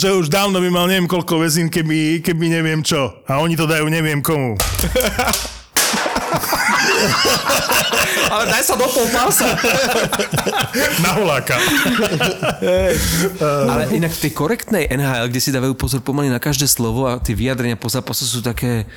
že 0.00 0.08
už 0.16 0.32
dávno 0.32 0.58
by 0.58 0.72
mal 0.72 0.88
neviem 0.88 1.04
koľko 1.04 1.44
väzín, 1.44 1.68
keby, 1.68 2.24
keby 2.24 2.48
neviem 2.48 2.80
čo. 2.80 3.22
A 3.28 3.38
oni 3.44 3.54
to 3.54 3.68
dajú 3.68 3.84
neviem 3.92 4.24
komu. 4.24 4.56
Ale 8.32 8.44
daj 8.48 8.64
sa 8.64 8.80
do 8.80 8.88
pol 8.88 9.04
pása. 9.12 9.44
Na 11.04 11.20
huláka. 11.20 11.60
Ale 13.44 13.92
inak 13.92 14.16
v 14.16 14.20
tej 14.24 14.32
korektnej 14.32 14.88
NHL, 14.88 15.28
kde 15.28 15.40
si 15.40 15.52
dávajú 15.52 15.76
pozor 15.76 16.00
pomaly 16.00 16.32
na 16.32 16.40
každé 16.40 16.64
slovo 16.64 17.04
a 17.04 17.20
tie 17.20 17.36
vyjadrenia 17.36 17.76
po 17.76 17.92
zápase 17.92 18.24
sú 18.24 18.40
také 18.40 18.88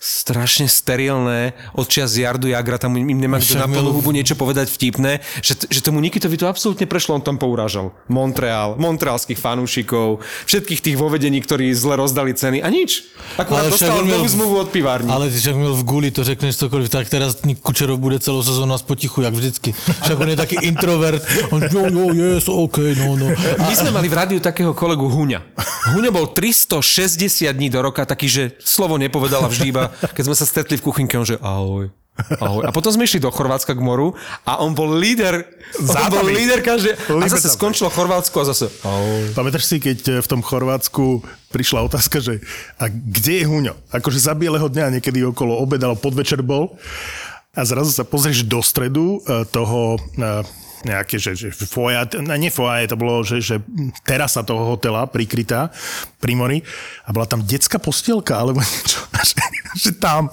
strašne 0.00 0.64
sterilné. 0.64 1.52
Odčias 1.76 2.16
Jardu 2.16 2.48
Jagra, 2.48 2.80
tam 2.80 2.96
im 2.96 3.20
nemá 3.20 3.36
kto 3.36 3.60
na 3.60 3.68
plnú 3.68 3.92
hubu 3.92 4.16
niečo 4.16 4.32
povedať 4.32 4.72
vtipné, 4.72 5.20
že, 5.44 5.60
že 5.68 5.84
tomu 5.84 6.00
Nikitovi 6.00 6.40
to 6.40 6.48
absolútne 6.48 6.88
prešlo, 6.88 7.20
on 7.20 7.22
tam 7.22 7.36
pourážal. 7.36 7.92
Montreal, 8.08 8.80
montrealských 8.80 9.36
fanúšikov, 9.36 10.24
všetkých 10.48 10.80
tých 10.80 10.96
vo 10.96 11.12
vedení, 11.12 11.44
ktorí 11.44 11.68
zle 11.76 12.00
rozdali 12.00 12.32
ceny 12.32 12.64
a 12.64 12.72
nič. 12.72 13.12
Akurát 13.36 13.68
Ale 13.68 13.76
dostal 13.76 14.00
novú 14.00 14.24
zmluvu 14.24 14.54
od 14.64 14.68
pivární. 14.72 15.12
Ale 15.12 15.28
však 15.28 15.52
měl 15.52 15.74
v 15.76 15.84
guli, 15.84 16.08
to 16.08 16.24
řekneš 16.24 16.56
cokoliv, 16.56 16.88
tak 16.88 17.12
teraz 17.12 17.36
Kučerov 17.60 18.00
bude 18.00 18.16
celou 18.24 18.40
sezónu 18.40 18.72
nás 18.72 18.82
potichu, 18.82 19.20
jak 19.20 19.34
vždycky. 19.34 19.74
Však 19.76 20.16
on 20.16 20.28
je 20.32 20.36
taký 20.36 20.56
introvert, 20.64 21.20
on 21.50 21.60
jo, 21.68 21.84
jo, 21.92 22.06
yes, 22.14 22.48
OK, 22.48 22.78
no, 22.96 23.20
no. 23.20 23.28
A, 23.58 23.68
My 23.68 23.74
sme 23.76 23.90
mali 23.92 24.08
v 24.08 24.16
rádiu 24.16 24.40
takého 24.40 24.72
kolegu 24.72 25.10
Huňa. 25.12 25.44
Huňa 25.92 26.10
bol 26.14 26.32
360 26.32 27.52
dní 27.52 27.68
do 27.68 27.82
roka 27.82 28.06
taký, 28.06 28.30
že 28.30 28.42
slovo 28.62 28.96
nepovedala 28.96 29.50
vždy 29.50 29.66
iba, 29.68 29.89
keď 30.14 30.24
sme 30.30 30.36
sa 30.36 30.46
stretli 30.46 30.78
v 30.78 30.84
kuchynke, 30.84 31.18
on 31.18 31.26
že 31.26 31.38
ahoj. 31.40 31.90
Ahoj. 32.40 32.68
A 32.68 32.70
potom 32.74 32.92
sme 32.92 33.08
išli 33.08 33.22
do 33.22 33.32
Chorvátska 33.32 33.72
k 33.72 33.80
moru 33.80 34.12
a 34.44 34.60
on 34.60 34.76
bol 34.76 34.92
líder. 34.92 35.46
On 35.80 36.10
bol 36.12 36.26
líder 36.28 36.60
každé. 36.60 36.98
A 37.08 37.26
zase 37.30 37.54
skončilo 37.54 37.88
Chorvátsko 37.88 38.44
a 38.44 38.46
zase 38.52 38.68
ahoj. 38.84 39.32
Pamätáš 39.32 39.64
si, 39.64 39.80
keď 39.80 39.98
eh, 40.08 40.12
v 40.20 40.28
tom 40.28 40.40
Chorvátsku 40.44 41.24
prišla 41.54 41.86
otázka, 41.86 42.20
že 42.20 42.44
a 42.76 42.92
kde 42.92 43.40
je 43.40 43.44
Huňo? 43.48 43.74
Akože 43.94 44.20
za 44.20 44.36
bieleho 44.36 44.68
dňa 44.68 45.00
niekedy 45.00 45.24
okolo 45.24 45.56
obeda, 45.56 45.88
alebo 45.88 46.04
podvečer 46.04 46.44
bol. 46.44 46.76
A 47.50 47.66
zrazu 47.66 47.90
sa 47.90 48.06
pozrieš 48.06 48.46
do 48.46 48.60
stredu 48.60 49.24
eh, 49.24 49.48
toho 49.48 49.96
eh, 50.20 50.44
nejaké, 50.80 51.20
že, 51.20 51.36
že 51.36 51.52
foja, 51.52 52.08
ne, 52.24 52.48
foja, 52.48 52.88
to 52.88 52.96
bolo, 52.96 53.20
že, 53.20 53.40
že 53.44 53.56
terasa 54.04 54.40
toho 54.40 54.64
hotela 54.76 55.04
prikrytá 55.04 55.68
pri 56.20 56.32
mori 56.32 56.58
a 57.04 57.12
bola 57.12 57.28
tam 57.28 57.44
detská 57.44 57.76
postielka, 57.76 58.40
alebo 58.40 58.64
niečo, 58.64 59.04
že, 59.82 59.90
tam. 59.96 60.30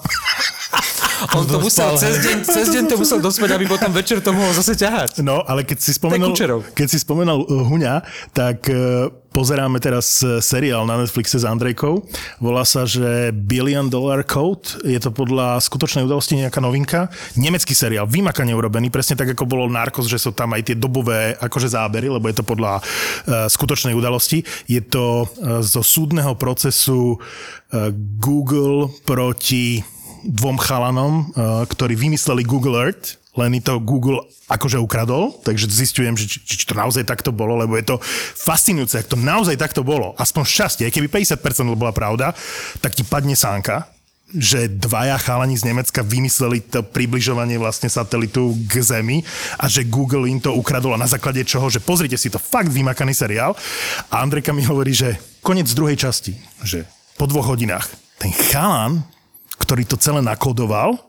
On 1.34 1.42
to 1.42 1.58
musel, 1.58 1.98
cez 1.98 2.22
deň, 2.22 2.36
cez 2.46 2.66
deň 2.70 2.84
to 2.92 2.96
musel 3.00 3.18
dospať, 3.18 3.50
aby 3.58 3.64
potom 3.66 3.90
večer 3.90 4.22
to 4.22 4.30
mohol 4.30 4.54
zase 4.54 4.78
ťahať. 4.78 5.24
No, 5.26 5.42
ale 5.42 5.66
keď 5.66 5.78
si 5.82 5.90
spomenul, 5.96 6.36
keď 6.76 6.86
si 6.86 6.98
spomenul 7.02 7.42
uh, 7.42 7.66
Huňa, 7.66 8.06
tak 8.30 8.68
uh, 8.70 9.10
pozeráme 9.38 9.78
teraz 9.78 10.18
e, 10.26 10.42
seriál 10.42 10.82
na 10.82 10.98
Netflixe 10.98 11.38
s 11.38 11.46
Andrejkou. 11.46 12.02
Volá 12.42 12.66
sa, 12.66 12.82
že 12.82 13.30
Billion 13.30 13.86
Dollar 13.86 14.26
Code. 14.26 14.82
Je 14.82 14.98
to 14.98 15.14
podľa 15.14 15.62
skutočnej 15.62 16.02
udalosti 16.02 16.42
nejaká 16.42 16.58
novinka. 16.58 17.06
Nemecký 17.38 17.70
seriál, 17.70 18.10
vymakane 18.10 18.50
urobený, 18.50 18.90
presne 18.90 19.14
tak, 19.14 19.38
ako 19.38 19.46
bolo 19.46 19.70
Narcos, 19.70 20.10
že 20.10 20.18
sú 20.18 20.34
tam 20.34 20.58
aj 20.58 20.66
tie 20.66 20.74
dobové 20.74 21.38
akože 21.38 21.70
zábery, 21.70 22.10
lebo 22.10 22.26
je 22.26 22.34
to 22.34 22.42
podľa 22.42 22.82
uh, 22.82 23.46
skutočnej 23.46 23.94
udalosti. 23.94 24.42
Je 24.66 24.82
to 24.82 25.22
uh, 25.22 25.62
zo 25.62 25.86
súdneho 25.86 26.34
procesu 26.34 27.20
Google 28.16 28.88
proti 29.04 29.84
dvom 30.24 30.56
chalanom, 30.56 31.28
ktorí 31.68 32.00
vymysleli 32.00 32.40
Google 32.40 32.80
Earth, 32.80 33.20
len 33.38 33.54
to 33.62 33.78
Google 33.78 34.26
akože 34.50 34.82
ukradol, 34.82 35.38
takže 35.46 35.70
zistujem, 35.70 36.18
že 36.18 36.26
či, 36.26 36.38
či 36.42 36.64
to 36.66 36.74
naozaj 36.74 37.06
takto 37.06 37.30
bolo, 37.30 37.54
lebo 37.54 37.78
je 37.78 37.94
to 37.94 37.96
fascinujúce, 38.34 38.98
ak 38.98 39.06
to 39.06 39.16
naozaj 39.20 39.54
takto 39.54 39.86
bolo, 39.86 40.18
aspoň 40.18 40.42
šťastie, 40.42 40.86
keby 40.90 41.06
50% 41.06 41.78
bola 41.78 41.94
pravda, 41.94 42.34
tak 42.82 42.96
ti 42.96 43.06
padne 43.06 43.38
sánka, 43.38 43.86
že 44.28 44.68
dvaja 44.68 45.16
chalani 45.16 45.56
z 45.56 45.72
Nemecka 45.72 46.04
vymysleli 46.04 46.60
to 46.60 46.84
približovanie 46.84 47.56
vlastne 47.56 47.88
satelitu 47.88 48.52
k 48.68 48.84
Zemi 48.84 49.24
a 49.56 49.72
že 49.72 49.88
Google 49.88 50.28
im 50.28 50.36
to 50.36 50.52
ukradol 50.52 50.92
a 50.92 51.00
na 51.00 51.08
základe 51.08 51.40
čoho, 51.48 51.72
že 51.72 51.80
pozrite 51.80 52.20
si 52.20 52.28
to 52.28 52.36
fakt 52.36 52.68
vymakaný 52.68 53.16
seriál. 53.16 53.56
A 54.12 54.20
Andrejka 54.20 54.52
mi 54.52 54.68
hovorí, 54.68 54.92
že 54.92 55.16
koniec 55.40 55.72
druhej 55.72 55.96
časti, 55.96 56.36
že 56.60 56.84
po 57.16 57.24
dvoch 57.24 57.56
hodinách 57.56 57.88
ten 58.20 58.28
chalan, 58.52 59.00
ktorý 59.56 59.88
to 59.88 59.96
celé 59.96 60.20
nakodoval, 60.20 61.07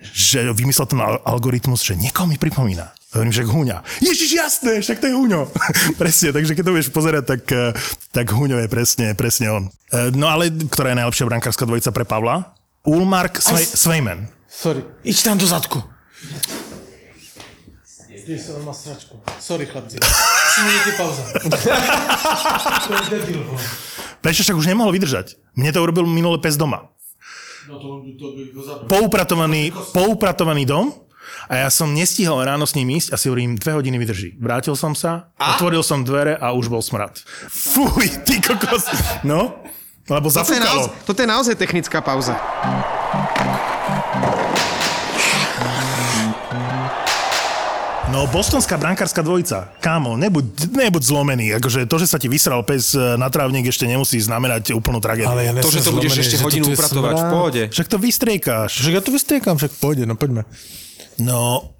že 0.00 0.52
vymyslel 0.52 0.86
ten 0.86 1.00
al- 1.00 1.22
algoritmus, 1.24 1.82
že 1.82 1.96
niekoho 1.96 2.28
mi 2.28 2.36
pripomína. 2.36 2.92
Hovorím, 3.16 3.32
že 3.32 3.48
Huňa. 3.48 3.80
Ježiš, 4.04 4.30
jasné, 4.36 4.82
však 4.84 5.00
to 5.00 5.08
je 5.08 5.14
Huňo. 5.16 5.48
presne, 6.00 6.36
takže 6.36 6.52
keď 6.52 6.64
to 6.68 6.74
budeš 6.76 6.90
pozerať, 6.92 7.24
tak, 7.24 7.42
eh, 7.48 7.72
tak 8.12 8.28
Huňo 8.28 8.60
je 8.60 8.68
presne, 8.68 9.06
presne 9.16 9.48
on. 9.48 9.64
Eh, 9.94 10.12
No 10.12 10.28
ale 10.28 10.52
ktorá 10.52 10.92
je 10.92 11.00
najlepšia 11.00 11.24
brankárska 11.24 11.64
dvojica 11.64 11.90
pre 11.96 12.04
Pavla? 12.04 12.52
Ulmark 12.84 13.40
Svej, 13.40 13.64
Svejmen. 13.66 14.28
Sorry. 14.46 14.84
Iď 15.02 15.16
tam 15.32 15.36
do 15.40 15.46
zadku. 15.48 15.80
Má 18.66 18.74
sračku. 18.74 19.22
Sorry, 19.38 19.70
chlapci. 19.70 20.02
3 20.56 20.66
minúty 20.66 20.90
pauza. 20.98 21.22
to 22.86 22.90
je 22.90 23.04
debil. 23.06 23.46
Prečo 24.18 24.42
však 24.42 24.56
už 24.58 24.66
nemohol 24.66 24.90
vydržať? 24.90 25.38
Mne 25.54 25.70
to 25.70 25.78
urobil 25.78 26.02
minule 26.10 26.40
pes 26.42 26.58
doma. 26.58 26.90
No 27.66 27.76
to, 27.82 27.88
to 28.14 28.26
by 28.32 28.42
ho. 28.54 28.62
Poupratovaný, 28.86 29.74
poupratovaný 29.90 30.62
dom 30.64 30.94
a 31.50 31.66
ja 31.66 31.68
som 31.70 31.90
nestihol 31.90 32.38
ráno 32.46 32.62
s 32.62 32.78
ním 32.78 32.94
ísť 32.94 33.10
a 33.10 33.16
si 33.18 33.26
hovorím, 33.26 33.58
dve 33.58 33.74
hodiny 33.74 33.98
vydrží. 33.98 34.38
Vrátil 34.38 34.78
som 34.78 34.94
sa, 34.94 35.34
a? 35.34 35.58
otvoril 35.58 35.82
som 35.82 36.06
dvere 36.06 36.38
a 36.38 36.54
už 36.54 36.70
bol 36.70 36.78
smrad. 36.78 37.18
Fuj, 37.50 38.22
ty 38.22 38.38
kokos. 38.38 38.86
No, 39.26 39.58
lebo 40.06 40.30
Toto 40.30 40.46
je, 40.46 40.62
zafúkalo. 40.62 40.86
naozaj, 40.86 40.90
toto 41.02 41.18
je 41.18 41.28
naozaj 41.28 41.54
technická 41.58 41.98
pauza. 41.98 42.38
No, 48.06 48.22
bostonská 48.30 48.78
brankárska 48.78 49.18
dvojica. 49.18 49.66
Kámo, 49.82 50.14
nebuď, 50.14 50.70
nebuď 50.70 51.02
zlomený. 51.02 51.58
Akože 51.58 51.90
to, 51.90 51.98
že 51.98 52.06
sa 52.06 52.22
ti 52.22 52.30
vysral 52.30 52.62
pes 52.62 52.94
na 52.94 53.26
trávnik, 53.26 53.66
ešte 53.66 53.82
nemusí 53.84 54.16
znamenať 54.22 54.72
úplnú 54.78 55.02
tragédiu. 55.02 55.34
Ale 55.34 55.50
ja 55.50 55.52
To, 55.58 55.68
že 55.68 55.82
to 55.82 55.90
nesom 55.90 55.94
budeš 55.98 56.10
zlomený, 56.14 56.22
ešte 56.22 56.36
že 56.38 56.44
hodinu 56.46 56.64
upratovať, 56.70 57.12
v 57.12 57.18
smrad. 57.18 57.32
pohode. 57.34 57.62
Však 57.74 57.88
to 57.90 57.98
vystriejkáš. 57.98 58.70
Však 58.78 58.94
ja 58.94 59.02
to 59.02 59.10
vystriekam, 59.10 59.54
však 59.58 59.72
pôjde, 59.82 60.06
no 60.06 60.14
poďme. 60.14 60.46
No, 61.18 61.74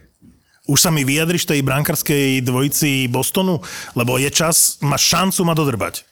už 0.66 0.78
sa 0.82 0.90
mi 0.90 1.06
vyjadriš 1.06 1.46
tej 1.46 1.62
brankárskej 1.62 2.42
dvojici 2.42 3.06
Bostonu, 3.06 3.62
lebo 3.94 4.18
je 4.18 4.26
čas, 4.28 4.82
máš 4.82 5.06
šancu 5.06 5.40
ma 5.46 5.54
dodrbať. 5.54 6.02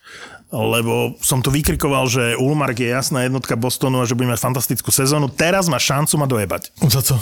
Lebo 0.55 1.19
som 1.19 1.43
tu 1.43 1.51
vykrikoval, 1.51 2.07
že 2.07 2.39
Ulmark 2.39 2.79
je 2.79 2.87
jasná 2.87 3.27
jednotka 3.27 3.59
Bostonu 3.59 3.99
a 3.99 4.07
že 4.07 4.15
bude 4.15 4.31
mať 4.31 4.39
fantastickú 4.39 4.95
sezónu. 4.95 5.27
Teraz 5.27 5.67
máš 5.67 5.91
šancu 5.91 6.15
ma 6.23 6.31
dojebať. 6.31 6.71
Za 6.87 7.03
co? 7.03 7.19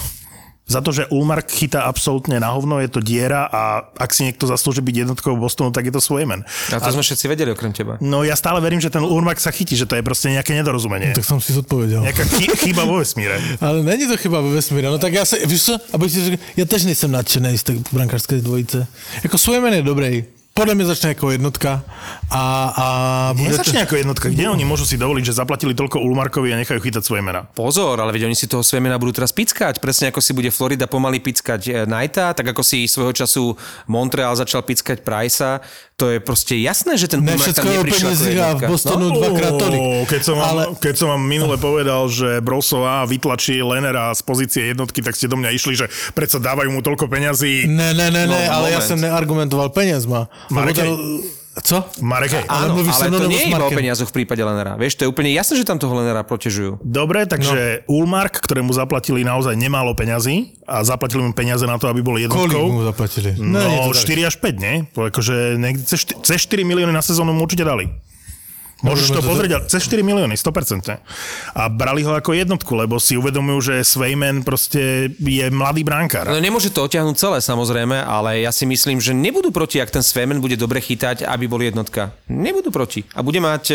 Za 0.62 0.78
to, 0.78 0.94
že 0.94 1.10
Ulmark 1.10 1.50
chytá 1.50 1.90
absolútne 1.90 2.38
na 2.38 2.54
hovno, 2.54 2.78
je 2.78 2.86
to 2.86 3.02
diera 3.02 3.44
a 3.44 3.82
ak 3.98 4.14
si 4.14 4.22
niekto 4.24 4.46
zaslúži 4.46 4.78
byť 4.78 4.94
jednotkou 5.04 5.34
Bostonu, 5.34 5.74
tak 5.74 5.90
je 5.90 5.92
to 5.92 5.98
Swayman. 5.98 6.46
A 6.70 6.78
to 6.78 6.94
sme 6.94 7.02
všetci 7.02 7.26
vedeli 7.26 7.50
okrem 7.50 7.74
teba. 7.74 7.98
No 7.98 8.22
ja 8.22 8.38
stále 8.38 8.62
verím, 8.62 8.78
že 8.78 8.86
ten 8.86 9.02
Ulmark 9.02 9.42
sa 9.42 9.50
chytí, 9.50 9.74
že 9.74 9.90
to 9.90 9.98
je 9.98 10.06
proste 10.06 10.30
nejaké 10.30 10.54
nedorozumenie. 10.54 11.18
Tak 11.18 11.26
som 11.26 11.42
si 11.42 11.50
zodpovedal. 11.52 12.06
Nejaká 12.06 12.24
chy- 12.30 12.54
chyba 12.70 12.86
vo 12.86 13.02
vesmíre. 13.02 13.42
Ale 13.64 13.82
není 13.82 14.06
to 14.06 14.14
chyba 14.14 14.38
ve 14.38 14.54
vesmíre. 14.54 14.86
No 14.86 15.02
tak 15.02 15.12
ja 15.12 15.26
sa, 15.26 15.34
víš 15.42 15.62
co, 15.66 15.74
aby 15.92 16.06
si 16.06 16.22
řekl, 16.30 16.38
ja 16.56 16.64
tež 16.64 16.86
nejsem 16.86 17.10
nadšený 17.10 17.58
z 17.58 17.64
tej 17.66 17.76
brankárskej 17.90 18.40
dvojice. 18.40 18.86
Jako 19.26 19.36
Swayman 19.38 19.74
je 19.74 19.82
dobrý. 19.82 20.24
Podľa 20.52 20.76
mňa 20.76 20.86
začne 20.86 21.08
ako 21.16 21.32
jednotka 21.32 21.80
a, 22.28 22.42
a 22.68 22.86
bude 23.32 23.48
Nezačne 23.48 23.88
ako 23.88 23.96
jednotka. 23.96 24.28
Kde 24.28 24.52
oni 24.52 24.62
môžu 24.62 24.84
si 24.84 25.00
dovoliť, 25.00 25.24
že 25.24 25.40
zaplatili 25.40 25.72
toľko 25.72 26.04
Ulmarkovi 26.04 26.52
a 26.52 26.60
nechajú 26.60 26.76
chytať 26.76 27.00
svoje 27.00 27.24
mena? 27.24 27.48
Pozor, 27.48 27.96
ale 27.96 28.12
veď 28.12 28.28
oni 28.28 28.36
si 28.36 28.44
toho 28.44 28.60
Svemena 28.60 29.00
budú 29.00 29.16
teraz 29.16 29.32
pickať, 29.32 29.80
presne 29.80 30.12
ako 30.12 30.20
si 30.20 30.36
bude 30.36 30.52
Florida 30.52 30.84
pomaly 30.84 31.24
pickať 31.24 31.60
eh, 31.64 31.74
Knighta, 31.88 32.36
tak 32.36 32.52
ako 32.52 32.60
si 32.60 32.84
svojho 32.84 33.16
času 33.16 33.56
Montreal 33.88 34.36
začal 34.36 34.60
pickať 34.60 35.00
Pricea, 35.00 35.64
to 35.96 36.10
je 36.10 36.18
proste 36.18 36.58
jasné, 36.58 36.98
že 36.98 37.06
ten 37.06 37.22
Ne, 37.22 37.32
Ulmark 37.32 37.54
tam 37.54 37.62
neprišiel 37.64 38.10
ako 38.10 38.18
peniazy 38.18 38.26
a 38.26 38.28
v 38.28 38.36
jednotka. 38.36 38.66
Bostonu 38.68 39.04
No, 39.08 39.14
dvakrát 39.14 39.52
tolik. 39.54 39.80
Keď 40.04 40.20
som, 40.20 40.34
vám, 40.36 40.48
Ale- 40.50 40.66
keď 40.76 40.94
som 40.98 41.08
vám 41.14 41.22
minule 41.22 41.56
povedal, 41.56 42.02
že 42.10 42.42
Brosová 42.42 43.06
vytlačí 43.06 43.62
Lenera 43.62 44.10
z 44.10 44.20
pozície 44.20 44.62
jednotky, 44.68 45.00
tak 45.00 45.14
ste 45.14 45.30
do 45.30 45.38
mňa 45.38 45.48
išli, 45.48 45.78
že 45.78 45.86
predsa 46.12 46.36
dávajú 46.36 46.68
mu 46.68 46.82
toľko 46.82 47.06
peňazí. 47.06 47.70
Ne, 47.70 47.94
ne, 47.94 48.10
ne, 48.10 48.26
ne, 48.26 48.34
No, 48.42 48.52
ale 48.52 48.74
ja 48.74 48.80
moment. 48.80 48.90
som 48.90 48.98
neargumentoval 48.98 49.70
peniazma. 49.70 50.26
Marek, 50.50 50.76
Co? 51.52 51.84
Marek. 52.00 52.48
Áno, 52.48 52.80
ale 52.80 53.12
to 53.12 53.28
nie 53.28 53.44
je 53.44 53.52
iba 53.52 53.60
o 53.60 53.68
peniazoch 53.68 54.08
v 54.08 54.24
prípade 54.24 54.40
Lenera. 54.40 54.72
Vieš, 54.80 54.96
to 54.96 55.04
je 55.04 55.08
úplne 55.12 55.28
jasné, 55.36 55.60
že 55.60 55.68
tam 55.68 55.76
toho 55.76 55.92
Lenera 56.00 56.24
protežujú. 56.24 56.80
Dobre, 56.80 57.28
takže 57.28 57.84
no. 57.84 58.00
Ulmark, 58.00 58.40
ktorému 58.40 58.72
zaplatili 58.72 59.20
naozaj 59.20 59.52
nemálo 59.52 59.92
peňazí 59.92 60.56
a 60.64 60.80
zaplatili 60.80 61.20
mu 61.20 61.36
peniaze 61.36 61.68
na 61.68 61.76
to, 61.76 61.92
aby 61.92 62.00
bol 62.00 62.16
Kolik 62.16 62.24
jednotkou. 62.32 62.64
mu 62.72 62.88
zaplatili? 62.88 63.36
No, 63.36 63.92
tak. 63.92 64.00
4 64.00 64.28
až 64.32 64.34
5, 64.40 64.64
nie? 64.64 64.74
To 64.96 65.04
akože 65.12 65.60
cez 66.24 66.40
4 66.48 66.64
milióny 66.64 66.88
na 66.88 67.04
sezónu 67.04 67.36
mu 67.36 67.44
určite 67.44 67.68
dali. 67.68 67.84
Môžeš 68.82 69.14
to 69.14 69.22
pozrieť, 69.22 69.50
ale 69.56 69.64
cez 69.70 69.86
4 69.86 70.02
milióny, 70.02 70.34
100%. 70.34 70.90
A 71.54 71.62
brali 71.70 72.02
ho 72.02 72.18
ako 72.18 72.34
jednotku, 72.34 72.74
lebo 72.74 72.98
si 72.98 73.14
uvedomujú, 73.14 73.72
že 73.72 73.74
Svejmen 73.86 74.42
proste 74.42 75.14
je 75.22 75.46
mladý 75.54 75.86
bránkár. 75.86 76.26
No 76.26 76.42
nemôže 76.42 76.74
to 76.74 76.82
oťahnuť 76.82 77.14
celé 77.14 77.38
samozrejme, 77.38 77.94
ale 78.02 78.42
ja 78.42 78.50
si 78.50 78.66
myslím, 78.66 78.98
že 78.98 79.14
nebudú 79.14 79.54
proti, 79.54 79.78
ak 79.78 79.94
ten 79.94 80.02
Svemen 80.02 80.42
bude 80.42 80.58
dobre 80.58 80.82
chytať, 80.82 81.22
aby 81.22 81.46
bol 81.46 81.62
jednotka. 81.62 82.10
Nebudú 82.26 82.74
proti. 82.74 83.06
A 83.14 83.22
bude 83.22 83.38
mať 83.38 83.64
e, 83.70 83.74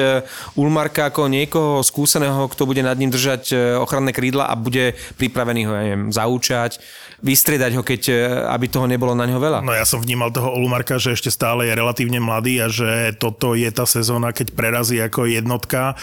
Ulmarka 0.59 1.07
ako 1.07 1.31
niekoho 1.31 1.79
skúseného, 1.79 2.51
kto 2.51 2.67
bude 2.67 2.83
nad 2.83 2.99
ním 2.99 3.07
držať 3.07 3.43
e, 3.55 3.55
ochranné 3.79 4.11
krídla 4.11 4.51
a 4.51 4.59
bude 4.59 4.91
pripravený 5.15 5.61
ho, 5.63 5.71
ja 5.71 5.83
neviem, 5.87 6.11
zaúčať, 6.11 6.83
vystriedať 7.23 7.71
ho, 7.79 7.81
keď, 7.81 8.01
e, 8.11 8.15
aby 8.51 8.67
toho 8.67 8.91
nebolo 8.91 9.15
na 9.15 9.23
ňo 9.23 9.39
veľa. 9.39 9.63
No 9.63 9.71
ja 9.71 9.87
som 9.87 10.03
vnímal 10.03 10.35
toho 10.35 10.51
Olumarka, 10.51 10.99
že 10.99 11.15
ešte 11.15 11.31
stále 11.31 11.71
je 11.71 11.73
relatívne 11.79 12.19
mladý 12.19 12.59
a 12.59 12.67
že 12.67 13.15
toto 13.15 13.55
je 13.55 13.71
tá 13.71 13.87
sezóna, 13.87 14.35
keď 14.35 14.51
prerazí 14.51 14.96
ako 15.05 15.29
jednotka 15.29 15.93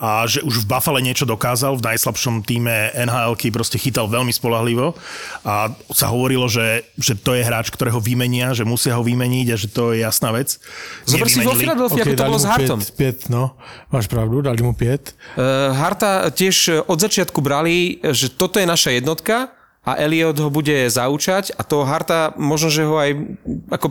a 0.00 0.24
že 0.24 0.40
už 0.40 0.64
v 0.64 0.68
Buffale 0.68 1.04
niečo 1.04 1.28
dokázal, 1.28 1.76
v 1.76 1.86
najslabšom 1.94 2.42
týme 2.42 2.94
nhl 2.96 3.36
proste 3.52 3.76
chytal 3.76 4.08
veľmi 4.08 4.32
spolahlivo 4.32 4.96
a 5.44 5.72
sa 5.92 6.06
hovorilo, 6.08 6.48
že, 6.48 6.88
že 6.96 7.18
to 7.18 7.36
je 7.36 7.42
hráč, 7.44 7.68
ktorého 7.68 8.00
vymenia, 8.00 8.56
že 8.56 8.64
musia 8.64 8.96
ho 8.96 9.02
vymeniť 9.04 9.46
a 9.52 9.56
že 9.56 9.68
to 9.68 9.92
je 9.92 10.04
jasná 10.04 10.32
vec. 10.32 10.56
Zober 11.04 11.28
si 11.28 11.44
vo. 11.44 11.58
Philadelphia, 11.58 12.02
ako 12.06 12.14
to 12.14 12.28
bolo 12.30 12.40
s 12.40 12.46
Hartom. 12.46 12.78
5, 12.78 13.28
5, 13.28 13.34
no. 13.34 13.58
Máš 13.90 14.06
pravdu, 14.06 14.40
dali 14.46 14.60
mu 14.62 14.72
5. 14.72 14.78
Uh, 14.78 15.74
Harta 15.74 16.30
tiež 16.30 16.86
od 16.86 16.98
začiatku 16.98 17.42
brali, 17.42 17.98
že 18.00 18.30
toto 18.30 18.62
je 18.62 18.66
naša 18.68 18.94
jednotka 18.94 19.50
a 19.82 19.96
Elliot 19.96 20.36
ho 20.38 20.50
bude 20.52 20.86
zaučať 20.92 21.56
a 21.56 21.62
toho 21.64 21.88
Harta 21.88 22.36
možno, 22.36 22.68
že 22.68 22.82
ho 22.84 22.96
aj 23.00 23.10
ako 23.72 23.86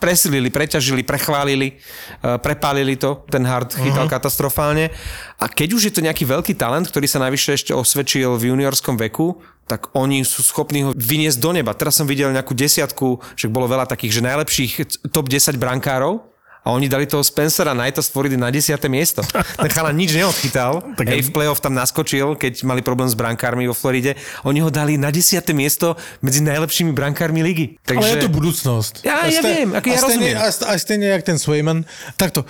presilili, 0.00 0.48
preťažili, 0.48 1.04
prechválili, 1.04 1.76
uh, 2.24 2.40
prepálili 2.40 2.96
to, 2.96 3.22
ten 3.28 3.44
Hart 3.44 3.76
chytal 3.76 4.08
uh-huh. 4.08 4.16
katastrofálne. 4.16 4.88
A 5.36 5.44
keď 5.46 5.68
už 5.76 5.82
je 5.88 5.92
to 5.92 6.00
nejaký 6.00 6.24
veľký 6.24 6.56
talent, 6.56 6.88
ktorý 6.88 7.04
sa 7.04 7.20
navyše 7.20 7.54
ešte 7.54 7.76
osvedčil 7.76 8.40
v 8.40 8.56
juniorskom 8.56 8.96
veku, 8.96 9.36
tak 9.68 9.92
oni 9.94 10.26
sú 10.26 10.42
schopní 10.42 10.82
ho 10.82 10.90
vyniesť 10.96 11.38
do 11.38 11.54
neba. 11.54 11.76
Teraz 11.76 11.94
som 11.94 12.08
videl 12.08 12.34
nejakú 12.34 12.56
desiatku, 12.56 13.22
že 13.38 13.46
bolo 13.46 13.70
veľa 13.70 13.86
takých, 13.86 14.18
že 14.18 14.26
najlepších 14.26 14.72
top 15.14 15.30
10 15.30 15.54
brankárov 15.60 16.29
a 16.60 16.70
oni 16.70 16.88
dali 16.88 17.06
toho 17.06 17.24
Spencera 17.24 17.72
Knighta 17.72 18.02
z 18.02 18.08
Floridy 18.08 18.36
na 18.36 18.50
10. 18.50 18.76
miesto. 18.86 19.22
Ten 19.56 19.70
chala 19.72 19.92
nič 19.92 20.12
neodchytal. 20.12 20.82
Tak 20.98 21.08
ja- 21.08 21.16
v 21.20 21.30
play-off 21.32 21.60
tam 21.60 21.72
naskočil, 21.72 22.36
keď 22.36 22.64
mali 22.64 22.84
problém 22.84 23.08
s 23.08 23.16
brankármi 23.16 23.64
vo 23.64 23.72
Floride. 23.72 24.14
Oni 24.44 24.60
ho 24.60 24.68
dali 24.68 25.00
na 25.00 25.08
10. 25.08 25.40
miesto 25.52 25.96
medzi 26.20 26.44
najlepšími 26.44 26.92
brankármi 26.92 27.40
ligy. 27.40 27.66
Takže... 27.80 28.00
Ale 28.00 28.08
je 28.12 28.24
to 28.24 28.32
budúcnosť. 28.32 28.94
Ja- 29.02 29.24
ja 29.24 29.40
ste- 29.40 29.54
viem, 29.64 29.70
ako 29.72 29.86
ja 29.88 30.00
rozumiem. 30.04 30.36
A, 30.36 30.46
st- 30.48 30.66
a 30.68 30.72
stejne 30.76 31.06
jak 31.08 31.22
ten 31.24 31.40
Swayman. 31.40 31.88
Takto, 32.20 32.44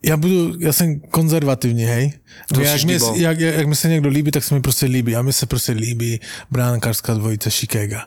ja 0.00 0.16
budu, 0.16 0.56
ja 0.56 0.72
jsem 0.72 0.96
konzervativní, 1.12 1.84
hej. 1.84 2.04
To 2.56 2.60
jak, 2.64 2.80
mi, 2.88 2.96
jak, 3.20 3.36
jak, 3.40 3.66
mi 3.68 3.76
se 3.76 3.88
někdo 3.88 4.08
líbí, 4.08 4.30
tak 4.30 4.44
se 4.44 4.54
mi 4.54 4.60
prostě 4.64 4.86
líbí. 4.88 5.12
A 5.16 5.20
mi 5.22 5.32
se 5.32 5.44
prostě 5.46 5.72
líbí 5.72 6.20
bránkarská 6.50 7.14
dvojice 7.14 7.50
Chicago. 7.50 8.00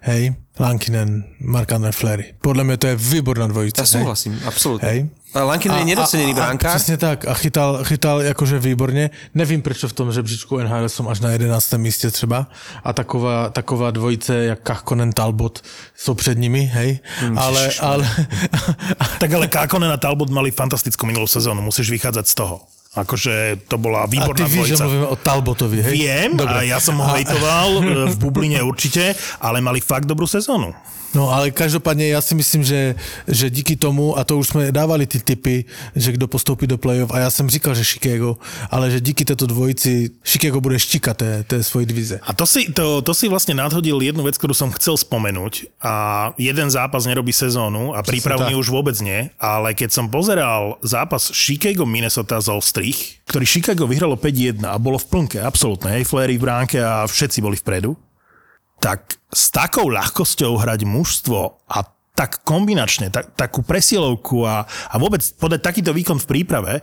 Hej. 0.00 0.36
Lankinen, 0.58 1.24
Mark-André 1.38 1.94
Flery. 1.94 2.34
Podľa 2.42 2.62
mňa 2.66 2.76
to 2.76 2.86
je 2.90 2.96
výborná 2.98 3.46
dvojica. 3.46 3.82
Ja 3.82 3.88
hej. 3.88 4.02
súhlasím, 4.02 4.34
absolútne. 4.42 4.86
Hej. 4.86 5.00
Lankin 5.36 5.68
je 5.70 5.84
nedocenený 5.92 6.32
brankár. 6.32 6.80
Presne 6.80 6.96
tak. 6.96 7.28
A 7.28 7.36
chytal, 7.36 7.84
chytal 7.84 8.24
akože 8.32 8.56
výborne. 8.56 9.12
Nevím, 9.36 9.60
prečo 9.60 9.84
v 9.84 9.92
tom 9.92 10.08
žebříčku 10.08 10.56
NHL 10.56 10.88
som 10.88 11.04
až 11.04 11.20
na 11.20 11.36
11. 11.36 11.52
míste 11.76 12.08
třeba. 12.10 12.48
A 12.80 12.92
taková, 12.92 13.52
taková 13.52 13.90
dvojice, 13.90 14.34
jak 14.34 14.60
Kahkonen, 14.62 15.12
Talbot, 15.12 15.60
jsou 15.96 16.14
před 16.14 16.38
nimi, 16.38 16.64
hej. 16.64 16.98
ale, 17.36 17.70
ale, 17.80 18.08
Tak 19.18 19.32
ale 19.32 19.48
Kakonen 19.48 19.92
a 19.92 19.96
Talbot 20.00 20.30
mali 20.30 20.50
fantastickú 20.50 21.04
minulú 21.04 21.28
sezónu, 21.28 21.60
musíš 21.60 21.90
vychádzať 21.92 22.26
z 22.26 22.34
toho. 22.34 22.56
Akože 23.02 23.64
to 23.70 23.76
bola 23.78 24.04
a 24.04 24.06
ty 24.10 24.18
výborná 24.18 24.46
víš, 24.46 24.74
že 24.74 24.74
dvojica. 24.74 24.84
mluvíme 24.84 25.08
o 25.08 25.16
Talbotovi, 25.16 25.78
hej? 25.82 25.94
Viem, 25.94 26.30
a 26.42 26.66
ja 26.66 26.78
som 26.82 26.98
ho 26.98 27.06
hejtoval 27.14 27.68
e, 27.78 27.82
v 28.10 28.16
bubline 28.18 28.58
určite, 28.64 29.14
ale 29.38 29.62
mali 29.62 29.78
fakt 29.78 30.10
dobrú 30.10 30.26
sezónu. 30.26 30.74
No 31.14 31.30
ale 31.30 31.50
každopádně 31.50 32.08
já 32.08 32.20
si 32.20 32.34
myslím, 32.34 32.64
že, 32.64 32.94
že 33.28 33.50
díky 33.50 33.76
tomu, 33.76 34.18
a 34.18 34.24
to 34.24 34.38
už 34.38 34.48
jsme 34.48 34.72
dávali 34.72 35.06
ty 35.06 35.20
typy, 35.20 35.64
že 35.96 36.12
kdo 36.12 36.28
postoupí 36.28 36.66
do 36.66 36.78
playoff, 36.78 37.10
a 37.10 37.18
já 37.18 37.30
jsem 37.30 37.50
říkal, 37.50 37.74
že 37.74 37.84
Chicago, 37.84 38.36
ale 38.70 38.90
že 38.90 39.00
díky 39.00 39.24
této 39.24 39.46
dvojici 39.46 40.10
Chicago 40.24 40.60
bude 40.60 40.78
štíkat 40.78 41.16
té, 41.16 41.44
té 41.44 41.60
divize. 41.84 42.20
A 42.22 42.32
to 42.32 42.46
si, 42.46 42.72
to, 42.72 43.02
to 43.02 43.14
si 43.14 43.28
vlastne 43.28 43.54
nadhodil 43.54 44.00
jednu 44.02 44.22
vec, 44.24 44.36
ktorú 44.36 44.52
som 44.52 44.68
chcel 44.74 45.00
spomenúť. 45.00 45.80
A 45.80 45.92
jeden 46.36 46.68
zápas 46.68 47.08
nerobí 47.08 47.32
sezónu 47.32 47.96
a 47.96 48.04
prípravný 48.04 48.54
už 48.54 48.68
vôbec 48.68 48.96
nie, 49.00 49.32
ale 49.40 49.72
keď 49.72 49.90
som 49.92 50.06
pozeral 50.12 50.76
zápas 50.84 51.32
Chicago 51.32 51.88
Minnesota 51.88 52.40
z 52.40 52.52
Ostrich, 52.52 53.24
ktorý 53.28 53.44
Chicago 53.44 53.84
vyhralo 53.88 54.16
5-1 54.16 54.64
a 54.64 54.76
bolo 54.76 55.00
v 55.00 55.06
plnke, 55.08 55.38
absolútne, 55.40 55.96
hej, 55.96 56.04
Flery 56.04 56.36
v 56.36 56.44
bránke 56.44 56.78
a 56.80 57.04
všetci 57.04 57.38
boli 57.40 57.56
vpredu, 57.56 57.96
tak 58.78 59.18
s 59.28 59.52
takou 59.52 59.90
ľahkosťou 59.92 60.56
hrať 60.58 60.86
mužstvo 60.86 61.68
a 61.68 61.78
tak 62.18 62.42
kombinačne, 62.42 63.14
tak, 63.14 63.30
takú 63.38 63.62
presilovku 63.62 64.42
a, 64.42 64.66
a 64.66 64.94
vôbec 64.98 65.22
podať 65.38 65.62
takýto 65.62 65.94
výkon 65.94 66.18
v 66.18 66.26
príprave, 66.26 66.82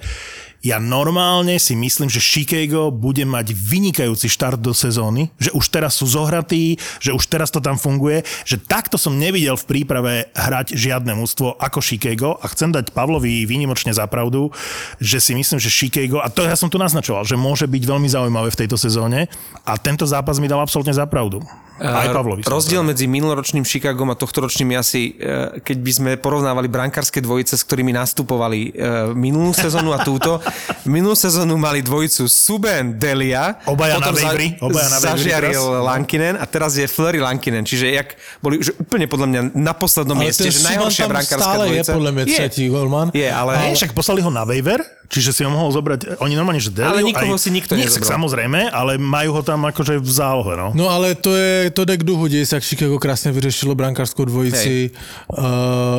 ja 0.66 0.82
normálne 0.82 1.62
si 1.62 1.78
myslím, 1.78 2.10
že 2.10 2.24
Chicago 2.24 2.90
bude 2.90 3.22
mať 3.22 3.54
vynikajúci 3.54 4.26
štart 4.32 4.58
do 4.58 4.74
sezóny, 4.74 5.30
že 5.38 5.54
už 5.54 5.68
teraz 5.70 6.00
sú 6.02 6.10
zohratí, 6.10 6.82
že 6.98 7.14
už 7.14 7.30
teraz 7.30 7.54
to 7.54 7.62
tam 7.62 7.78
funguje, 7.78 8.26
že 8.48 8.58
takto 8.58 8.98
som 8.98 9.14
nevidel 9.14 9.60
v 9.60 9.68
príprave 9.70 10.14
hrať 10.34 10.74
žiadne 10.74 11.14
mústvo 11.14 11.54
ako 11.60 11.86
Chicago 11.86 12.40
a 12.42 12.50
chcem 12.50 12.74
dať 12.74 12.96
Pavlovi 12.98 13.46
výnimočne 13.46 13.94
za 13.94 14.10
pravdu, 14.10 14.50
že 14.98 15.22
si 15.22 15.38
myslím, 15.38 15.62
že 15.62 15.70
Chicago, 15.70 16.24
a 16.24 16.34
to 16.34 16.48
ja 16.48 16.58
som 16.58 16.72
tu 16.72 16.82
naznačoval, 16.82 17.30
že 17.30 17.38
môže 17.38 17.70
byť 17.70 17.84
veľmi 17.86 18.10
zaujímavé 18.10 18.50
v 18.50 18.60
tejto 18.66 18.80
sezóne 18.80 19.30
a 19.68 19.78
tento 19.78 20.10
zápas 20.10 20.42
mi 20.42 20.50
dal 20.50 20.64
absolútne 20.64 20.96
za 20.96 21.06
pravdu. 21.06 21.46
Aj 21.76 22.08
Pavlovi. 22.08 22.48
Rozdiel 22.48 22.88
medzi 22.88 23.04
minuloročným 23.04 23.68
Chicagom 23.68 24.08
a 24.08 24.16
tohtoročným 24.16 24.72
je 24.72 24.78
asi, 24.80 25.02
e, 25.20 25.60
keď 25.60 25.78
by 25.84 25.92
sme 25.92 26.12
porovnávali 26.16 26.72
brankárske 26.72 27.20
dvojice, 27.20 27.60
s 27.60 27.68
ktorými 27.68 27.92
nastupovali 27.92 28.72
e, 28.72 29.12
minulú 29.12 29.52
sezónu 29.52 29.92
a 29.92 30.00
túto. 30.00 30.40
Minulú 30.88 31.20
sezónu 31.20 31.60
mali 31.60 31.84
dvojicu 31.84 32.32
Suben 32.32 32.96
Delia, 32.96 33.60
Obaja 33.68 34.00
na 34.00 34.08
potom 34.08 34.16
waiveri, 34.16 34.48
obaja 34.64 34.88
na 34.88 35.00
zažiaril 35.04 35.60
teraz. 35.60 35.84
Lankinen 35.84 36.36
a 36.40 36.46
teraz 36.48 36.80
je 36.80 36.88
Fleury 36.88 37.20
Lankinen, 37.20 37.68
čiže 37.68 37.92
jak 37.92 38.16
boli 38.40 38.64
že 38.64 38.72
úplne 38.80 39.12
podľa 39.12 39.28
mňa 39.28 39.42
na 39.60 39.74
poslednom 39.76 40.16
Ale 40.16 40.32
mieste, 40.32 40.48
že 40.48 40.64
najhoršia 40.64 41.06
brankárska 41.12 41.44
stále 41.44 41.64
je 41.68 41.84
dvojica. 41.84 41.92
podľa 41.92 42.12
mňa 42.16 42.24
tretí 42.26 42.64
golman. 42.72 43.08
Je, 43.12 43.28
ale... 43.28 43.52
Ale 43.60 43.76
však 43.76 43.92
poslali 43.92 44.24
ho 44.24 44.32
na 44.32 44.48
waiver, 44.48 44.80
čiže 45.12 45.36
si 45.36 45.42
ho 45.46 45.52
mohol 45.52 45.70
zobrať, 45.70 46.18
oni 46.24 46.34
normálne, 46.34 46.62
že 46.62 46.74
Deliu, 46.74 46.92
Ale 46.92 47.02
nikoho 47.06 47.36
aj, 47.38 47.42
si 47.42 47.50
nikto 47.54 47.78
nezobral. 47.78 48.16
Samozrejme, 48.18 48.74
ale 48.74 48.98
majú 48.98 49.38
ho 49.38 49.42
tam 49.46 49.68
akože 49.70 50.02
v 50.02 50.10
zálohe, 50.10 50.54
no. 50.58 50.74
No 50.74 50.90
ale 50.90 51.14
to 51.14 51.36
je, 51.36 51.65
to 51.70 51.86
jde 51.86 51.98
k 51.98 52.04
duhu, 52.04 52.28
děje 52.28 52.46
se, 52.46 52.56
jak 52.56 52.64
Chicago 52.64 53.00
krásně 53.00 53.32
vyřešilo 53.32 53.76
brankářskou 53.76 54.26
dvojici, 54.26 54.92
uh, 55.38 55.46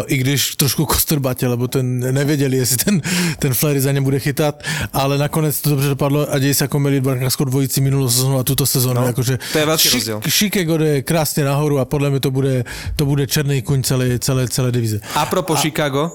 i 0.06 0.16
když 0.16 0.56
trošku 0.56 0.86
kostrbatě, 0.86 1.46
lebo 1.48 1.68
ten 1.68 2.14
nevěděli, 2.14 2.56
jestli 2.56 2.76
ten, 2.76 3.02
ten 3.38 3.54
Flery 3.54 3.80
za 3.80 3.92
ně 3.92 4.00
bude 4.00 4.18
chytat, 4.18 4.62
ale 4.92 5.18
nakonec 5.18 5.60
to 5.60 5.70
dobře 5.70 5.88
dopadlo 5.88 6.32
a 6.32 6.38
děje 6.38 6.54
se 6.54 6.64
jako 6.64 6.78
měli 6.78 7.00
brankářskou 7.00 7.44
dvojici 7.44 7.80
minulou 7.80 8.08
sezónu 8.08 8.38
a 8.38 8.44
tuto 8.44 8.66
sezónu. 8.66 9.00
No, 9.00 9.06
jakože 9.06 9.38
to 9.52 9.58
je 9.58 9.66
velký 9.66 9.88
rozdíl. 9.88 10.20
Chicago 10.28 10.76
jde 10.76 11.02
krásně 11.02 11.44
nahoru 11.44 11.78
a 11.78 11.84
podle 11.84 12.10
mě 12.10 12.20
to 12.20 12.30
bude, 12.30 12.64
to 12.96 13.06
bude 13.06 13.26
černý 13.26 13.62
kuň 13.62 13.82
celé, 13.82 14.18
celé, 14.18 14.48
celé 14.48 14.72
divize. 14.72 15.00
Apropo 15.14 15.56
Chicago, 15.56 16.12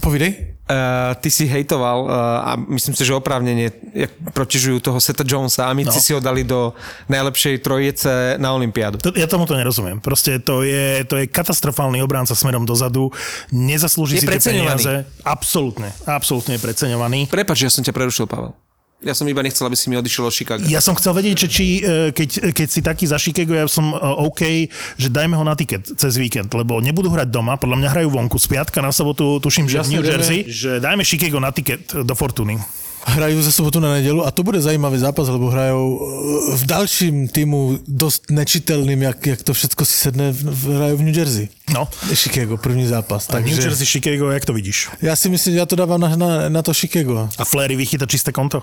Povídej. 0.00 0.56
Uh, 0.62 1.12
ty 1.20 1.28
si 1.28 1.44
hejtoval 1.44 1.98
uh, 2.06 2.10
a 2.48 2.50
myslím 2.56 2.94
si, 2.96 3.04
že 3.04 3.12
oprávnene 3.12 3.68
jak 3.92 4.12
protižujú 4.32 4.80
toho 4.80 4.96
Seta 5.02 5.20
Jonesa 5.20 5.68
a 5.68 5.76
my 5.76 5.84
no. 5.84 5.92
si 5.92 6.16
ho 6.16 6.20
dali 6.22 6.48
do 6.48 6.72
najlepšej 7.12 7.60
trojice 7.60 8.40
na 8.40 8.56
Olympiádu. 8.56 8.96
To, 9.02 9.12
ja 9.12 9.28
tomu 9.28 9.44
to 9.44 9.52
nerozumiem. 9.52 10.00
Proste 10.00 10.40
to 10.40 10.64
je, 10.64 11.04
to 11.04 11.20
je 11.20 11.28
katastrofálny 11.28 12.00
obránca 12.00 12.32
smerom 12.32 12.64
dozadu. 12.64 13.12
Nezaslúži 13.52 14.16
Je 14.16 14.24
si 14.24 14.26
tie 14.32 14.40
peniaze. 14.40 15.04
Absolútne. 15.26 15.92
Absolútne 16.08 16.56
je 16.56 16.62
preceňovaný. 16.64 17.28
Prepač, 17.28 17.66
že 17.66 17.66
ja 17.68 17.72
som 17.74 17.84
ťa 17.84 17.92
prerušil, 17.92 18.24
Pavel. 18.24 18.56
Ja 19.02 19.18
som 19.18 19.26
iba 19.26 19.42
nechcel, 19.42 19.66
aby 19.66 19.74
si 19.74 19.90
mi 19.90 19.98
odišiel 19.98 20.24
od 20.30 20.34
Chicago. 20.34 20.62
Ja 20.70 20.78
som 20.78 20.94
chcel 20.94 21.10
vedieť, 21.18 21.46
že 21.46 21.48
či, 21.50 21.66
e, 21.82 22.14
keď, 22.14 22.54
keď 22.54 22.68
si 22.70 22.80
taký 22.80 23.04
za 23.10 23.18
Chicago, 23.18 23.50
ja 23.50 23.66
som 23.66 23.90
e, 23.90 23.98
OK, 23.98 24.70
že 24.94 25.10
dajme 25.10 25.34
ho 25.34 25.42
na 25.42 25.58
tiket 25.58 25.82
cez 25.98 26.14
víkend, 26.14 26.54
lebo 26.54 26.78
nebudú 26.78 27.10
hrať 27.10 27.26
doma, 27.26 27.58
podľa 27.58 27.82
mňa 27.82 27.88
hrajú 27.98 28.08
vonku, 28.14 28.38
z 28.38 28.46
piatka 28.46 28.78
na 28.78 28.94
sobotu, 28.94 29.42
tuším, 29.42 29.66
že 29.66 29.78
v 29.78 29.80
Jasne, 29.82 29.92
New 29.98 30.02
ideme. 30.06 30.14
Jersey, 30.14 30.38
že 30.46 30.70
dajme 30.78 31.02
Chicago 31.02 31.42
na 31.42 31.50
tiket 31.50 31.82
do 32.06 32.14
Fortuny. 32.14 32.62
Hrajú 33.02 33.42
ze 33.42 33.52
sobotu 33.52 33.80
na 33.82 33.98
nedělu 33.98 34.26
a 34.26 34.30
to 34.30 34.42
bude 34.42 34.62
zajímavý 34.62 34.98
zápas, 34.98 35.28
lebo 35.28 35.50
hrajou 35.50 35.98
eh, 35.98 36.56
v 36.56 36.64
dalším 36.66 37.28
týmu 37.28 37.78
dost 37.88 38.30
nečitelným, 38.30 39.02
jak, 39.02 39.26
jak 39.26 39.42
to 39.42 39.54
všetko 39.54 39.82
si 39.84 39.96
sedne, 39.98 40.30
v, 40.30 40.38
v, 40.38 40.62
hrajú 40.78 40.96
v 40.96 41.02
New 41.02 41.16
Jersey. 41.16 41.48
No. 41.74 41.88
Chicago, 42.14 42.56
první 42.56 42.86
zápas. 42.86 43.26
Takže... 43.26 43.54
New 43.54 43.64
Jersey, 43.64 43.86
Chicago, 43.86 44.30
jak 44.30 44.44
to 44.44 44.52
vidíš? 44.52 44.88
já 45.02 45.16
si 45.16 45.28
myslím, 45.28 45.56
já 45.56 45.66
to 45.66 45.76
dávám 45.76 46.00
na, 46.00 46.16
na, 46.16 46.48
na 46.48 46.62
to 46.62 46.74
Chicago. 46.74 47.28
A 47.38 47.44
Flery 47.44 47.76
vychyta 47.76 48.06
čisté 48.06 48.32
konto? 48.32 48.62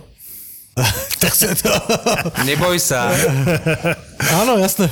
tak 1.19 1.35
se 1.35 1.55
to... 1.55 1.69
Neboj 2.45 2.79
sa. 2.79 3.11
Áno, 4.41 4.57
jasné. 4.57 4.89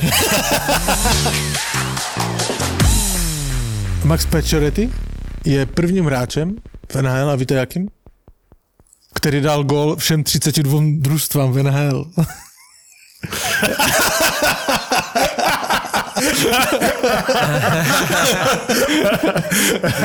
Max 4.03 4.25
Pacioretty 4.25 4.89
je 5.45 5.65
prvním 5.65 6.05
hráčem 6.05 6.55
v 6.91 7.01
NHL 7.01 7.29
a 7.29 7.35
víte 7.35 7.55
jakým? 7.55 7.87
Který 9.13 9.41
dal 9.41 9.63
gol 9.63 9.95
všem 9.95 10.23
32 10.23 10.81
družstvám 10.99 11.51
v 11.51 11.63
NHL. 11.63 12.11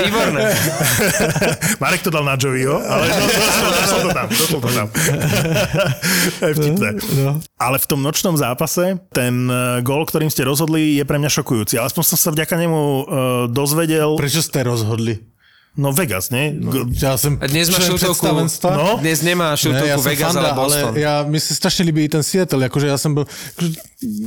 Výborné. 0.05 0.40
Marek 1.81 2.03
to 2.03 2.11
dal 2.11 2.25
na 2.25 2.37
Joeyho, 2.37 2.81
ale 2.88 3.09
no, 3.09 3.27
došlo, 3.27 3.68
došlo 3.81 3.98
to 4.03 4.09
tam, 4.14 4.27
došlo 4.29 4.59
to 4.61 4.68
tam. 4.72 4.87
Vtipné. 6.55 6.88
No. 7.25 7.40
Ale 7.59 7.77
v 7.79 7.87
tom 7.87 8.01
nočnom 8.03 8.37
zápase 8.37 8.98
ten 9.12 9.48
eh, 9.51 9.81
gól, 9.83 10.05
ktorým 10.07 10.31
ste 10.31 10.44
rozhodli, 10.44 10.98
je 10.98 11.05
pre 11.05 11.18
mňa 11.18 11.31
šokujúci. 11.31 11.79
Ale 11.79 11.88
aspoň 11.88 12.05
som 12.14 12.18
sa 12.18 12.31
vďaka 12.33 12.55
nemu 12.59 12.79
uh, 12.79 13.05
dozvedel... 13.51 14.14
Prečo 14.18 14.42
ste 14.44 14.62
rozhodli? 14.62 15.33
No 15.77 15.88
Vegas, 15.92 16.29
nie? 16.31 16.53
No. 16.53 16.72
Já 17.03 17.16
jsem 17.16 17.38
A 17.40 17.46
dnes 17.46 17.70
má 17.70 17.79
šiltovku. 17.81 18.27
No. 18.64 18.98
dnes 19.01 19.22
nemá 19.22 19.51
Ne, 19.51 19.57
šiltovku 19.57 19.87
já 19.87 19.96
jsem 19.98 20.05
Vegas, 20.05 20.33
fanda, 20.33 20.48
ale 20.48 20.64
Boston. 20.64 20.88
ale 20.88 21.01
já, 21.01 21.22
mi 21.22 21.40
se 21.40 21.55
strašně 21.55 21.85
líbí 21.85 22.09
ten 22.09 22.22
Seattle, 22.22 22.62
jakože 22.62 22.87
já 22.87 22.98
jsem 22.98 23.14
byl, 23.14 23.27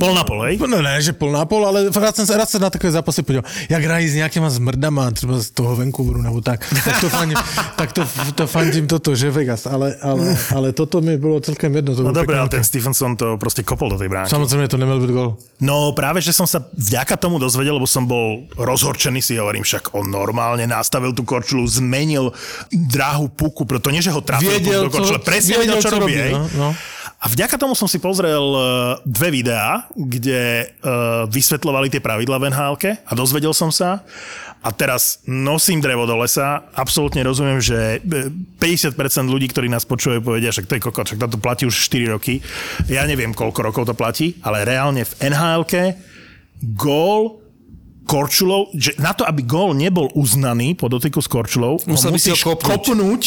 Pol 0.00 0.14
na 0.14 0.24
pol, 0.24 0.40
hej? 0.48 0.56
no 0.58 0.82
ne, 0.82 0.96
že 1.02 1.12
pol 1.12 1.32
na 1.32 1.44
pol, 1.44 1.66
ale 1.66 1.92
rád, 1.92 2.16
se- 2.16 2.36
rád 2.36 2.48
se 2.48 2.58
na 2.58 2.70
takové 2.70 2.92
zápasy 2.92 3.22
podíval. 3.22 3.44
Jak 3.68 3.82
hrají 3.84 4.08
s 4.08 4.14
nějakýma 4.14 4.50
zmrdama, 4.50 5.10
třeba 5.10 5.38
z 5.38 5.50
toho 5.50 5.76
Vancouveru 5.76 6.22
nebo 6.22 6.40
tak, 6.40 6.64
tak 6.84 7.00
to 7.00 7.08
fandím, 7.08 7.38
tak 7.76 7.92
to, 7.92 8.02
to 8.34 8.46
fandím 8.46 8.86
toto, 8.86 9.14
že 9.14 9.30
Vegas, 9.30 9.66
ale, 9.66 9.94
ale, 10.02 10.38
ale 10.56 10.72
toto 10.72 11.00
mi 11.00 11.16
bylo 11.16 11.40
celkem 11.40 11.74
jedno. 11.76 11.96
To 11.96 12.02
No 12.02 12.12
dobre, 12.12 12.38
ale 12.38 12.48
ten 12.48 12.64
Stephenson 12.64 13.16
to 13.16 13.36
proste 13.36 13.62
kopol 13.62 13.90
do 13.90 13.98
tej 13.98 14.08
bránky. 14.08 14.30
Samozřejmě 14.30 14.68
to 14.68 14.76
neměl 14.76 15.00
být 15.00 15.10
gol. 15.12 15.36
No 15.60 15.92
práve, 15.92 16.20
že 16.20 16.32
som 16.36 16.44
sa 16.46 16.60
vďaka 16.76 17.16
tomu 17.16 17.40
dozvedel, 17.40 17.80
lebo 17.80 17.88
som 17.88 18.04
bol 18.04 18.44
rozhorčený, 18.60 19.24
si 19.24 19.40
hovorím, 19.40 19.64
však 19.64 19.96
on 19.96 20.04
normálne 20.12 20.68
nastavil 20.68 21.16
tú 21.16 21.24
korčulu, 21.24 21.64
zmenil 21.64 22.32
dráhu 22.72 23.28
puku, 23.32 23.64
preto 23.64 23.88
nie, 23.88 24.04
že 24.04 24.12
ho 24.12 24.20
trafil 24.20 24.52
Viedel, 24.52 24.84
do 24.86 24.92
korčule, 24.92 25.18
presne 25.24 25.56
vedel, 25.56 25.80
čo 25.80 25.88
čo 25.88 25.96
robí. 25.96 26.12
robí, 26.12 26.32
no, 26.32 26.44
no. 26.56 26.68
A 27.26 27.30
vďaka 27.34 27.58
tomu 27.58 27.74
som 27.74 27.90
si 27.90 27.98
pozrel 27.98 28.38
eh, 28.38 28.62
dve 29.02 29.42
videá, 29.42 29.90
kde 29.98 30.70
uh, 30.78 31.26
vysvetľovali 31.26 31.90
tie 31.90 31.98
pravidla 31.98 32.38
v 32.38 32.54
nhl 32.54 32.78
a 33.02 33.12
dozvedel 33.18 33.50
som 33.50 33.74
sa. 33.74 34.06
A 34.62 34.70
teraz 34.70 35.26
nosím 35.26 35.82
drevo 35.82 36.06
do 36.06 36.14
lesa, 36.22 36.70
absolútne 36.70 37.26
rozumiem, 37.26 37.58
že 37.58 37.98
eh, 37.98 38.30
50% 38.62 39.26
ľudí, 39.26 39.50
ktorí 39.50 39.66
nás 39.66 39.82
počúvajú, 39.82 40.22
povedia, 40.22 40.54
že 40.54 40.62
to 40.70 40.78
je 40.78 40.86
kokot, 40.86 41.10
však 41.10 41.18
to 41.18 41.42
platí 41.42 41.66
už 41.66 41.74
4 41.74 42.14
roky. 42.14 42.38
Ja 42.86 43.02
neviem, 43.10 43.34
koľko 43.34 43.74
rokov 43.74 43.90
to 43.90 43.98
platí, 43.98 44.38
ale 44.46 44.62
reálne 44.62 45.02
v 45.02 45.26
nhl 45.26 45.66
gól 46.78 47.42
korčulou, 48.06 48.70
že 48.70 48.94
na 49.02 49.10
to, 49.10 49.26
aby 49.26 49.42
gól 49.42 49.74
nebol 49.74 50.14
uznaný 50.14 50.78
po 50.78 50.86
dotyku 50.86 51.18
s 51.18 51.26
korčulou, 51.26 51.82
Musel 51.90 52.14
ho 52.14 52.22
musíš 52.22 52.38
kopnúť. 52.38 52.70
kopnúť 52.70 53.22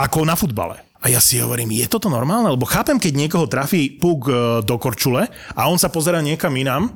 ako 0.00 0.24
na 0.24 0.32
futbale. 0.40 0.88
A 1.00 1.08
ja 1.08 1.16
si 1.16 1.40
hovorím, 1.40 1.72
je 1.72 1.88
toto 1.88 2.12
normálne? 2.12 2.52
Lebo 2.52 2.68
chápem, 2.68 3.00
keď 3.00 3.12
niekoho 3.16 3.48
trafí 3.48 3.88
puk 3.88 4.28
e, 4.28 4.60
do 4.60 4.76
korčule 4.76 5.32
a 5.56 5.60
on 5.72 5.80
sa 5.80 5.88
pozera 5.88 6.20
niekam 6.20 6.52
inám, 6.52 6.92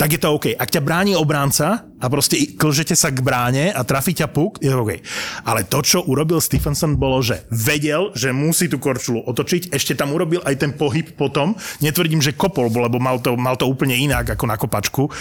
tak 0.00 0.16
je 0.16 0.20
to 0.20 0.32
OK. 0.32 0.56
Ak 0.56 0.72
ťa 0.72 0.80
bráni 0.80 1.12
obránca 1.12 1.84
a 2.00 2.06
proste 2.08 2.56
klžete 2.56 2.96
sa 2.96 3.12
k 3.12 3.20
bráne 3.20 3.76
a 3.76 3.84
trafí 3.84 4.16
ťa 4.16 4.32
puk, 4.32 4.56
je 4.64 4.72
to 4.72 4.80
OK. 4.80 5.04
Ale 5.44 5.68
to, 5.68 5.84
čo 5.84 6.00
urobil 6.08 6.40
Stephenson, 6.40 6.96
bolo, 6.96 7.20
že 7.20 7.44
vedel, 7.52 8.08
že 8.16 8.32
musí 8.32 8.72
tú 8.72 8.80
korčulu 8.80 9.28
otočiť, 9.28 9.68
ešte 9.68 9.92
tam 9.92 10.16
urobil 10.16 10.40
aj 10.40 10.56
ten 10.56 10.72
pohyb 10.72 11.12
potom. 11.12 11.52
Netvrdím, 11.84 12.24
že 12.24 12.36
kopol, 12.36 12.72
lebo 12.72 12.96
mal 12.96 13.20
to, 13.20 13.36
mal 13.36 13.60
to 13.60 13.68
úplne 13.68 13.96
inak 13.96 14.32
ako 14.32 14.44
na 14.48 14.56
kopačku 14.56 15.12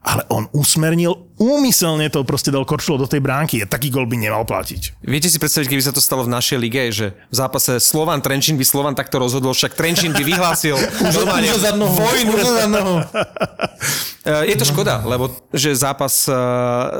ale 0.00 0.24
on 0.32 0.48
usmernil, 0.56 1.28
úmyselne 1.36 2.08
to 2.08 2.24
proste 2.24 2.48
dal 2.48 2.64
korčulo 2.64 3.04
do 3.04 3.08
tej 3.08 3.20
bránky 3.20 3.60
a 3.60 3.68
taký 3.68 3.92
gol 3.92 4.08
by 4.08 4.16
nemal 4.16 4.48
platiť. 4.48 5.04
Viete 5.04 5.28
si 5.28 5.36
predstaviť, 5.36 5.68
keby 5.68 5.82
sa 5.84 5.92
to 5.92 6.00
stalo 6.00 6.24
v 6.24 6.32
našej 6.32 6.56
lige, 6.56 6.82
že 6.88 7.12
v 7.28 7.34
zápase 7.36 7.76
Slovan 7.76 8.24
Trenčín 8.24 8.56
by 8.56 8.64
Slovan 8.64 8.96
takto 8.96 9.20
rozhodol, 9.20 9.52
však 9.52 9.76
Trenčín 9.76 10.16
by 10.16 10.24
vyhlásil 10.24 10.80
normálne 11.16 11.52
vojnu. 11.76 12.32
Eh, 14.20 14.52
Je 14.52 14.56
to 14.60 14.68
škoda, 14.68 15.00
lebo 15.08 15.32
že 15.48 15.72
zápas 15.72 16.28
eh, 16.28 16.36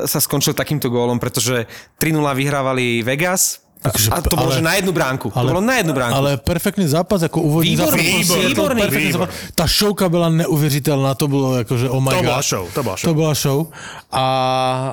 sa 0.09 0.19
skončil 0.25 0.57
takýmto 0.57 0.89
gólom, 0.89 1.21
pretože 1.21 1.69
3-0 2.01 2.17
vyhrávali 2.17 3.05
Vegas, 3.05 3.61
Takže- 3.81 4.11
a 4.13 4.21
to 4.21 4.37
bolo, 4.37 4.53
ale- 4.53 4.57
že 4.57 4.63
na 4.63 4.75
jednu 4.77 4.93
bránku. 4.93 5.31
to 5.33 5.41
bolo 5.41 5.61
na 5.65 5.77
jednu 5.81 5.93
bránku. 5.97 6.13
Ale 6.17 6.37
perfektný 6.37 6.85
zápas, 6.85 7.23
jako 7.23 7.41
úvodní 7.41 7.71
Výborný, 7.81 8.25
zápas. 8.25 8.45
výborný, 8.47 8.81
perfektní 8.83 9.07
výborný. 9.09 9.33
zápas. 9.33 9.53
Ta 9.55 9.67
showka 9.67 10.09
byla 10.09 10.29
neuvěřitelná, 10.29 11.15
to 11.15 11.29
bylo 11.29 11.57
jakože 11.65 11.89
oh 11.89 12.01
my 12.01 12.11
To 12.11 12.17
god. 12.17 12.25
bola 12.25 12.43
show, 12.43 12.65
to 12.75 12.83
bola 12.83 12.97
show. 12.97 13.09
To 13.11 13.15
byla 13.15 13.35
show. 13.35 13.59
A, 14.13 14.25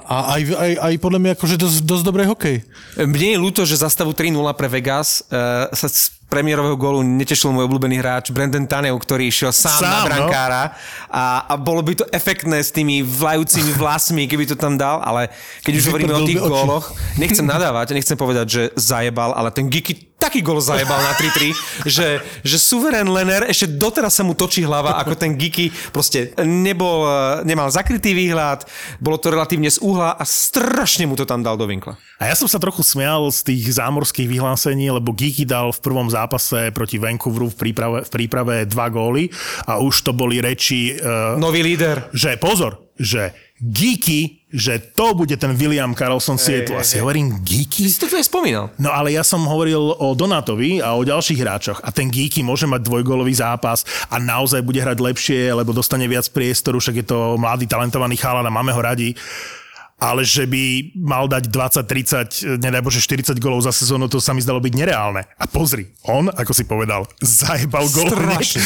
a 0.08 0.15
aj, 0.19 0.41
aj, 0.58 0.71
aj 0.82 0.93
podle 0.97 1.19
mě 1.19 1.30
jakože 1.30 1.58
dost, 1.58 1.82
dost 1.82 2.04
dobrý 2.04 2.26
hokej. 2.26 2.63
Mne 3.06 3.28
je 3.36 3.38
ľúto, 3.38 3.65
že 3.67 3.76
za 3.76 3.89
stavu 3.91 4.13
3-0 4.15 4.39
pre 4.56 4.67
Vegas 4.71 5.19
uh, 5.28 5.67
sa 5.76 5.88
premiérového 6.27 6.75
gólu 6.75 6.99
netešil 7.03 7.55
môj 7.55 7.71
obľúbený 7.71 8.03
hráč 8.03 8.35
Brandon 8.35 8.67
Tanev, 8.67 8.99
ktorý 8.99 9.31
išiel 9.31 9.55
sám, 9.55 9.79
Sám, 9.79 9.87
na 9.87 9.99
no. 10.03 10.05
brankára 10.11 10.63
a, 11.07 11.47
a 11.47 11.53
bolo 11.55 11.79
by 11.79 12.03
to 12.03 12.05
efektné 12.11 12.59
s 12.59 12.75
tými 12.75 12.99
vlajúcimi 12.99 13.71
vlasmi, 13.79 14.27
keby 14.27 14.43
to 14.43 14.59
tam 14.59 14.75
dal, 14.75 14.99
ale 14.99 15.31
keď 15.63 15.73
už 15.79 15.83
hovoríme 15.87 16.13
o 16.13 16.27
tých 16.27 16.43
góloch, 16.43 16.91
nechcem 17.15 17.47
nadávať, 17.47 17.95
nechcem 17.95 18.19
povedať, 18.19 18.45
že 18.47 18.61
zajebal, 18.75 19.31
ale 19.31 19.55
ten 19.55 19.71
Giki 19.71 20.07
taký 20.17 20.41
gól 20.41 20.58
zajebal 20.58 20.97
na 20.97 21.13
3-3, 21.13 21.53
že, 21.86 22.08
že 22.41 22.58
suverén 22.58 23.06
Lener, 23.06 23.45
ešte 23.45 23.69
doteraz 23.69 24.17
sa 24.17 24.25
mu 24.25 24.34
točí 24.34 24.65
hlava, 24.65 24.97
ako 24.97 25.13
ten 25.13 25.38
Giki 25.38 25.69
proste 25.93 26.34
nebol, 26.41 27.06
eh, 27.06 27.45
nemal 27.45 27.69
zakrytý 27.69 28.17
výhľad, 28.17 28.65
bolo 28.97 29.21
to 29.21 29.30
relatívne 29.30 29.69
z 29.69 29.77
uhla 29.80 30.17
a 30.17 30.23
strašne 30.25 31.06
mu 31.06 31.13
to 31.13 31.23
tam 31.23 31.45
dal 31.45 31.53
do 31.53 31.69
vinkla. 31.69 31.95
A 32.17 32.34
ja 32.34 32.36
som 32.36 32.49
sa 32.49 32.58
trochu 32.58 32.82
smial 32.82 33.30
z 33.30 33.53
tých 33.53 33.77
zámorských 33.77 34.25
vyhlásení, 34.25 34.89
lebo 34.89 35.13
Geeky 35.13 35.45
dal 35.45 35.69
v 35.69 35.80
prvom 35.86 36.10
zápase 36.10 36.73
proti 36.73 36.97
Vancouveru 36.97 37.53
v 37.53 37.58
príprave, 37.58 37.97
v 38.01 38.10
príprave 38.10 38.65
dva 38.65 38.89
góly 38.89 39.30
a 39.69 39.77
už 39.77 40.01
to 40.01 40.12
boli 40.17 40.41
reči, 40.41 40.97
uh, 40.97 41.38
Nový 41.38 41.62
líder. 41.62 42.10
že 42.10 42.41
pozor, 42.41 42.89
že 42.97 43.46
Geeky, 43.57 44.45
že 44.53 44.77
to 44.93 45.17
bude 45.17 45.33
ten 45.33 45.57
William 45.57 45.97
Carlson 45.97 46.37
Seattle. 46.37 46.77
A 46.77 46.85
si 46.85 47.01
hovorím, 47.01 47.41
Geeky? 47.41 47.83
Ty 47.83 47.89
si 47.89 47.97
to 47.97 48.05
tu 48.05 48.15
aj 48.15 48.29
spomínal. 48.29 48.69
No 48.77 48.93
ale 48.93 49.17
ja 49.17 49.25
som 49.25 49.41
hovoril 49.49 49.97
o 49.97 50.13
Donatovi 50.13 50.77
a 50.77 50.93
o 50.93 51.01
ďalších 51.01 51.41
hráčoch 51.41 51.79
a 51.81 51.89
ten 51.89 52.13
Geeky 52.13 52.45
môže 52.45 52.69
mať 52.69 52.85
dvojgolový 52.85 53.33
zápas 53.33 53.81
a 54.13 54.21
naozaj 54.21 54.61
bude 54.61 54.77
hrať 54.77 55.01
lepšie, 55.01 55.57
lebo 55.57 55.73
dostane 55.73 56.05
viac 56.05 56.29
priestoru, 56.29 56.77
však 56.77 57.01
je 57.01 57.05
to 57.09 57.33
mladý, 57.41 57.65
talentovaný 57.65 58.13
chalan 58.15 58.45
a 58.45 58.53
máme 58.53 58.69
ho 58.69 58.81
radi 58.81 59.17
ale 59.97 60.21
že 60.21 60.45
by 60.45 60.93
mal 60.93 61.25
dať 61.25 61.49
20, 61.49 62.62
30, 62.62 62.62
nedaj 62.62 62.86
Bože 62.86 63.01
40 63.01 63.33
golov 63.41 63.65
za 63.65 63.73
sezónu, 63.73 64.05
to 64.05 64.21
sa 64.21 64.29
mi 64.29 64.45
zdalo 64.45 64.62
byť 64.62 64.73
nereálne. 64.77 65.25
A 65.41 65.45
pozri, 65.49 65.89
on, 66.05 66.29
ako 66.29 66.53
si 66.53 66.69
povedal, 66.69 67.10
zajebal 67.17 67.89
gol 67.89 68.13
hneď, 68.13 68.62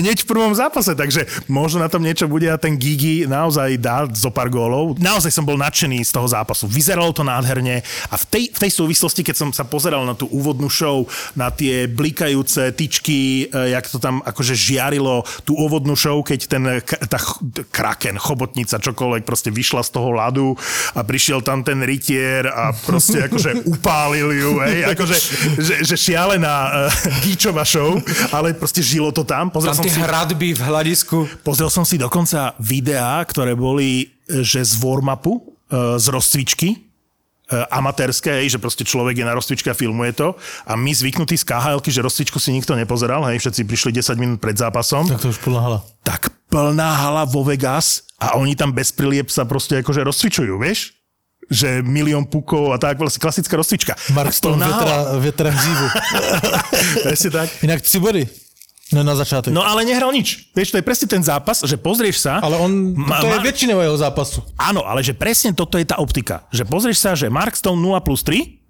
hneď 0.00 0.24
v 0.24 0.28
prvom 0.28 0.56
zápase, 0.56 0.96
takže 0.96 1.28
možno 1.52 1.84
na 1.84 1.92
tom 1.92 2.00
niečo 2.00 2.24
bude 2.32 2.48
a 2.48 2.56
ten 2.56 2.80
Gigi 2.80 3.28
naozaj 3.28 3.76
dá 3.76 4.08
zo 4.08 4.32
pár 4.32 4.48
gólov. 4.48 4.96
Naozaj 4.96 5.28
som 5.28 5.44
bol 5.44 5.60
nadšený 5.60 6.00
z 6.00 6.12
toho 6.16 6.24
zápasu. 6.24 6.64
Vyzeralo 6.64 7.12
to 7.12 7.28
nádherne 7.28 7.84
a 8.08 8.14
v 8.16 8.24
tej, 8.32 8.44
v 8.56 8.58
tej 8.64 8.72
súvislosti, 8.72 9.20
keď 9.20 9.36
som 9.36 9.50
sa 9.52 9.68
pozeral 9.68 10.08
na 10.08 10.16
tú 10.16 10.32
úvodnú 10.32 10.72
show, 10.72 11.04
na 11.36 11.52
tie 11.52 11.84
blikajúce 11.84 12.72
tyčky, 12.72 13.52
e, 13.52 13.76
jak 13.76 13.84
to 13.84 14.00
tam 14.00 14.24
akože 14.24 14.56
žiarilo, 14.56 15.28
tú 15.44 15.60
úvodnú 15.60 15.92
show, 15.92 16.16
keď 16.24 16.40
ten 16.48 16.64
tá 16.80 17.18
kraken, 17.68 18.16
chobotnica, 18.16 18.80
čokoľvek 18.80 19.28
proste 19.28 19.52
vyšla 19.52 19.84
z 19.84 19.90
toho 19.92 20.14
ľadu 20.22 20.54
a 20.94 21.00
prišiel 21.02 21.42
tam 21.42 21.66
ten 21.66 21.82
rytier 21.82 22.46
a 22.46 22.70
proste 22.70 23.22
akože 23.26 23.66
upálil 23.66 24.28
ju, 24.30 24.50
hej, 24.62 24.78
akože 24.94 25.16
že, 25.58 25.74
že 25.82 25.96
šialená 25.98 26.56
uh, 26.70 26.72
gíčová 27.26 27.66
show, 27.66 27.98
ale 28.30 28.54
proste 28.54 28.80
žilo 28.84 29.10
to 29.10 29.26
tam. 29.26 29.50
Pozrel 29.50 29.74
Tam 29.74 29.82
som 29.82 29.86
tie 29.86 29.94
si, 29.94 30.00
hradby 30.00 30.54
v 30.54 30.62
hľadisku. 30.62 31.42
pozrel 31.42 31.68
som 31.68 31.82
si 31.82 31.98
dokonca 31.98 32.54
videá, 32.62 33.18
ktoré 33.26 33.58
boli, 33.58 34.12
e, 34.28 34.44
že 34.46 34.62
z 34.62 34.78
warm-upu, 34.78 35.38
e, 35.38 35.40
z 35.98 36.06
rozcvičky, 36.08 36.92
amatérske, 37.52 38.32
hej, 38.32 38.56
že 38.56 38.58
proste 38.62 38.80
človek 38.80 39.20
je 39.20 39.26
na 39.28 39.36
rozcvičke 39.36 39.68
a 39.68 39.76
filmuje 39.76 40.16
to. 40.16 40.32
A 40.64 40.72
my 40.72 40.88
zvyknutí 40.88 41.36
z 41.36 41.44
khl 41.44 41.84
že 41.84 42.00
rozcvičku 42.00 42.40
si 42.40 42.48
nikto 42.48 42.72
nepozeral, 42.72 43.20
hej, 43.28 43.44
všetci 43.44 43.68
prišli 43.68 43.90
10 43.92 44.16
minút 44.16 44.38
pred 44.40 44.56
zápasom 44.56 45.04
Tak 45.04 45.20
to 45.20 45.28
už 45.28 45.38
hala. 45.52 45.84
tak 46.00 46.32
plná 46.52 47.00
hala 47.00 47.24
vo 47.24 47.40
Vegas 47.40 48.04
a 48.20 48.36
oni 48.36 48.52
tam 48.52 48.76
bez 48.76 48.92
prilieb 48.92 49.32
sa 49.32 49.48
proste 49.48 49.80
akože 49.80 50.04
rozcvičujú, 50.04 50.60
vieš? 50.60 50.92
Že 51.48 51.80
milión 51.80 52.28
pukov 52.28 52.70
a 52.70 52.78
tak, 52.78 53.00
vlastne 53.00 53.18
klasická 53.24 53.56
rozcvička. 53.56 53.96
Mark 54.12 54.36
Stone 54.36 54.60
hala. 54.60 55.16
větra 55.16 55.48
hřívu. 55.50 55.86
Presne 57.08 57.30
tak. 57.32 57.48
Jinak 57.64 57.80
tři 57.80 57.98
body. 57.98 58.24
No 58.92 59.00
na 59.00 59.16
začátek. 59.16 59.48
No 59.56 59.64
ale 59.64 59.88
nehral 59.88 60.12
nič. 60.12 60.52
Vieš, 60.52 60.76
to 60.76 60.76
je 60.76 60.84
presne 60.84 61.08
ten 61.08 61.24
zápas, 61.24 61.64
že 61.64 61.80
pozrieš 61.80 62.28
sa... 62.28 62.44
ale 62.44 62.60
on, 62.60 62.92
Ma- 62.92 63.24
to 63.24 63.32
je 63.32 63.40
většinou 63.40 63.80
jeho 63.80 63.96
zápasu. 63.96 64.44
Áno, 64.60 64.84
ale 64.84 65.00
že 65.00 65.16
presne 65.16 65.56
toto 65.56 65.80
je 65.80 65.88
tá 65.88 65.96
optika. 65.96 66.44
Že 66.52 66.68
pozrieš 66.68 66.98
sa, 67.00 67.16
že 67.16 67.32
Mark 67.32 67.56
Stone 67.56 67.80
0 67.80 67.96
plus 68.04 68.20
3, 68.20 68.60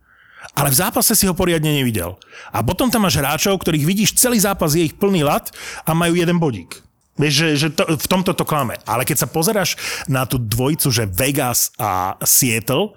ale 0.55 0.71
v 0.71 0.79
zápase 0.79 1.19
si 1.19 1.27
ho 1.27 1.35
poriadne 1.35 1.75
nevidel. 1.75 2.15
A 2.55 2.63
potom 2.63 2.87
tam 2.87 3.03
máš 3.03 3.19
hráčov, 3.19 3.59
ktorých 3.59 3.83
vidíš 3.83 4.15
celý 4.15 4.39
zápas, 4.39 4.79
je 4.79 4.87
ich 4.87 4.95
plný 4.95 5.27
lat 5.27 5.51
a 5.83 5.91
majú 5.91 6.15
jeden 6.15 6.39
bodík. 6.39 6.79
Vieš, 7.21 7.35
že, 7.35 7.49
že 7.57 7.69
to, 7.77 7.85
v 7.93 8.07
tomto 8.09 8.33
to 8.33 8.45
klame. 8.49 8.81
Ale 8.89 9.05
keď 9.05 9.25
sa 9.25 9.29
pozeráš 9.29 9.77
na 10.09 10.25
tú 10.25 10.41
dvojicu, 10.41 10.89
že 10.89 11.05
Vegas 11.05 11.69
a 11.77 12.17
Seattle, 12.25 12.97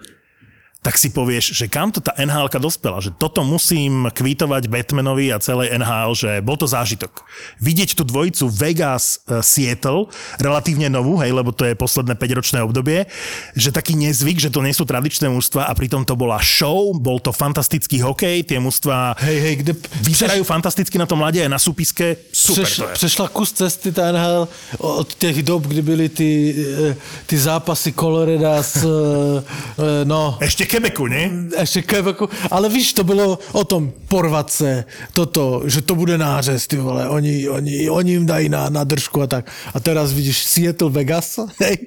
tak 0.85 1.01
si 1.01 1.09
povieš, 1.09 1.57
že 1.57 1.65
kam 1.65 1.89
to 1.89 1.97
tá 1.97 2.13
nhl 2.13 2.45
dospela, 2.61 3.01
že 3.01 3.09
toto 3.17 3.41
musím 3.41 4.05
kvítovať 4.13 4.69
Batmanovi 4.69 5.33
a 5.33 5.41
celej 5.41 5.73
NHL, 5.73 6.13
že 6.13 6.31
bol 6.45 6.61
to 6.61 6.69
zážitok. 6.69 7.25
Vidieť 7.57 7.97
tú 7.97 8.05
dvojicu 8.05 8.45
Vegas 8.53 9.25
eh, 9.25 9.41
Seattle, 9.41 10.13
relatívne 10.37 10.93
novú, 10.93 11.17
hej, 11.17 11.33
lebo 11.33 11.49
to 11.49 11.65
je 11.65 11.73
posledné 11.73 12.13
5-ročné 12.13 12.61
obdobie, 12.61 13.09
že 13.57 13.73
taký 13.73 13.97
nezvyk, 13.97 14.37
že 14.37 14.53
to 14.53 14.61
nie 14.61 14.77
sú 14.77 14.85
tradičné 14.85 15.25
mužstva 15.25 15.65
a 15.65 15.73
pritom 15.73 16.05
to 16.05 16.13
bola 16.13 16.37
show, 16.37 16.93
bol 16.93 17.17
to 17.17 17.33
fantastický 17.33 18.05
hokej, 18.05 18.45
tie 18.45 18.61
mužstva 18.61 19.17
Hej, 19.25 19.37
hej, 19.41 19.55
kde 19.65 19.73
vyzerajú 20.05 20.45
fantasticky 20.45 21.01
na 21.01 21.09
tom 21.09 21.17
mladě 21.17 21.49
na 21.49 21.57
súpiske. 21.57 22.15
Super 22.29 22.63
Přeš, 22.63 22.75
to 22.77 22.83
je. 22.83 22.93
přešla 22.93 23.27
kus 23.27 23.51
cesty 23.51 23.91
ta 23.91 24.11
NHL 24.11 24.47
od 24.77 25.13
těch 25.13 25.43
dob, 25.43 25.63
kdy 25.65 25.81
byly 25.81 26.09
ty, 26.09 26.55
eh, 26.89 26.95
ty 27.25 27.37
zápasy 27.37 27.93
Coloreda 27.93 28.63
s, 28.63 28.85
eh, 28.85 30.05
no, 30.05 30.37
Ešte 30.41 30.74
Quebecu, 30.75 31.07
nie? 31.07 31.31
ještě 31.59 31.81
Quebecu, 31.81 32.29
ale 32.51 32.69
víš, 32.69 32.93
to 32.93 33.03
bylo 33.03 33.39
o 33.51 33.63
tom 33.63 33.93
porvat 34.07 34.51
se, 34.51 34.85
toto, 35.13 35.61
že 35.65 35.81
to 35.81 35.95
bude 35.95 36.17
nářez, 36.17 36.67
ty 36.67 36.77
vole, 36.77 37.09
oni, 37.09 37.49
oni, 37.49 37.89
oni 37.89 38.11
jim 38.11 38.25
dají 38.25 38.49
na, 38.49 38.69
na 38.69 38.83
držku 38.83 39.21
a 39.21 39.27
tak. 39.27 39.51
A 39.73 39.79
teraz 39.79 40.13
vidíš 40.13 40.43
Seattle 40.43 40.89
Vegas, 40.89 41.39
hej, 41.63 41.77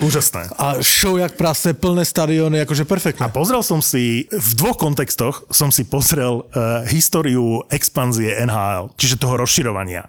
Úžasné. 0.00 0.48
a 0.58 0.74
show 0.80 1.16
jak 1.16 1.36
prase, 1.36 1.74
plné 1.74 2.04
stadiony, 2.04 2.58
jakože 2.58 2.84
perfektné. 2.84 3.26
A 3.26 3.28
pozrel 3.28 3.62
som 3.62 3.82
si, 3.82 4.24
v 4.32 4.50
dvoch 4.56 4.76
kontextoch 4.80 5.44
som 5.52 5.68
si 5.68 5.84
pozrel 5.84 6.40
uh, 6.40 6.82
históriu 6.88 7.60
expanzie 7.68 8.40
NHL, 8.46 8.96
čiže 8.96 9.20
toho 9.20 9.36
rozširovania. 9.36 10.08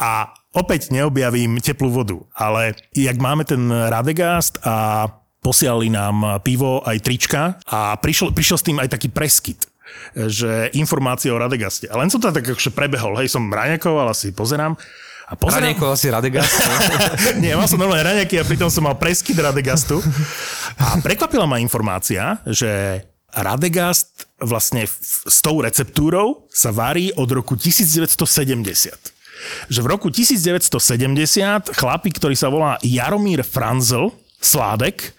A 0.00 0.32
opäť 0.56 0.88
neobjavím 0.88 1.60
teplú 1.60 1.92
vodu, 1.92 2.16
ale 2.32 2.72
jak 2.96 3.20
máme 3.20 3.44
ten 3.44 3.68
Radegast 3.68 4.56
a 4.64 5.04
posielali 5.40 5.88
nám 5.88 6.44
pivo 6.44 6.84
aj 6.84 7.00
trička 7.00 7.56
a 7.66 7.96
prišiel, 7.96 8.32
prišiel 8.32 8.58
s 8.60 8.66
tým 8.66 8.78
aj 8.78 8.92
taký 8.92 9.08
preskyt 9.08 9.68
že 10.14 10.70
informácie 10.78 11.30
o 11.34 11.38
Radegaste. 11.38 11.90
A 11.90 11.98
len 11.98 12.06
som 12.10 12.22
to 12.22 12.30
tak 12.30 12.46
akože 12.46 12.70
prebehol, 12.70 13.18
hej, 13.18 13.30
som 13.30 13.50
raňakoval, 13.50 14.10
asi 14.10 14.30
pozerám. 14.30 14.78
A 15.30 15.38
pozerám, 15.38 15.70
Ranejko 15.70 15.94
asi 15.94 16.10
Radega. 16.10 16.42
nie, 17.42 17.54
mal 17.54 17.70
som 17.70 17.78
normálne 17.78 18.02
raňaky 18.02 18.42
a 18.42 18.42
pritom 18.42 18.66
som 18.66 18.82
mal 18.82 18.98
preskyt 18.98 19.38
Radegastu. 19.38 20.02
A 20.74 20.98
prekvapila 20.98 21.46
ma 21.46 21.62
informácia, 21.62 22.42
že 22.50 23.02
Radegast 23.30 24.26
vlastne 24.42 24.90
s 24.90 25.38
tou 25.38 25.62
receptúrou 25.62 26.50
sa 26.50 26.74
varí 26.74 27.14
od 27.14 27.30
roku 27.30 27.54
1970. 27.54 28.10
Že 29.70 29.80
v 29.80 29.86
roku 29.86 30.10
1970 30.10 31.78
chlapík, 31.78 32.18
ktorý 32.18 32.34
sa 32.34 32.50
volá 32.50 32.74
Jaromír 32.82 33.46
Franzl, 33.46 34.10
Sládek, 34.40 35.12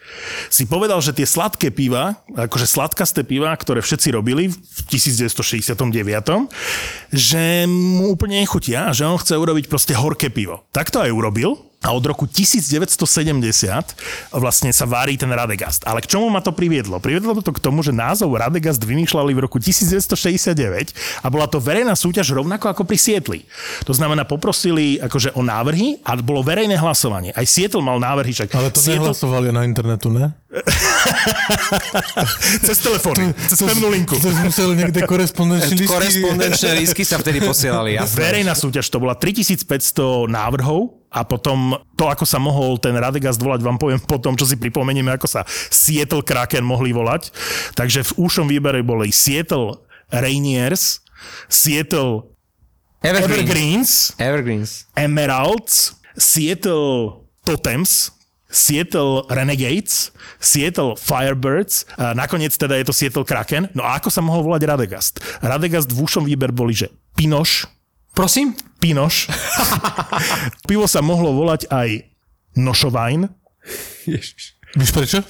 si 0.50 0.66
povedal, 0.66 0.98
že 0.98 1.14
tie 1.14 1.30
sladké 1.30 1.70
piva, 1.70 2.26
akože 2.34 2.66
sladkasté 2.66 3.22
piva, 3.22 3.54
ktoré 3.54 3.86
všetci 3.86 4.10
robili 4.18 4.50
v 4.50 4.80
1969, 4.90 5.78
že 7.14 7.70
mu 7.70 8.10
úplne 8.10 8.42
nechutia 8.42 8.90
a 8.90 8.96
že 8.98 9.06
on 9.06 9.22
chce 9.22 9.38
urobiť 9.38 9.70
proste 9.70 9.94
horké 9.94 10.34
pivo. 10.34 10.66
Tak 10.74 10.90
to 10.90 11.06
aj 11.06 11.14
urobil 11.14 11.71
a 11.82 11.90
od 11.98 12.04
roku 12.06 12.30
1970 12.30 12.94
vlastne 14.30 14.70
sa 14.70 14.86
vári 14.86 15.18
ten 15.18 15.30
Radegast. 15.34 15.82
Ale 15.90 16.06
k 16.06 16.14
čomu 16.14 16.30
ma 16.30 16.38
to 16.38 16.54
priviedlo? 16.54 17.02
Priviedlo 17.02 17.34
to 17.42 17.50
k 17.50 17.58
tomu, 17.58 17.82
že 17.82 17.90
názov 17.90 18.38
Radegast 18.38 18.78
vymýšľali 18.86 19.34
v 19.34 19.40
roku 19.42 19.58
1969 19.58 20.94
a 21.26 21.28
bola 21.34 21.50
to 21.50 21.58
verejná 21.58 21.98
súťaž 21.98 22.38
rovnako 22.38 22.70
ako 22.70 22.86
pri 22.86 22.98
Sietli. 23.02 23.40
To 23.90 23.98
znamená, 23.98 24.30
poprosili 24.30 25.02
akože 25.02 25.34
o 25.34 25.42
návrhy 25.42 26.06
a 26.06 26.14
bolo 26.22 26.46
verejné 26.46 26.78
hlasovanie. 26.78 27.34
Aj 27.34 27.46
Sietl 27.50 27.82
mal 27.82 27.98
návrhy, 27.98 28.30
však 28.30 28.54
Ale 28.54 28.70
to 28.70 28.78
Seattle- 28.78 29.10
nehlasovali 29.10 29.50
na 29.50 29.66
internetu, 29.66 30.14
ne? 30.14 30.38
cez 32.68 32.78
telefóny, 32.78 33.34
cez 33.50 33.58
pevnú 33.58 33.90
linku. 33.90 34.20
To 34.22 34.30
museli 34.46 34.78
niekde 34.78 35.02
korespondenčný 35.12 35.82
listy. 35.82 35.90
Korespondenčné 35.90 36.70
lístky 36.78 37.04
sa 37.08 37.18
vtedy 37.18 37.42
posielali, 37.42 37.96
jasné. 38.00 38.22
Verejná 38.22 38.54
súťaž, 38.54 38.86
to 38.92 39.02
bola 39.02 39.18
3500 39.18 40.30
návrhov 40.30 41.01
a 41.12 41.28
potom 41.28 41.76
to, 42.00 42.08
ako 42.08 42.24
sa 42.24 42.40
mohol 42.40 42.80
ten 42.80 42.96
Radegast 42.96 43.36
volať, 43.36 43.60
vám 43.60 43.76
poviem 43.76 44.00
potom, 44.00 44.40
čo 44.40 44.48
si 44.48 44.56
pripomenieme, 44.56 45.12
ako 45.12 45.28
sa 45.28 45.42
Seattle 45.68 46.24
Kraken 46.24 46.64
mohli 46.64 46.96
volať. 46.96 47.36
Takže 47.76 48.08
v 48.16 48.32
úšom 48.32 48.48
výbere 48.48 48.80
boli 48.80 49.12
Seattle 49.12 49.84
Rainiers, 50.08 51.04
Seattle 51.52 52.32
Evergreens. 53.04 53.28
Evergreens, 53.28 53.92
Evergreens. 54.16 54.72
Emeralds, 54.96 56.00
Seattle 56.16 57.28
Totems, 57.44 58.16
Seattle 58.52 59.28
Renegades, 59.32 60.12
Seattle 60.40 60.96
Firebirds, 61.00 61.88
a 61.96 62.12
nakoniec 62.12 62.56
teda 62.56 62.80
je 62.80 62.86
to 62.88 62.94
Seattle 62.94 63.28
Kraken. 63.28 63.72
No 63.76 63.84
a 63.84 64.00
ako 64.00 64.12
sa 64.12 64.24
mohol 64.24 64.44
volať 64.48 64.64
Radegast? 64.68 65.20
Radegast 65.40 65.92
v 65.92 66.04
úšom 66.04 66.24
výber 66.28 66.52
boli, 66.52 66.76
že 66.76 66.92
Pinoš, 67.16 67.68
Prosím? 68.12 68.54
Pinoš. 68.78 69.30
Pivo 70.70 70.86
sa 70.86 71.00
mohlo 71.00 71.32
volať 71.32 71.70
aj 71.70 71.90
Nošovajn, 72.58 73.30
Víš 74.72 74.92
prečo? 74.92 75.22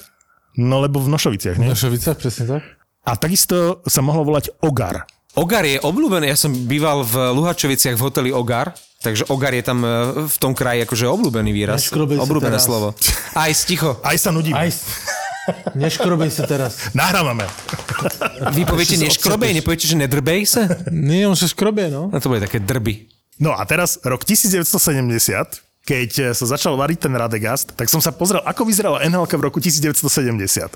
no 0.57 0.79
lebo 0.81 0.97
v 1.01 1.11
Nošoviciach, 1.11 1.57
nie? 1.59 1.69
Na 1.69 1.77
Šovicách, 1.77 2.17
presne 2.17 2.45
tak. 2.47 2.61
A 3.01 3.17
takisto 3.17 3.81
sa 3.85 4.01
mohlo 4.01 4.21
volať 4.23 4.53
Ogar. 4.61 5.05
Ogar 5.33 5.63
je 5.63 5.79
obľúbený, 5.79 6.27
ja 6.27 6.37
som 6.37 6.51
býval 6.51 7.07
v 7.07 7.31
Luhačoviciach 7.33 7.95
v 7.95 8.03
hoteli 8.03 8.29
Ogar, 8.35 8.75
takže 8.99 9.25
Ogar 9.31 9.55
je 9.55 9.63
tam 9.63 9.79
e, 9.79 9.89
v 10.27 10.35
tom 10.37 10.51
kraji 10.51 10.83
akože 10.83 11.05
obľúbený 11.07 11.51
výraz. 11.55 11.87
Obľúbené 11.87 12.59
teraz. 12.59 12.67
slovo. 12.67 12.91
Aj 13.39 13.51
sticho. 13.55 13.97
Aj 14.03 14.17
sa 14.19 14.29
nudíme. 14.35 14.59
Aj, 14.59 14.69
neškrobej 15.73 16.29
sa 16.29 16.43
teraz. 16.45 16.91
Nahrávame. 16.93 17.45
Vy 18.53 18.65
poviete 18.65 18.97
neškrobej, 18.97 19.57
nepoviete, 19.57 19.85
že 19.89 19.95
nedrbej 19.97 20.45
sa? 20.45 20.67
Nie, 20.89 21.25
on 21.25 21.37
sa 21.37 21.49
škrobie, 21.49 21.89
no. 21.89 22.09
No 22.09 22.17
to 22.21 22.29
bude 22.29 22.43
také 22.43 22.61
drby. 22.61 23.09
No 23.41 23.57
a 23.57 23.65
teraz 23.65 23.97
rok 24.05 24.21
1970, 24.21 24.65
keď 25.81 26.37
sa 26.37 26.45
začal 26.45 26.77
variť 26.77 27.09
ten 27.09 27.13
Radegast, 27.17 27.73
tak 27.73 27.89
som 27.89 27.97
sa 27.97 28.13
pozrel, 28.13 28.41
ako 28.45 28.69
vyzerala 28.69 29.01
NHL 29.01 29.25
v 29.25 29.43
roku 29.49 29.57
1970. 29.57 30.69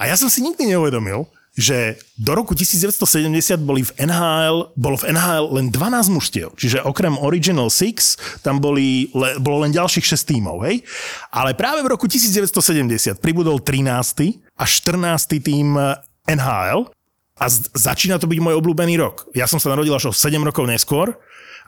A 0.00 0.02
ja 0.08 0.16
som 0.16 0.32
si 0.32 0.40
nikdy 0.40 0.72
neuvedomil, 0.72 1.28
že 1.56 1.98
do 2.14 2.32
roku 2.34 2.54
1970 2.54 3.58
boli 3.62 3.82
v 3.82 3.90
NHL, 3.98 4.72
bolo 4.78 4.96
v 4.98 5.10
NHL 5.10 5.44
len 5.58 5.66
12 5.70 6.14
mužstiev. 6.14 6.54
Čiže 6.54 6.86
okrem 6.86 7.18
Original 7.18 7.70
Six 7.72 8.18
tam 8.46 8.62
boli, 8.62 9.10
le, 9.14 9.38
bolo 9.42 9.66
len 9.66 9.74
ďalších 9.74 10.04
6 10.04 10.34
tímov, 10.34 10.62
hej? 10.68 10.82
Ale 11.34 11.54
práve 11.58 11.82
v 11.82 11.90
roku 11.90 12.06
1970 12.06 13.18
pribudol 13.18 13.58
13. 13.58 14.38
a 14.58 14.64
14. 14.66 15.38
tým 15.42 15.74
NHL 16.28 16.90
a 17.38 17.44
z- 17.46 17.70
začína 17.74 18.18
to 18.18 18.26
byť 18.26 18.38
môj 18.42 18.54
obľúbený 18.58 18.98
rok. 18.98 19.30
Ja 19.34 19.46
som 19.46 19.62
sa 19.62 19.70
narodil 19.70 19.94
až 19.94 20.10
o 20.10 20.12
7 20.14 20.38
rokov 20.42 20.66
neskôr, 20.66 21.14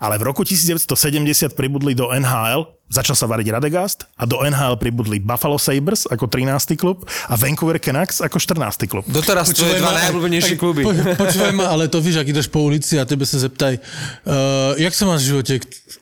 ale 0.01 0.17
v 0.17 0.33
roku 0.33 0.43
1970 0.45 1.53
pribudli 1.53 1.93
do 1.93 2.09
NHL, 2.09 2.65
začal 2.89 3.15
sa 3.15 3.29
variť 3.29 3.53
Radegast 3.53 4.09
a 4.17 4.25
do 4.25 4.41
NHL 4.41 4.81
pribudli 4.81 5.21
Buffalo 5.21 5.61
Sabres 5.61 6.09
ako 6.09 6.25
13. 6.27 6.75
klub 6.81 7.05
a 7.29 7.37
Vancouver 7.37 7.77
Canucks 7.77 8.25
ako 8.25 8.41
14. 8.41 8.89
klub. 8.89 9.05
Doteraz 9.07 9.53
to 9.53 9.63
je 9.63 9.79
dva 9.79 9.93
najobľúbenejšie 9.93 10.57
kluby. 10.57 10.83
Po, 10.83 10.91
počúvaj 11.21 11.53
ma, 11.53 11.69
ale 11.69 11.93
to 11.93 12.01
víš, 12.01 12.17
ak 12.17 12.33
ideš 12.33 12.49
po 12.49 12.65
ulici 12.65 12.97
a 12.97 13.05
tebe 13.05 13.29
sa 13.29 13.37
zeptaj, 13.39 13.77
uh, 13.77 14.73
jak 14.81 14.97
sa 14.97 15.05
máš 15.05 15.29
v 15.29 15.37
živote? 15.37 15.53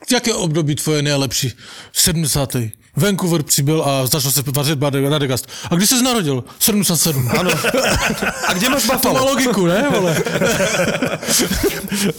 Jaké 0.07 0.31
období 0.33 0.79
tvoje 0.79 1.03
nejlepší? 1.03 1.51
70. 1.91 2.55
Vancouver 2.95 3.43
přibyl 3.43 3.83
a 3.83 4.07
začal 4.07 4.31
se 4.31 4.43
vařit 4.55 4.79
Radegast. 5.09 5.47
A 5.71 5.75
kdy 5.75 5.87
jsi 5.87 6.03
narodil? 6.03 6.43
77. 6.59 7.31
Ano. 7.39 7.51
A 8.47 8.53
kde 8.53 8.69
máš 8.69 8.81
To 8.83 8.87
má 8.87 8.93
Buffalo? 8.95 9.25
logiku, 9.25 9.65
ne? 9.65 9.89
Vole? 9.89 10.15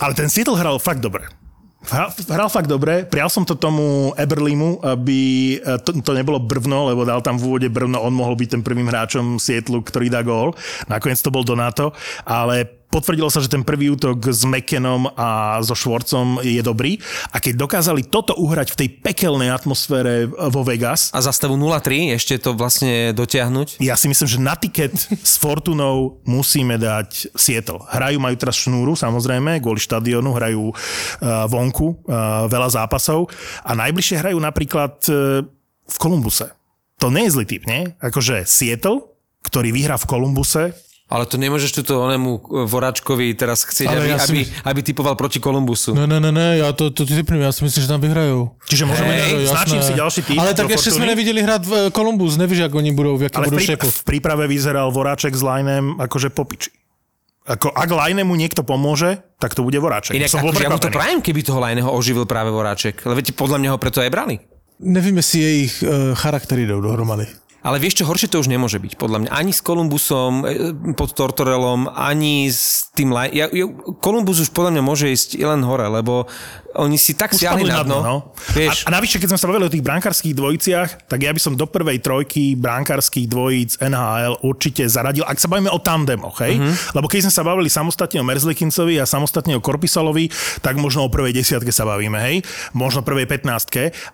Ale 0.00 0.14
ten 0.14 0.30
Seattle 0.30 0.58
hral 0.58 0.78
fakt 0.78 1.00
dobre. 1.00 1.24
Hral, 1.80 2.52
fakt 2.52 2.68
dobre, 2.68 3.08
prial 3.08 3.32
som 3.32 3.40
to 3.40 3.56
tomu 3.56 4.12
Eberlimu, 4.12 4.84
aby 4.84 5.20
e, 5.56 5.80
to, 5.80 5.96
to 6.04 6.12
nebolo 6.12 6.36
brvno, 6.36 6.92
lebo 6.92 7.08
dal 7.08 7.24
tam 7.24 7.40
v 7.40 7.46
úvode 7.48 7.68
brvno, 7.72 7.96
on 8.04 8.12
mohol 8.12 8.36
byť 8.36 8.48
ten 8.52 8.62
prvým 8.62 8.84
hráčom 8.84 9.40
Sietlu, 9.40 9.80
ktorý 9.80 10.12
dá 10.12 10.20
gól. 10.20 10.52
Nakoniec 10.92 11.24
to 11.24 11.32
bol 11.32 11.40
Donato, 11.40 11.96
ale 12.28 12.79
potvrdilo 12.90 13.30
sa, 13.30 13.38
že 13.38 13.48
ten 13.48 13.62
prvý 13.62 13.94
útok 13.94 14.28
s 14.28 14.42
McKennom 14.42 15.14
a 15.14 15.58
so 15.62 15.78
Schwarzom 15.78 16.42
je 16.42 16.58
dobrý. 16.60 16.98
A 17.30 17.38
keď 17.38 17.54
dokázali 17.62 18.10
toto 18.10 18.34
uhrať 18.36 18.74
v 18.74 18.78
tej 18.84 18.88
pekelnej 19.00 19.48
atmosfére 19.54 20.26
vo 20.26 20.66
Vegas, 20.66 21.14
A 21.14 21.22
za 21.22 21.30
stavu 21.30 21.54
0-3 21.54 22.18
ešte 22.18 22.36
to 22.42 22.52
vlastne 22.58 23.14
dotiahnuť? 23.14 23.78
ja 23.78 23.94
si 23.94 24.10
myslím, 24.10 24.28
že 24.28 24.38
na 24.42 24.58
tiket 24.58 24.92
s 25.22 25.38
Fortunou 25.38 26.20
musíme 26.26 26.76
dať 26.76 27.30
Seattle. 27.38 27.86
Hrajú, 27.86 28.18
majú 28.18 28.36
teraz 28.36 28.58
šnúru, 28.58 28.98
samozrejme, 28.98 29.62
kvôli 29.62 29.78
štadionu, 29.78 30.34
hrajú 30.34 30.74
uh, 30.74 31.46
vonku 31.46 32.04
uh, 32.04 32.50
veľa 32.50 32.68
zápasov 32.74 33.30
a 33.62 33.72
najbližšie 33.78 34.18
hrajú 34.18 34.38
napríklad 34.42 34.98
uh, 35.08 35.46
v 35.86 35.96
Kolumbuse. 35.96 36.50
To 37.00 37.08
nie 37.08 37.30
je 37.30 37.34
zlý 37.38 37.46
typ, 37.48 37.64
nie? 37.64 37.96
Akože 38.02 38.44
Seattle, 38.44 39.08
ktorý 39.40 39.72
vyhrá 39.72 39.96
v 39.96 40.08
Kolumbuse, 40.10 40.76
Ale 41.10 41.26
to 41.26 41.42
nemôžeš 41.42 41.82
túto 41.82 41.98
onému 42.06 42.30
e, 42.38 42.70
Voráčkovi 42.70 43.34
teraz 43.34 43.66
chcieť, 43.66 43.90
Ale 43.90 43.98
aby, 43.98 44.08
ja 44.14 44.18
si 44.22 44.30
aby, 44.30 44.40
mys- 44.46 44.50
aby 44.62 44.80
typoval 44.86 45.18
proti 45.18 45.42
Kolumbusu. 45.42 45.90
Ne, 45.90 46.06
ne, 46.06 46.22
ne, 46.22 46.30
ne, 46.30 46.62
ja 46.62 46.70
to, 46.70 46.94
to 46.94 47.02
ti 47.02 47.18
typnem, 47.18 47.42
ja 47.42 47.50
si 47.50 47.66
myslím, 47.66 47.80
že 47.82 47.88
tam 47.90 47.98
vyhrajou. 47.98 48.54
čiže 48.70 48.86
môžeme, 48.86 49.10
hey, 49.10 49.42
značím 49.42 49.82
si 49.82 49.98
ďalší 49.98 50.20
tým. 50.22 50.38
Ale 50.38 50.54
tak 50.54 50.70
ešte 50.70 50.94
sme 50.94 51.10
nevideli 51.10 51.42
hrať 51.42 51.62
v 51.66 51.72
eh, 51.74 51.80
Columbus, 51.90 52.38
nevíš, 52.38 52.70
ako 52.70 52.78
oni 52.78 52.94
budú, 52.94 53.18
v 53.18 53.26
aké 53.26 53.42
Ale 53.42 53.50
v, 53.50 53.58
budú 53.58 53.58
prí, 53.58 53.74
v 53.74 54.00
príprave 54.06 54.46
vyzeral 54.46 54.94
Voráček 54.94 55.34
s 55.34 55.42
Lajnem 55.42 55.98
akože 55.98 56.30
popiči. 56.30 56.70
Ako, 57.50 57.74
ak 57.74 57.90
Lajnemu 57.90 58.30
niekto 58.38 58.62
pomôže, 58.62 59.18
tak 59.42 59.58
to 59.58 59.66
bude 59.66 59.74
Voráček. 59.82 60.14
Inak 60.14 60.30
Som 60.30 60.46
akože 60.46 60.62
ja 60.62 60.70
mu 60.70 60.78
to 60.78 60.94
prajem, 60.94 61.18
keby 61.18 61.42
toho 61.42 61.58
Lajného 61.58 61.90
oživil 61.90 62.22
práve 62.22 62.54
Voráček. 62.54 63.02
Lebo 63.02 63.18
podľa 63.34 63.58
mňa 63.58 63.68
ho 63.74 63.78
preto 63.82 63.98
aj 63.98 64.10
brali. 64.14 64.38
Nevím, 64.78 65.18
jestli 65.18 65.40
jejich 65.40 65.74
uh, 65.82 66.14
charaktery 66.14 66.66
jdou 66.66 66.80
dohromady. 66.80 67.26
Ale 67.60 67.76
vieš 67.76 68.00
čo, 68.00 68.08
horšie 68.08 68.32
to 68.32 68.40
už 68.40 68.48
nemôže 68.48 68.80
byť, 68.80 68.96
podľa 68.96 69.26
mňa. 69.26 69.30
Ani 69.36 69.52
s 69.52 69.60
Kolumbusom 69.60 70.32
e, 70.48 70.72
pod 70.96 71.12
Tortorelom, 71.12 71.92
ani 71.92 72.48
s 72.48 72.88
tým... 72.96 73.12
Laj... 73.12 73.28
Ja, 73.36 73.52
ja, 73.52 73.68
Kolumbus 74.00 74.40
už 74.40 74.50
podľa 74.56 74.80
mňa 74.80 74.82
môže 74.84 75.12
ísť 75.12 75.36
len 75.44 75.60
hore, 75.60 75.84
lebo 75.84 76.24
oni 76.78 76.96
si 76.96 77.18
tak 77.18 77.34
siahli 77.34 77.66
na 77.66 77.82
dno. 77.82 77.98
no. 77.98 78.16
Vieš, 78.54 78.86
A, 78.86 78.94
a 78.94 78.94
navyše, 78.94 79.18
keď 79.18 79.34
sme 79.34 79.40
sa 79.42 79.48
bavili 79.50 79.66
o 79.66 79.72
tých 79.72 79.82
brankárskych 79.82 80.34
dvojiciach, 80.38 81.10
tak 81.10 81.18
ja 81.26 81.34
by 81.34 81.40
som 81.42 81.58
do 81.58 81.66
prvej 81.66 81.98
trojky 81.98 82.54
brankárskych 82.54 83.26
dvojíc 83.26 83.82
NHL 83.82 84.38
určite 84.46 84.86
zaradil, 84.86 85.26
ak 85.26 85.36
sa 85.36 85.50
bavíme 85.50 85.68
o 85.68 85.82
tandemoch, 85.82 86.38
hej? 86.46 86.62
Mhm. 86.62 86.94
Lebo 86.94 87.10
keď 87.10 87.26
sme 87.26 87.32
sa 87.34 87.42
bavili 87.42 87.68
samostatne 87.68 88.22
o 88.22 88.26
Merzlikincovi 88.26 89.02
a 89.02 89.04
samostatne 89.04 89.58
o 89.58 89.60
Korpisalovi, 89.60 90.30
tak 90.62 90.78
možno 90.78 91.06
o 91.06 91.12
prvej 91.12 91.34
desiatke 91.34 91.74
sa 91.74 91.82
bavíme, 91.82 92.18
hej? 92.22 92.46
Možno 92.72 93.02
prvej 93.02 93.26
15 93.26 93.50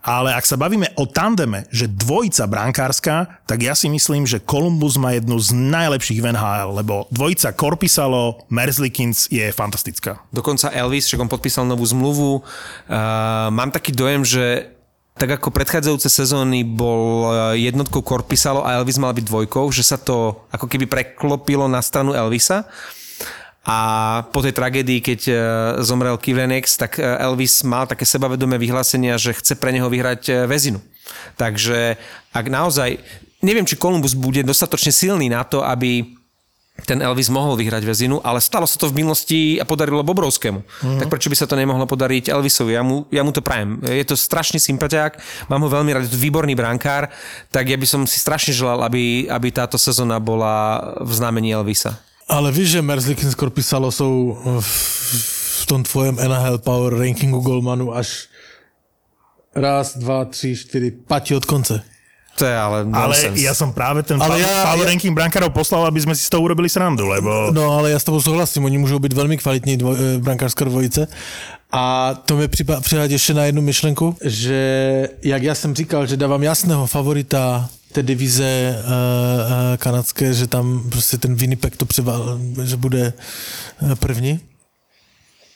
ale 0.03 0.33
ak 0.33 0.45
sa 0.49 0.57
bavíme 0.57 0.97
o 0.97 1.05
tandeme, 1.05 1.69
že 1.69 1.91
dvojica 1.93 2.49
brankárska, 2.49 3.36
tak 3.47 3.63
ja 3.63 3.79
si 3.79 3.87
myslím, 3.87 4.27
že 4.27 4.43
Columbus 4.43 4.99
má 4.99 5.15
jednu 5.15 5.39
z 5.39 5.55
najlepších 5.55 6.19
v 6.19 6.35
NHL, 6.35 6.83
lebo 6.83 7.07
dvojica 7.15 7.55
Korpisalo, 7.55 8.43
Merzlikins 8.51 9.31
je 9.31 9.55
fantastická. 9.55 10.19
dokonca 10.35 10.75
Elvis, 10.75 11.07
však 11.07 11.23
on 11.23 11.31
podpísal 11.31 11.63
novú 11.63 11.87
zmluvu. 11.87 12.43
Uh, 12.43 12.43
mám 13.55 13.71
taký 13.71 13.95
dojem, 13.95 14.27
že 14.27 14.75
tak 15.15 15.39
ako 15.39 15.55
predchádzajúce 15.55 16.11
sezóny 16.11 16.67
bol 16.67 17.31
uh, 17.31 17.55
jednotkou 17.55 18.03
Korpisalo 18.03 18.67
a 18.67 18.83
Elvis 18.83 18.99
mal 18.99 19.15
byť 19.15 19.25
dvojkou, 19.31 19.71
že 19.71 19.87
sa 19.87 19.95
to 19.95 20.43
ako 20.51 20.67
keby 20.67 20.91
preklopilo 20.91 21.71
na 21.71 21.79
stranu 21.87 22.19
Elvisa. 22.19 22.67
A 23.67 23.79
po 24.31 24.43
tej 24.43 24.59
tragédii, 24.59 24.99
keď 24.99 25.21
uh, 25.31 25.37
zomrel 25.87 26.19
Kivlenex, 26.19 26.75
tak 26.75 26.99
uh, 26.99 27.23
Elvis 27.23 27.63
mal 27.63 27.87
také 27.87 28.03
sebavedomé 28.03 28.59
vyhlásenia, 28.59 29.15
že 29.23 29.39
chce 29.39 29.55
pre 29.55 29.71
neho 29.71 29.87
vyhrať 29.87 30.51
väzinu. 30.51 30.83
Takže 31.39 31.95
ak 32.35 32.47
naozaj, 32.51 32.99
neviem, 33.47 33.63
či 33.63 33.79
Kolumbus 33.79 34.19
bude 34.19 34.43
dostatočne 34.43 34.91
silný 34.91 35.31
na 35.31 35.47
to, 35.47 35.63
aby 35.63 36.03
ten 36.85 37.01
Elvis 37.01 37.33
mohol 37.33 37.57
vyhrať 37.57 37.89
väzinu, 37.89 38.21
ale 38.21 38.37
stalo 38.37 38.69
sa 38.69 38.77
to 38.77 38.93
v 38.93 39.01
minulosti 39.01 39.57
a 39.57 39.65
podarilo 39.65 40.05
Bobrovskému. 40.05 40.61
Mm. 40.61 40.99
Tak 41.01 41.09
prečo 41.09 41.33
by 41.33 41.37
sa 41.39 41.49
to 41.49 41.57
nemohlo 41.57 41.89
podariť 41.89 42.29
Elvisovi? 42.29 42.77
Ja 42.77 42.85
mu, 42.85 43.09
ja 43.09 43.25
mu 43.25 43.33
to 43.33 43.41
prajem. 43.41 43.81
Je 43.81 44.05
to 44.05 44.13
strašný 44.13 44.61
sympatiák, 44.61 45.17
mám 45.49 45.65
ho 45.65 45.73
veľmi 45.73 45.97
rád, 45.97 46.05
je 46.05 46.13
to 46.13 46.21
výborný 46.21 46.53
brankár, 46.53 47.09
tak 47.49 47.73
ja 47.73 47.81
by 47.81 47.87
som 47.89 48.05
si 48.05 48.21
strašne 48.21 48.53
želal, 48.53 48.85
aby, 48.85 49.25
aby 49.25 49.49
táto 49.49 49.81
sezóna 49.81 50.21
bola 50.21 50.85
v 51.01 51.11
znamení 51.17 51.57
Elvisa. 51.57 51.97
Ale 52.29 52.53
víš, 52.53 52.77
že 52.77 52.85
Merzlikin 52.85 53.31
skoro 53.31 53.55
písalo 53.55 53.89
jsou 53.89 54.37
v, 54.61 55.65
tom 55.67 55.83
tvojem 55.83 56.15
NHL 56.15 56.59
Power 56.59 56.95
rankingu 56.95 57.41
golmanu 57.41 57.95
až 57.95 58.29
raz, 59.55 59.99
dva, 59.99 60.25
tři, 60.25 60.57
čtyři, 60.57 60.91
pati 60.91 61.35
od 61.35 61.45
konce. 61.45 61.83
To 62.37 62.45
je 62.45 62.57
ale 62.59 62.79
Ale 62.93 63.17
nonsense. 63.17 63.41
ja 63.41 63.53
som 63.57 63.73
práve 63.73 64.03
ten 64.05 64.21
Ale 64.21 64.29
ale 64.29 64.45
ja- 64.45 64.49
ja, 64.49 64.65
power 64.69 64.85
ja- 64.85 64.91
ranking 64.93 65.15
brankárov 65.17 65.51
poslal, 65.57 65.89
aby 65.89 66.01
sme 66.05 66.13
si 66.13 66.29
z 66.29 66.31
toho 66.31 66.45
urobili 66.45 66.69
srandu, 66.69 67.09
lebo... 67.09 67.49
No 67.53 67.73
ale 67.81 67.91
já 67.91 67.99
s 67.99 68.05
tebou 68.05 68.21
souhlasím, 68.21 68.65
oni 68.65 68.79
můžou 68.79 68.99
být 68.99 69.13
velmi 69.13 69.37
kvalitní 69.41 69.77
dvoj, 69.77 69.97
eh, 69.97 70.19
brankářská 70.21 70.65
dvojice. 70.65 71.09
A 71.73 72.15
to 72.15 72.37
mi 72.37 72.49
přihádí 72.81 73.13
ještě 73.13 73.35
na 73.35 73.45
jednu 73.45 73.63
myšlenku, 73.63 74.17
že 74.25 74.61
jak 75.23 75.43
já 75.43 75.55
jsem 75.55 75.75
říkal, 75.75 76.07
že 76.07 76.17
dávám 76.17 76.43
jasného 76.43 76.87
favorita 76.87 77.69
té 77.93 78.03
divize 78.03 78.77
uh, 78.85 79.77
kanadské, 79.77 80.35
že 80.35 80.47
tam 80.47 80.83
prostě 80.91 81.19
ten 81.19 81.35
Winnipeg 81.35 81.77
to 81.77 81.87
převal, 81.87 82.39
že 82.63 82.77
bude 82.77 83.13
první. 83.99 84.41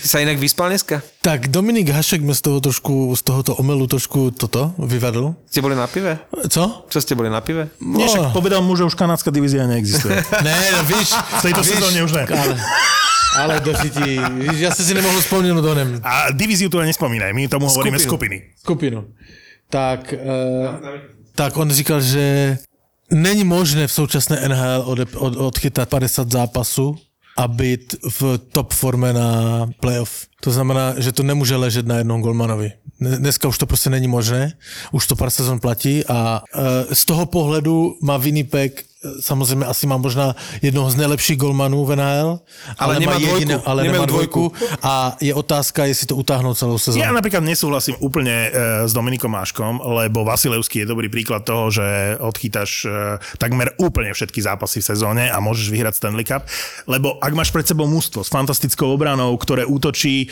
Ty 0.01 0.07
sa 0.09 0.19
inak 0.25 0.41
vyspal 0.41 0.73
dneska? 0.73 1.05
Tak 1.21 1.53
Dominik 1.53 1.93
Hašek 1.93 2.25
mi 2.25 2.33
z 2.33 2.41
toho 2.41 2.57
trošku, 2.65 3.13
z 3.13 3.21
tohoto 3.21 3.53
omelu 3.61 3.85
trošku 3.85 4.33
toto 4.33 4.73
vyvedl. 4.81 5.37
Ste 5.45 5.61
boli 5.61 5.77
na 5.77 5.85
pive? 5.85 6.17
Co? 6.49 6.89
Čo 6.89 6.99
ste 7.05 7.13
boli 7.13 7.29
na 7.29 7.45
pive? 7.45 7.69
Nie, 7.85 8.09
však 8.09 8.33
povedal 8.33 8.65
mu, 8.65 8.73
že 8.81 8.89
už 8.89 8.97
kanadská 8.97 9.29
divízia 9.29 9.69
neexistuje. 9.69 10.17
Ne, 10.47 10.57
no 10.73 10.81
víš. 10.89 11.13
V 11.13 11.43
tejto 11.45 11.61
sezóne 11.61 12.01
už 12.01 12.13
ne. 12.17 12.25
Ale, 12.25 12.55
ale 13.37 13.53
dožití, 13.61 14.17
víš, 14.49 14.61
já 14.61 14.71
se 14.73 14.85
si 14.85 14.95
nemohl 14.95 15.21
vzpomenout 15.21 15.65
o 15.65 15.75
něm. 15.75 16.01
A 16.05 16.33
divíziu 16.33 16.73
tu 16.73 16.81
nespomínaj, 16.81 17.33
my 17.33 17.49
tomu 17.49 17.69
hovoríme 17.69 17.99
skupiny. 17.99 18.43
skupinu. 18.57 19.05
Tak, 19.69 20.15
uh, 20.17 20.97
tak 21.35 21.57
on 21.57 21.71
říkal, 21.71 22.01
že 22.01 22.57
není 23.13 23.45
možné 23.45 23.87
v 23.87 23.93
současné 23.93 24.49
NHL 24.49 24.83
od, 24.85 24.99
od, 25.17 25.37
odchytat 25.37 25.89
50 25.89 26.33
zápasů 26.33 26.97
a 27.37 27.49
být 27.49 27.95
v 28.21 28.39
top 28.53 28.73
forme 28.73 29.13
na 29.13 29.67
playoff. 29.81 30.27
To 30.41 30.51
znamená, 30.51 30.95
že 31.01 31.13
to 31.13 31.23
nemůže 31.23 31.57
ležet 31.57 31.87
na 31.87 31.99
jednom 31.99 32.21
golmanovi. 32.23 32.73
Dne- 33.01 33.17
Dneska 33.17 33.49
už 33.49 33.59
to 33.59 33.67
prostě 33.67 33.91
není 33.91 34.09
možné, 34.09 34.53
už 34.93 35.07
to 35.07 35.17
pár 35.17 35.31
sezon 35.31 35.61
platí 35.61 36.07
a 36.07 36.43
uh, 36.55 36.61
z 36.93 37.05
toho 37.05 37.27
pohledu 37.27 37.97
má 38.03 38.17
Winnipeg 38.17 38.81
eh, 38.83 38.90
samozřejmě 39.21 39.67
asi 39.67 39.87
má 39.87 39.97
možná 39.97 40.37
jednoho 40.63 40.91
z 40.91 40.97
nejlepších 40.97 41.37
golmanů 41.37 41.85
v 41.85 41.97
NHL, 41.97 42.41
Ale 42.79 43.01
nemá 43.01 43.13
má 43.13 43.19
dvojku. 43.19 43.63
ale 43.65 43.81
Nemajú 43.85 43.93
nemá 43.93 44.07
dvojku. 44.07 44.43
dvojku 44.53 44.77
a 44.83 45.17
je 45.21 45.33
otázka, 45.35 45.85
jestli 45.85 46.07
to 46.07 46.17
utáhnou 46.17 46.53
celou 46.55 46.77
sezónu. 46.79 47.01
Ja 47.01 47.09
napríklad 47.17 47.41
nesúhlasím 47.41 47.97
úplne 48.05 48.49
e, 48.49 48.49
s 48.85 48.93
Dominikom 48.93 49.33
Máškom, 49.33 49.81
lebo 49.81 50.21
Vasilevský 50.29 50.85
je 50.85 50.91
dobrý 50.93 51.09
príklad 51.09 51.49
toho, 51.49 51.73
že 51.73 51.83
odchytáš 52.21 52.85
e, 52.85 53.17
takmer 53.41 53.73
úplne 53.81 54.13
všetky 54.13 54.41
zápasy 54.45 54.85
v 54.85 54.89
sezóne 54.93 55.25
a 55.33 55.41
môžeš 55.41 55.73
vyhrať 55.73 55.95
Stanley 55.97 56.29
Cup, 56.29 56.45
lebo 56.85 57.17
ak 57.25 57.33
máš 57.33 57.49
pred 57.51 57.65
sebou 57.65 57.89
mústvo 57.89 58.21
s 58.21 58.29
fantastickou 58.29 58.93
obranou, 58.93 59.33
ktoré 59.41 59.65
útočí, 59.65 60.29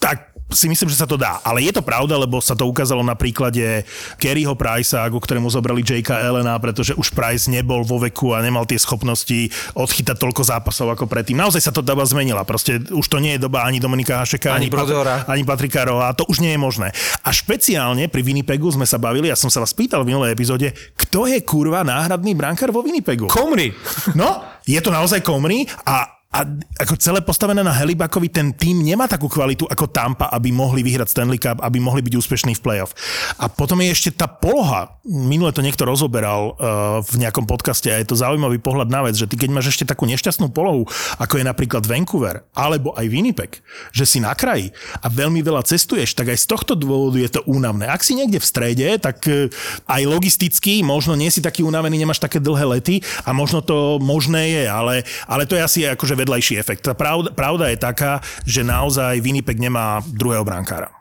tak 0.00 0.32
si 0.50 0.66
myslím, 0.66 0.90
že 0.90 0.98
sa 0.98 1.06
to 1.06 1.14
dá. 1.14 1.38
Ale 1.46 1.62
je 1.62 1.70
to 1.70 1.78
pravda, 1.78 2.18
lebo 2.18 2.42
sa 2.42 2.58
to 2.58 2.66
ukázalo 2.66 3.06
na 3.06 3.14
príklade 3.14 3.86
Kerryho 4.18 4.58
Pricea, 4.58 5.06
ku 5.06 5.22
ktorému 5.22 5.46
zobrali 5.46 5.86
Jakea 5.86 6.26
Elena, 6.26 6.58
pretože 6.58 6.90
už 6.98 7.14
Price 7.14 7.46
nebol 7.46 7.86
vo 7.86 8.02
veku 8.02 8.34
a 8.34 8.42
nemal 8.42 8.66
tie 8.66 8.74
schopnosti 8.74 9.46
odchytať 9.78 10.18
toľko 10.18 10.42
zápasov 10.42 10.90
ako 10.90 11.06
predtým. 11.06 11.38
Naozaj 11.38 11.62
sa 11.62 11.70
to 11.70 11.86
doba 11.86 12.02
zmenila. 12.02 12.42
Proste 12.42 12.82
už 12.82 13.06
to 13.06 13.22
nie 13.22 13.38
je 13.38 13.46
doba 13.46 13.62
ani 13.62 13.78
Dominika 13.78 14.18
Hašeka, 14.18 14.50
Ani 14.50 14.66
ani, 14.66 14.74
Pat- 14.74 14.90
Brodora. 14.90 15.16
ani 15.30 15.46
Patrika 15.46 15.86
Roa. 15.86 16.10
To 16.18 16.26
už 16.26 16.42
nie 16.42 16.50
je 16.50 16.58
možné. 16.58 16.90
A 17.22 17.30
špeciálne 17.30 18.10
pri 18.10 18.26
Winnipegu 18.26 18.74
sme 18.74 18.90
sa 18.90 18.98
bavili, 18.98 19.30
ja 19.30 19.38
som 19.38 19.54
sa 19.54 19.62
vás 19.62 19.70
pýtal 19.70 20.02
v 20.02 20.10
minulej 20.10 20.34
epizóde, 20.34 20.74
kto 20.98 21.30
je 21.30 21.38
kurva 21.46 21.86
náhradný 21.86 22.34
brankár 22.34 22.74
vo 22.74 22.82
Winnipegu? 22.82 23.30
Komri! 23.30 23.70
No, 24.18 24.42
je 24.66 24.82
to 24.82 24.90
naozaj 24.90 25.22
Komri 25.22 25.62
a 25.86 26.19
a 26.30 26.46
ako 26.78 26.94
celé 26.94 27.18
postavené 27.26 27.58
na 27.58 27.74
Helibakovi, 27.74 28.30
ten 28.30 28.54
tým 28.54 28.86
nemá 28.86 29.10
takú 29.10 29.26
kvalitu 29.26 29.66
ako 29.66 29.90
Tampa, 29.90 30.30
aby 30.30 30.54
mohli 30.54 30.86
vyhrať 30.86 31.10
Stanley 31.10 31.42
Cup, 31.42 31.58
aby 31.58 31.82
mohli 31.82 32.06
byť 32.06 32.14
úspešní 32.14 32.54
v 32.54 32.62
playoff. 32.62 32.94
A 33.42 33.50
potom 33.50 33.82
je 33.82 33.90
ešte 33.90 34.14
tá 34.14 34.30
poloha. 34.30 34.94
Minule 35.02 35.50
to 35.50 35.58
niekto 35.58 35.82
rozoberal 35.82 36.54
uh, 36.54 37.02
v 37.02 37.26
nejakom 37.26 37.50
podcaste 37.50 37.90
a 37.90 37.98
je 37.98 38.06
to 38.06 38.14
zaujímavý 38.14 38.62
pohľad 38.62 38.86
na 38.86 39.02
vec, 39.10 39.18
že 39.18 39.26
ty 39.26 39.34
keď 39.34 39.50
máš 39.50 39.74
ešte 39.74 39.82
takú 39.90 40.06
nešťastnú 40.06 40.54
polohu, 40.54 40.86
ako 41.18 41.34
je 41.34 41.44
napríklad 41.50 41.82
Vancouver, 41.82 42.46
alebo 42.54 42.94
aj 42.94 43.10
Winnipeg, 43.10 43.58
že 43.90 44.06
si 44.06 44.22
na 44.22 44.30
kraji 44.30 44.70
a 45.02 45.10
veľmi 45.10 45.42
veľa 45.42 45.66
cestuješ, 45.66 46.14
tak 46.14 46.30
aj 46.30 46.38
z 46.38 46.46
tohto 46.46 46.78
dôvodu 46.78 47.18
je 47.18 47.26
to 47.26 47.42
únavné. 47.50 47.90
Ak 47.90 48.06
si 48.06 48.14
niekde 48.14 48.38
v 48.38 48.46
strede, 48.46 48.88
tak 49.02 49.18
uh, 49.26 49.50
aj 49.90 50.06
logisticky 50.06 50.86
možno 50.86 51.18
nie 51.18 51.26
si 51.26 51.42
taký 51.42 51.66
unavený, 51.66 51.98
nemáš 51.98 52.22
také 52.22 52.38
dlhé 52.38 52.78
lety 52.78 53.02
a 53.26 53.34
možno 53.34 53.66
to 53.66 53.98
možné 53.98 54.62
je, 54.62 54.64
ale, 54.70 55.02
ale 55.26 55.42
to 55.42 55.58
je 55.58 55.66
asi 55.66 55.80
akože 55.90 56.19
vedľajší 56.20 56.54
efekt. 56.60 56.84
Tá 56.84 56.92
pravda, 56.92 57.32
pravda 57.32 57.72
je 57.72 57.78
taká, 57.80 58.20
že 58.44 58.60
naozaj 58.60 59.24
Winnipeg 59.24 59.56
nemá 59.56 60.04
druhého 60.04 60.44
brankára. 60.44 60.92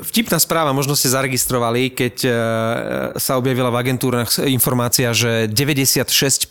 Vtipná 0.00 0.40
správa, 0.40 0.72
možno 0.72 0.96
ste 0.96 1.12
zaregistrovali, 1.12 1.92
keď 1.92 2.14
e, 2.24 2.30
sa 3.20 3.36
objavila 3.36 3.68
v 3.68 3.84
agentúrach 3.84 4.32
informácia, 4.48 5.12
že 5.12 5.44
96% 5.52 6.48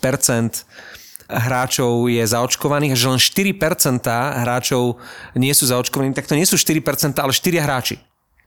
hráčov 1.26 2.10
je 2.10 2.22
zaočkovaných 2.22 2.94
a 2.94 2.98
že 2.98 3.06
len 3.10 3.18
4% 3.18 4.06
hráčov 4.46 5.02
nie 5.34 5.50
sú 5.50 5.66
zaočkovaní, 5.66 6.14
tak 6.14 6.30
to 6.30 6.38
nie 6.38 6.46
sú 6.46 6.54
4%, 6.54 7.18
ale 7.18 7.34
4 7.34 7.58
hráči. 7.58 7.98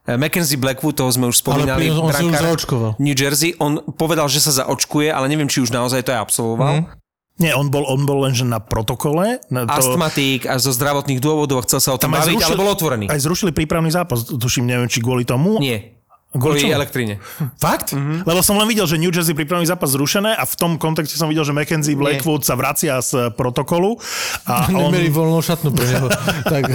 E, 0.08 0.16
Mackenzie 0.16 0.56
Blackwood, 0.56 0.96
toho 0.96 1.12
sme 1.12 1.28
už 1.28 1.44
spomínali. 1.44 1.92
Ale 1.92 2.00
on 2.00 2.08
brankár 2.08 2.44
zaočkoval. 2.56 2.92
New 3.00 3.16
Jersey, 3.16 3.60
on 3.60 3.84
povedal, 4.00 4.32
že 4.32 4.40
sa 4.40 4.64
zaočkuje, 4.64 5.12
ale 5.12 5.28
neviem, 5.28 5.52
či 5.52 5.60
už 5.60 5.72
naozaj 5.72 6.04
to 6.08 6.16
aj 6.16 6.32
absolvoval. 6.32 6.84
Mm. 6.84 7.03
Nie, 7.42 7.58
on 7.58 7.74
bol, 7.74 7.82
on 7.90 8.06
bol 8.06 8.30
lenže 8.30 8.46
na 8.46 8.62
protokole. 8.62 9.42
Na 9.50 9.66
to, 9.66 9.74
Astmatík 9.74 10.46
a 10.46 10.62
zo 10.62 10.70
zdravotných 10.70 11.18
dôvodov 11.18 11.66
chcel 11.66 11.82
sa 11.82 11.90
o 11.96 11.98
tom 11.98 12.14
baviť, 12.14 12.38
ale 12.46 12.54
bol 12.54 12.70
otvorený. 12.70 13.10
Aj 13.10 13.18
zrušili 13.18 13.50
prípravný 13.50 13.90
zápas, 13.90 14.22
tuším, 14.22 14.70
neviem, 14.70 14.86
či 14.86 15.02
kvôli 15.02 15.26
tomu. 15.26 15.58
Nie. 15.58 15.98
Kvôli 16.34 16.74
elektrine. 16.74 17.22
Fakt? 17.62 17.94
Mm-hmm. 17.94 18.26
Lebo 18.26 18.42
som 18.42 18.58
len 18.58 18.66
videl, 18.66 18.90
že 18.90 18.98
New 18.98 19.14
Jersey 19.14 19.38
prípravný 19.38 19.70
zápas 19.70 19.94
zrušené 19.94 20.34
a 20.34 20.44
v 20.50 20.56
tom 20.58 20.82
kontexte 20.82 21.14
som 21.14 21.30
videl, 21.30 21.46
že 21.46 21.54
Mackenzie 21.54 21.94
Blackwood 21.94 22.42
sa 22.42 22.58
vracia 22.58 22.98
z 23.06 23.30
protokolu 23.38 24.02
a 24.50 24.66
on... 24.74 24.90
Neměli 24.90 25.10
volnou 25.14 25.42
šatnu 25.42 25.72
pro 25.72 25.86
něho. 25.86 26.10
tak, 26.54 26.66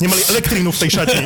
Nemali 0.00 0.22
elektrínu 0.24 0.72
v 0.72 0.78
tej 0.78 0.90
šatni. 0.90 1.24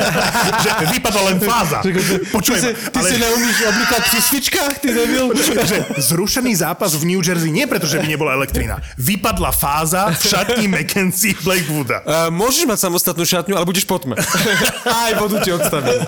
že 0.64 0.70
vypadla 0.96 1.22
len 1.28 1.38
fáza. 1.40 1.84
Počujem, 2.32 2.60
ty, 2.60 2.72
si, 2.72 2.90
ty 2.90 2.98
ale 2.98 3.08
si 3.08 3.16
neumíš 3.18 3.56
oblikat 3.68 4.00
při 4.08 4.20
svičkách, 4.22 4.78
ty 4.78 4.88
debil. 4.94 5.26
že 5.64 5.84
zrušený 5.96 6.56
zápas 6.56 6.96
v 6.96 7.04
New 7.04 7.20
Jersey 7.20 7.52
nie 7.52 7.68
preto, 7.68 7.86
že 7.86 8.00
by 8.00 8.06
nebola 8.08 8.32
elektrina. 8.32 8.80
Vypadla 8.96 9.52
fáza 9.52 10.08
v 10.10 10.20
šatni 10.24 10.66
Mackenzie 10.68 11.36
Blackwooda. 11.44 12.00
Uh, 12.04 12.32
môžeš 12.32 12.64
mať 12.64 12.78
samostatnú 12.80 13.24
šatňu, 13.24 13.54
ale 13.56 13.68
budeš 13.68 13.84
potme. 13.84 14.16
Aj 14.84 15.12
vodu 15.20 15.40
ti 15.44 15.52
odstavím. 15.52 16.00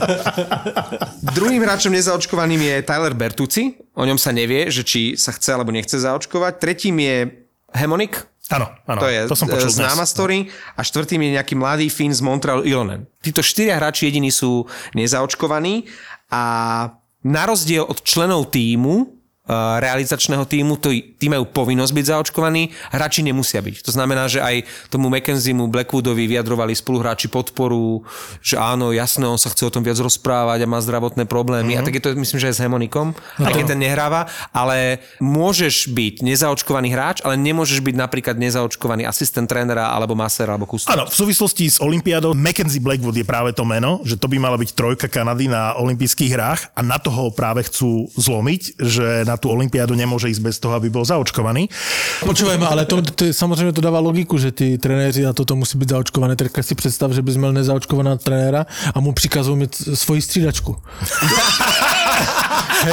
Druhým 1.34 1.62
hráčom 1.62 1.93
nezaočkovaným 1.93 2.61
je 2.61 2.74
Tyler 2.84 3.14
Bertucci. 3.14 3.76
O 3.97 4.05
ňom 4.05 4.16
sa 4.20 4.30
nevie, 4.30 4.68
že 4.70 4.82
či 4.87 5.14
sa 5.18 5.32
chce 5.32 5.55
alebo 5.57 5.72
nechce 5.74 5.97
zaočkovať. 5.97 6.61
Tretím 6.61 7.01
je 7.03 7.16
Hemonik. 7.72 8.26
Áno, 8.47 8.70
áno, 8.87 9.01
To 9.03 9.11
je 9.11 9.26
to 9.26 9.34
som 9.34 9.51
počul 9.51 9.66
e, 9.66 9.74
známa 9.74 10.07
dnes. 10.07 10.12
story. 10.14 10.39
A 10.78 10.87
štvrtým 10.87 11.18
je 11.18 11.30
nejaký 11.34 11.59
mladý 11.59 11.91
Finn 11.91 12.14
z 12.14 12.22
Montreal 12.22 12.62
Ilonen. 12.62 13.11
Títo 13.18 13.43
štyria 13.43 13.74
hráči 13.74 14.07
jediní 14.07 14.30
sú 14.30 14.70
nezaočkovaní 14.95 15.91
a 16.30 16.43
na 17.26 17.43
rozdiel 17.43 17.82
od 17.82 17.99
členov 18.07 18.55
týmu, 18.55 19.15
realizačného 19.55 20.42
týmu, 20.42 20.74
to, 20.76 20.90
tí 20.90 21.26
majú 21.30 21.47
povinnosť 21.47 21.92
byť 21.94 22.07
zaočkovaní, 22.11 22.74
hráči 22.90 23.22
nemusia 23.22 23.62
byť. 23.62 23.86
To 23.86 23.94
znamená, 23.94 24.26
že 24.26 24.42
aj 24.42 24.66
tomu 24.90 25.07
McKenziemu, 25.07 25.70
Blackwoodovi 25.70 26.26
vyjadrovali 26.26 26.74
spoluhráči 26.74 27.30
podporu, 27.30 28.03
že 28.42 28.59
áno, 28.59 28.90
jasné, 28.90 29.22
on 29.22 29.38
sa 29.38 29.55
chce 29.55 29.70
o 29.70 29.72
tom 29.72 29.86
viac 29.86 30.03
rozprávať 30.03 30.66
a 30.66 30.70
má 30.70 30.82
zdravotné 30.82 31.30
problémy. 31.30 31.78
Mm-hmm. 31.78 31.82
A 31.82 31.86
tak 31.86 31.94
je 31.94 32.03
to, 32.03 32.09
myslím, 32.18 32.38
že 32.42 32.51
aj 32.51 32.57
s 32.59 32.62
Hemonikom, 32.66 33.14
aj 33.38 33.53
keď 33.55 33.66
ten 33.70 33.80
nehráva, 33.80 34.26
ale 34.51 34.99
môžeš 35.22 35.94
byť 35.94 36.26
nezaočkovaný 36.26 36.88
hráč, 36.90 37.22
ale 37.22 37.38
nemôžeš 37.38 37.78
byť 37.86 37.94
napríklad 37.94 38.34
nezaočkovaný 38.42 39.07
asistent 39.07 39.47
trénera 39.47 39.94
alebo 39.94 40.18
masera 40.18 40.59
alebo 40.59 40.66
kustos. 40.66 40.90
Áno, 40.90 41.07
v 41.07 41.14
súvislosti 41.14 41.70
s 41.70 41.78
Olympiádou 41.78 42.34
Mackenzie 42.34 42.82
Blackwood 42.82 43.14
je 43.14 43.22
práve 43.22 43.55
to 43.55 43.62
meno, 43.62 44.03
že 44.03 44.18
to 44.18 44.26
by 44.26 44.42
mala 44.42 44.59
byť 44.59 44.74
trojka 44.74 45.07
Kanady 45.07 45.47
na 45.47 45.78
olympijských 45.78 46.34
hrách 46.34 46.61
a 46.74 46.82
na 46.82 46.99
toho 46.99 47.30
práve 47.30 47.62
chcú 47.70 48.11
zlomiť, 48.18 48.82
že 48.82 49.22
na 49.22 49.36
tú 49.37 49.51
Olympiádu 49.51 49.95
nemôže 49.95 50.28
ísť 50.28 50.43
bez 50.43 50.57
toho, 50.59 50.74
aby 50.74 50.91
bol 50.91 51.05
zaočkovaný. 51.05 51.68
Počúvajme, 52.24 52.66
ale 52.66 52.84
to, 52.84 53.03
to, 53.03 53.32
samozřejmě 53.32 53.72
to 53.72 53.80
dává 53.80 53.99
logiku, 54.01 54.39
že 54.39 54.53
ty 54.53 54.78
trenéři 54.78 55.26
a 55.26 55.32
toto 55.32 55.57
musí 55.57 55.78
být 55.78 55.89
zaočkované. 55.89 56.37
Tak 56.37 56.53
si 56.61 56.74
představ, 56.74 57.12
že 57.12 57.22
bys 57.22 57.37
měl 57.37 57.53
nezaočkovaná 57.53 58.16
trenéra 58.16 58.66
a 58.95 59.01
mu 59.01 59.12
přikazují 59.12 59.59
mít 59.59 59.74
svoji 59.95 60.22
střídačku. 60.22 60.76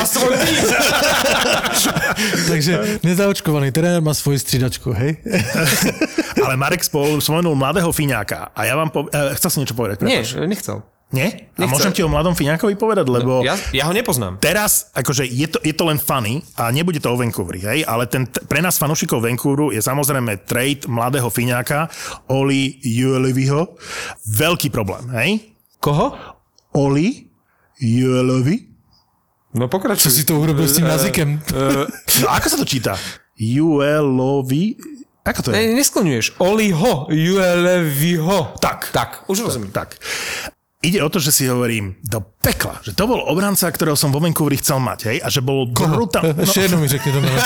A 0.01 0.05
svoj. 0.05 0.37
Takže 2.49 2.99
nezaočkovaný 3.03 3.71
tréner 3.71 4.01
má 4.01 4.13
svoju 4.13 4.39
stridačku, 4.39 4.93
hej? 4.95 5.19
Ale 6.45 6.55
Marek 6.57 6.83
spol, 6.83 7.21
spomenul 7.21 7.55
mladého 7.55 7.91
Fiňáka 7.91 8.55
a 8.55 8.63
ja 8.63 8.73
vám 8.79 8.89
po... 8.89 9.05
eh, 9.11 9.35
chcel 9.35 9.49
si 9.51 9.57
niečo 9.63 9.75
povedať? 9.75 10.01
Nie, 10.07 10.23
prepáč. 10.23 10.47
nechcel. 10.47 10.77
Nie? 11.13 11.53
A 11.53 11.63
Nechcel. 11.63 11.69
môžem 11.69 11.91
ti 11.93 12.01
o 12.01 12.09
mladom 12.09 12.33
Fiňákovi 12.33 12.73
povedať, 12.73 13.05
lebo... 13.05 13.45
Ja, 13.45 13.53
ja 13.69 13.85
ho 13.85 13.93
nepoznám. 13.93 14.41
Teraz, 14.41 14.89
akože 14.97 15.29
je 15.29 15.45
to, 15.45 15.61
je 15.61 15.69
to 15.69 15.85
len 15.85 16.01
funny 16.01 16.41
a 16.57 16.73
nebude 16.73 16.97
to 16.97 17.13
o 17.13 17.15
Vancouveri, 17.15 17.61
hej, 17.61 17.79
ale 17.85 18.09
ten, 18.09 18.25
pre 18.25 18.65
nás 18.65 18.81
fanúšikov 18.81 19.21
Vancouveru 19.21 19.69
je 19.69 19.77
samozrejme 19.77 20.41
trade 20.49 20.89
mladého 20.89 21.29
Fiňáka, 21.29 21.85
Oli 22.33 22.81
Jueleviho, 22.81 23.77
veľký 24.25 24.73
problém, 24.73 25.05
hej? 25.13 25.29
Koho? 25.77 26.17
Oli 26.73 27.29
Juelevi? 27.77 28.73
No 29.53 29.69
pokračuj. 29.69 30.09
Čo 30.09 30.17
si 30.17 30.25
to 30.25 30.41
urobil 30.41 30.65
s 30.65 30.81
tým 30.81 30.89
jazykem? 30.89 31.29
No 32.25 32.27
ako 32.33 32.47
sa 32.49 32.57
to 32.57 32.65
číta? 32.65 32.97
Juelovi? 33.37 34.81
Ako 35.23 35.39
to 35.39 35.47
je? 35.53 35.55
Ne, 35.55 35.77
neskloňuješ. 35.79 36.41
Oliho, 36.41 37.07
Jueleviho. 37.07 38.59
Tak. 38.59 38.91
Tak, 38.91 39.09
už 39.31 39.47
rozumiem. 39.47 39.71
Tak. 39.71 39.95
Ide 40.83 40.99
o 40.99 41.07
to, 41.07 41.15
že 41.23 41.31
si 41.31 41.47
hovorím 41.47 41.95
do 42.03 42.19
pekla, 42.43 42.83
že 42.83 42.91
to 42.91 43.07
bol 43.07 43.23
obranca, 43.31 43.71
ktorého 43.71 43.95
som 43.95 44.11
vo 44.11 44.19
Vancouveri 44.19 44.59
chcel 44.59 44.83
mať, 44.83 44.99
hej, 45.07 45.17
a 45.23 45.31
že 45.31 45.39
bol 45.39 45.63
brutál... 45.71 46.27
No, 46.35 46.43
Ešte 46.43 46.67
jedno 46.67 46.83
mi 46.83 46.91
řekni 46.91 47.15
to 47.15 47.23
meno. 47.23 47.39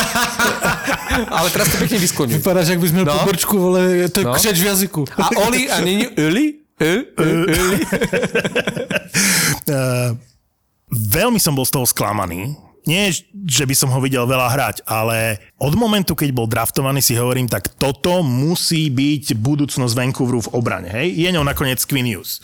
Ale 1.38 1.48
teraz 1.54 1.70
to 1.70 1.78
pekne 1.78 2.02
vyskloňuj. 2.02 2.36
Vypadáš, 2.42 2.68
jak 2.74 2.80
bys 2.82 2.92
měl 2.92 3.06
No. 3.06 3.14
no. 3.14 3.20
pobočku, 3.22 3.56
vole, 3.62 4.10
to 4.10 4.20
je 4.20 4.26
No. 4.26 4.34
křeč 4.34 4.58
v 4.58 4.66
jazyku. 4.66 5.02
A 5.22 5.30
Oli, 5.46 5.70
a 5.70 5.82
není 5.86 6.08
Oli? 6.18 6.46
Uh, 6.78 7.02
veľmi 11.18 11.40
som 11.42 11.54
bol 11.58 11.66
z 11.66 11.74
toho 11.74 11.86
sklamaný. 11.90 12.54
Nie, 12.88 13.12
že 13.12 13.68
by 13.68 13.76
som 13.76 13.92
ho 13.92 14.00
videl 14.00 14.24
veľa 14.24 14.48
hrať, 14.48 14.76
ale 14.88 15.44
od 15.60 15.76
momentu, 15.76 16.16
keď 16.16 16.32
bol 16.32 16.48
draftovaný, 16.48 17.04
si 17.04 17.20
hovorím, 17.20 17.52
tak 17.52 17.76
toto 17.76 18.24
musí 18.24 18.88
byť 18.88 19.36
budúcnosť 19.36 19.92
Vancouveru 19.92 20.48
v 20.48 20.54
obrane. 20.56 20.88
Hej? 20.88 21.20
Je 21.20 21.30
ňou 21.36 21.44
nakoniec 21.44 21.84
Hughes. 21.84 22.40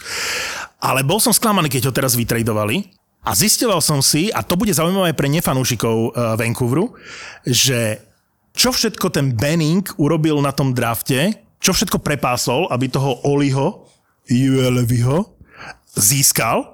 Ale 0.83 1.07
bol 1.07 1.23
som 1.23 1.31
sklamaný, 1.31 1.71
keď 1.71 1.87
ho 1.87 1.95
teraz 1.95 2.19
vytradovali 2.19 2.91
a 3.23 3.31
zistoval 3.31 3.79
som 3.79 4.03
si, 4.03 4.27
a 4.35 4.43
to 4.43 4.59
bude 4.59 4.75
zaujímavé 4.75 5.15
pre 5.15 5.31
nefanúšikov 5.31 6.11
uh, 6.11 6.35
Vancouveru, 6.35 6.91
že 7.47 8.03
čo 8.51 8.75
všetko 8.75 9.15
ten 9.15 9.31
Benning 9.31 9.87
urobil 9.95 10.43
na 10.43 10.51
tom 10.51 10.75
drafte, 10.75 11.39
čo 11.63 11.71
všetko 11.71 12.03
prepásol, 12.03 12.67
aby 12.67 12.91
toho 12.91 13.23
Oliho, 13.23 13.87
Jueleviho, 14.27 15.39
získal 15.95 16.72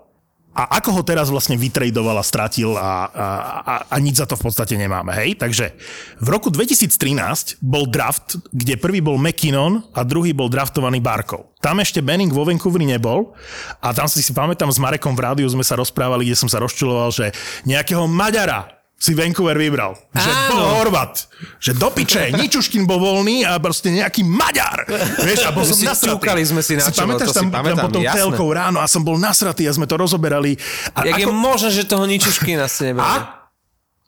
a 0.60 0.68
ako 0.76 1.00
ho 1.00 1.04
teraz 1.08 1.32
vlastne 1.32 1.56
vytradoval 1.56 2.20
a 2.20 2.26
stratil 2.26 2.76
a, 2.76 3.08
a, 3.08 3.28
a, 3.64 3.76
a 3.88 3.96
nič 4.04 4.20
za 4.20 4.28
to 4.28 4.36
v 4.36 4.44
podstate 4.44 4.76
nemáme, 4.76 5.16
hej? 5.16 5.40
Takže 5.40 5.72
v 6.20 6.28
roku 6.28 6.52
2013 6.52 7.64
bol 7.64 7.88
draft, 7.88 8.36
kde 8.52 8.76
prvý 8.76 9.00
bol 9.00 9.16
McKinnon 9.16 9.88
a 9.96 10.04
druhý 10.04 10.36
bol 10.36 10.52
draftovaný 10.52 11.00
Barkov. 11.00 11.56
Tam 11.64 11.80
ešte 11.80 12.04
Benning 12.04 12.36
vo 12.36 12.44
Vancouveri 12.44 12.84
nebol 12.84 13.32
a 13.80 13.96
tam 13.96 14.12
si 14.12 14.20
si 14.20 14.36
pamätám 14.36 14.68
s 14.68 14.84
Marekom 14.84 15.16
v 15.16 15.24
rádiu 15.24 15.48
sme 15.48 15.64
sa 15.64 15.80
rozprávali, 15.80 16.28
kde 16.28 16.36
som 16.36 16.52
sa 16.52 16.60
rozčuloval, 16.60 17.08
že 17.16 17.32
nejakého 17.64 18.04
Maďara 18.04 18.79
si 19.00 19.16
Vancouver 19.16 19.56
vybral. 19.56 19.96
Že 20.12 20.28
Áno. 20.28 20.50
bol 20.52 20.62
Horvat. 20.76 21.32
Že 21.56 21.72
do 21.74 21.88
piče, 21.90 22.30
Ničuškin 22.36 22.84
bol 22.84 23.00
voľný 23.00 23.42
a 23.42 23.56
proste 23.56 23.90
nejaký 23.90 24.22
Maďar. 24.22 24.84
Vieš, 25.24 25.40
a 25.42 25.50
bol 25.50 25.64
som 25.64 25.74
Si 25.74 25.88
nasratý. 25.88 26.44
sme 26.44 26.60
si 26.60 26.76
na 26.76 26.84
čelo, 26.86 27.16
pamätáš 27.16 27.26
to 27.26 27.34
si 27.34 27.40
tam, 27.40 27.48
pamätám, 27.50 27.78
tam 27.78 27.86
potom 27.88 28.02
jasné. 28.02 28.20
telkou 28.20 28.50
ráno 28.52 28.78
a 28.78 28.86
som 28.86 29.00
bol 29.00 29.16
nasratý 29.16 29.64
a 29.64 29.72
sme 29.72 29.88
to 29.88 29.96
rozoberali. 29.96 30.60
A 30.92 31.08
Jak 31.08 31.16
je 31.18 31.32
možné, 31.32 31.72
že 31.72 31.88
toho 31.88 32.04
Ničuškina 32.04 32.68
ste 32.68 32.92
nebrali? 32.92 33.08
a 33.24 33.39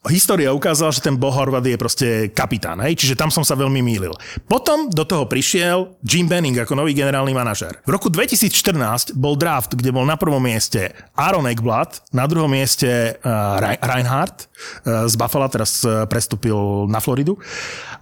história 0.10 0.50
ukázala, 0.50 0.90
že 0.90 1.06
ten 1.06 1.14
Bo 1.14 1.30
Horvat 1.30 1.62
je 1.62 1.78
proste 1.78 2.08
kapitán, 2.34 2.82
hej? 2.82 2.98
čiže 2.98 3.14
tam 3.14 3.30
som 3.30 3.46
sa 3.46 3.54
veľmi 3.54 3.86
mýlil. 3.86 4.10
Potom 4.50 4.90
do 4.90 5.06
toho 5.06 5.30
prišiel 5.30 5.94
Jim 6.02 6.26
Benning 6.26 6.58
ako 6.58 6.74
nový 6.74 6.98
generálny 6.98 7.30
manažer. 7.38 7.78
V 7.86 7.94
roku 7.94 8.10
2014 8.10 9.14
bol 9.14 9.38
draft, 9.38 9.78
kde 9.78 9.94
bol 9.94 10.02
na 10.02 10.18
prvom 10.18 10.42
mieste 10.42 10.90
Aaron 11.14 11.46
Eckblad, 11.46 12.02
na 12.10 12.26
druhom 12.26 12.50
mieste 12.50 13.22
uh, 13.22 13.62
Reinhardt 13.62 14.50
uh, 14.50 15.06
z 15.06 15.14
Buffalo, 15.14 15.46
teraz 15.54 15.86
uh, 15.86 16.10
prestúpil 16.10 16.90
na 16.90 16.98
Floridu 16.98 17.38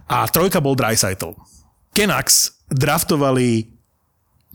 a 0.08 0.24
trojka 0.24 0.64
bol 0.64 0.72
Dreisaitl. 0.72 1.36
Canucks 1.92 2.64
draftovali 2.72 3.68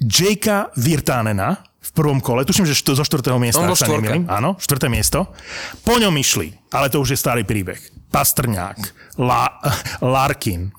Jakea 0.02 0.74
Virtanena 0.74 1.62
v 1.86 1.92
prvom 1.94 2.18
kole, 2.18 2.42
tuším, 2.42 2.66
že 2.66 2.74
št- 2.74 2.98
zo 2.98 3.06
štvrtého 3.06 3.38
miesta. 3.38 3.62
On 3.62 3.70
sa 3.78 3.86
nemýlim. 3.86 4.26
Áno, 4.26 4.58
štvrté 4.58 4.90
miesto. 4.90 5.30
Po 5.86 6.02
ňom 6.02 6.14
išli, 6.18 6.50
ale 6.74 6.90
to 6.90 6.98
už 6.98 7.14
je 7.14 7.20
starý 7.20 7.46
príbeh. 7.46 7.78
Pastrňák, 8.10 8.78
La- 9.22 9.62
Larkin, 10.02 10.74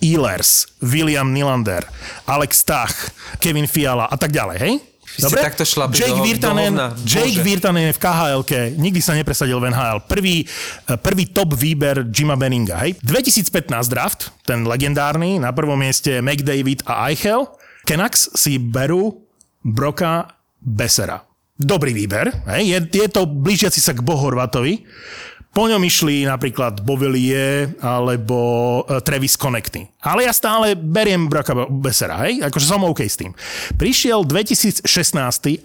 Ehlers, 0.00 0.68
William 0.80 1.32
Nylander, 1.32 1.84
Alex 2.28 2.60
Stach, 2.60 2.92
Kevin 3.40 3.64
Fiala 3.64 4.04
a 4.04 4.16
tak 4.16 4.32
ďalej, 4.32 4.58
hej? 4.60 4.74
Ste 5.10 5.42
takto 5.42 5.66
Jake 5.66 6.14
do- 6.14 6.22
Virtanen. 6.22 6.74
Jake. 7.02 7.42
Virtanen 7.42 7.90
je 7.90 7.94
v 7.94 8.00
khl 8.00 8.40
nikdy 8.78 9.00
sa 9.02 9.12
nepresadil 9.18 9.58
v 9.58 9.74
NHL. 9.74 10.06
Prvý, 10.06 10.46
eh, 10.46 10.94
prvý 10.96 11.26
top 11.34 11.58
výber 11.58 12.06
Jima 12.14 12.38
Benninga, 12.38 12.78
hej? 12.86 12.94
2015 13.02 13.90
draft, 13.90 14.30
ten 14.46 14.62
legendárny, 14.62 15.42
na 15.42 15.50
prvom 15.50 15.74
mieste 15.76 16.22
McDavid 16.22 16.86
a 16.86 17.10
Eichel. 17.10 17.50
Canucks 17.84 18.30
si 18.38 18.62
berú 18.62 19.26
Broka 19.60 20.39
Besera. 20.60 21.24
Dobrý 21.60 21.92
výber, 21.92 22.32
hej? 22.56 22.72
Je, 22.72 23.04
je 23.04 23.08
to 23.12 23.28
blížiaci 23.28 23.84
sa 23.84 23.92
k 23.92 24.00
Bohorvatovi. 24.00 24.84
Po 25.50 25.66
ňom 25.66 25.82
išli 25.82 26.22
napríklad 26.24 26.78
Bovelie 26.86 27.74
alebo 27.82 28.38
uh, 28.86 29.02
Travis 29.02 29.34
Connecty. 29.34 29.82
Ale 29.98 30.24
ja 30.24 30.32
stále 30.32 30.78
beriem 30.78 31.26
Broka 31.26 31.52
Besera, 31.66 32.22
hej? 32.24 32.38
Akože 32.46 32.70
som 32.70 32.86
OK 32.86 33.02
s 33.02 33.18
tým. 33.18 33.34
Prišiel 33.74 34.22
2016 34.24 34.86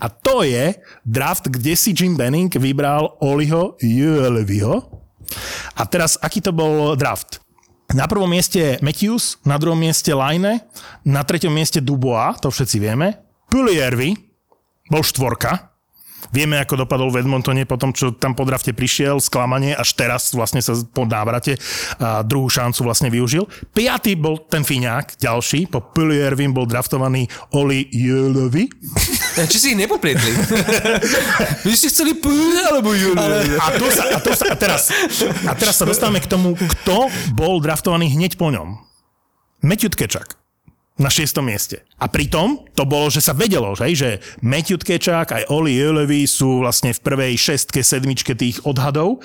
a 0.02 0.08
to 0.10 0.42
je 0.42 0.74
draft, 1.06 1.48
kde 1.48 1.78
si 1.78 1.94
Jim 1.94 2.18
Benning 2.18 2.50
vybral 2.50 3.14
Oliho 3.22 3.78
Jueleviho. 3.78 4.90
A 5.78 5.86
teraz, 5.86 6.18
aký 6.18 6.42
to 6.42 6.50
bol 6.50 6.98
draft? 6.98 7.40
Na 7.94 8.10
prvom 8.10 8.28
mieste 8.28 8.82
Matthews, 8.82 9.38
na 9.46 9.62
druhom 9.62 9.78
mieste 9.78 10.10
Line, 10.18 10.66
na 11.06 11.22
treťom 11.22 11.54
mieste 11.54 11.78
Dubois, 11.78 12.34
to 12.42 12.50
všetci 12.50 12.82
vieme. 12.82 13.22
Puliervi 13.54 14.25
bol 14.90 15.02
štvorka. 15.02 15.76
Vieme, 16.34 16.58
ako 16.58 16.86
dopadol 16.86 17.14
v 17.14 17.22
Edmontone 17.22 17.70
po 17.70 17.78
tom, 17.78 17.94
čo 17.94 18.10
tam 18.16 18.34
po 18.34 18.48
drafte 18.48 18.74
prišiel, 18.74 19.22
sklamanie, 19.22 19.78
až 19.78 19.94
teraz 19.94 20.34
vlastne 20.34 20.58
sa 20.58 20.74
po 20.90 21.06
návrate 21.06 21.60
a 22.02 22.26
druhú 22.26 22.50
šancu 22.50 22.82
vlastne 22.82 23.14
využil. 23.14 23.46
Piatý 23.76 24.18
bol 24.18 24.42
ten 24.50 24.66
Fiňák, 24.66 25.22
ďalší, 25.22 25.70
po 25.70 25.86
Puliervim 25.86 26.50
bol 26.50 26.66
draftovaný 26.66 27.30
Oli 27.54 27.86
Julevi. 27.94 28.66
Či 29.36 29.58
si 29.60 29.68
ich 29.76 29.80
nepoplietli? 29.80 30.32
Vy 31.68 31.74
ste 31.78 31.94
chceli 31.94 32.18
P 32.18 32.26
alebo 32.74 32.96
Julie? 32.96 33.60
A, 33.62 33.76
tu 33.78 33.86
sa, 33.92 34.04
a, 34.10 34.18
tu 34.18 34.32
sa, 34.34 34.46
a, 34.50 34.56
teraz, 34.58 34.90
a 35.46 35.54
teraz 35.54 35.76
sa 35.78 35.86
dostávame 35.86 36.24
k 36.24 36.32
tomu, 36.32 36.58
kto 36.58 37.12
bol 37.38 37.62
draftovaný 37.62 38.10
hneď 38.16 38.40
po 38.40 38.50
ňom. 38.50 38.82
Matthew 39.62 39.94
Tkečak 39.94 40.45
na 40.96 41.12
šiestom 41.12 41.44
mieste. 41.44 41.84
A 42.00 42.08
pritom 42.08 42.64
to 42.72 42.88
bolo, 42.88 43.12
že 43.12 43.20
sa 43.20 43.36
vedelo, 43.36 43.76
že, 43.76 43.92
že 43.92 44.10
Matthew 44.40 44.80
Tkečak 44.80 45.36
aj 45.36 45.48
Oli 45.52 45.76
Julevi 45.76 46.24
sú 46.24 46.64
vlastne 46.64 46.96
v 46.96 47.04
prvej 47.04 47.34
šestke, 47.36 47.84
sedmičke 47.84 48.32
tých 48.32 48.64
odhadov. 48.64 49.20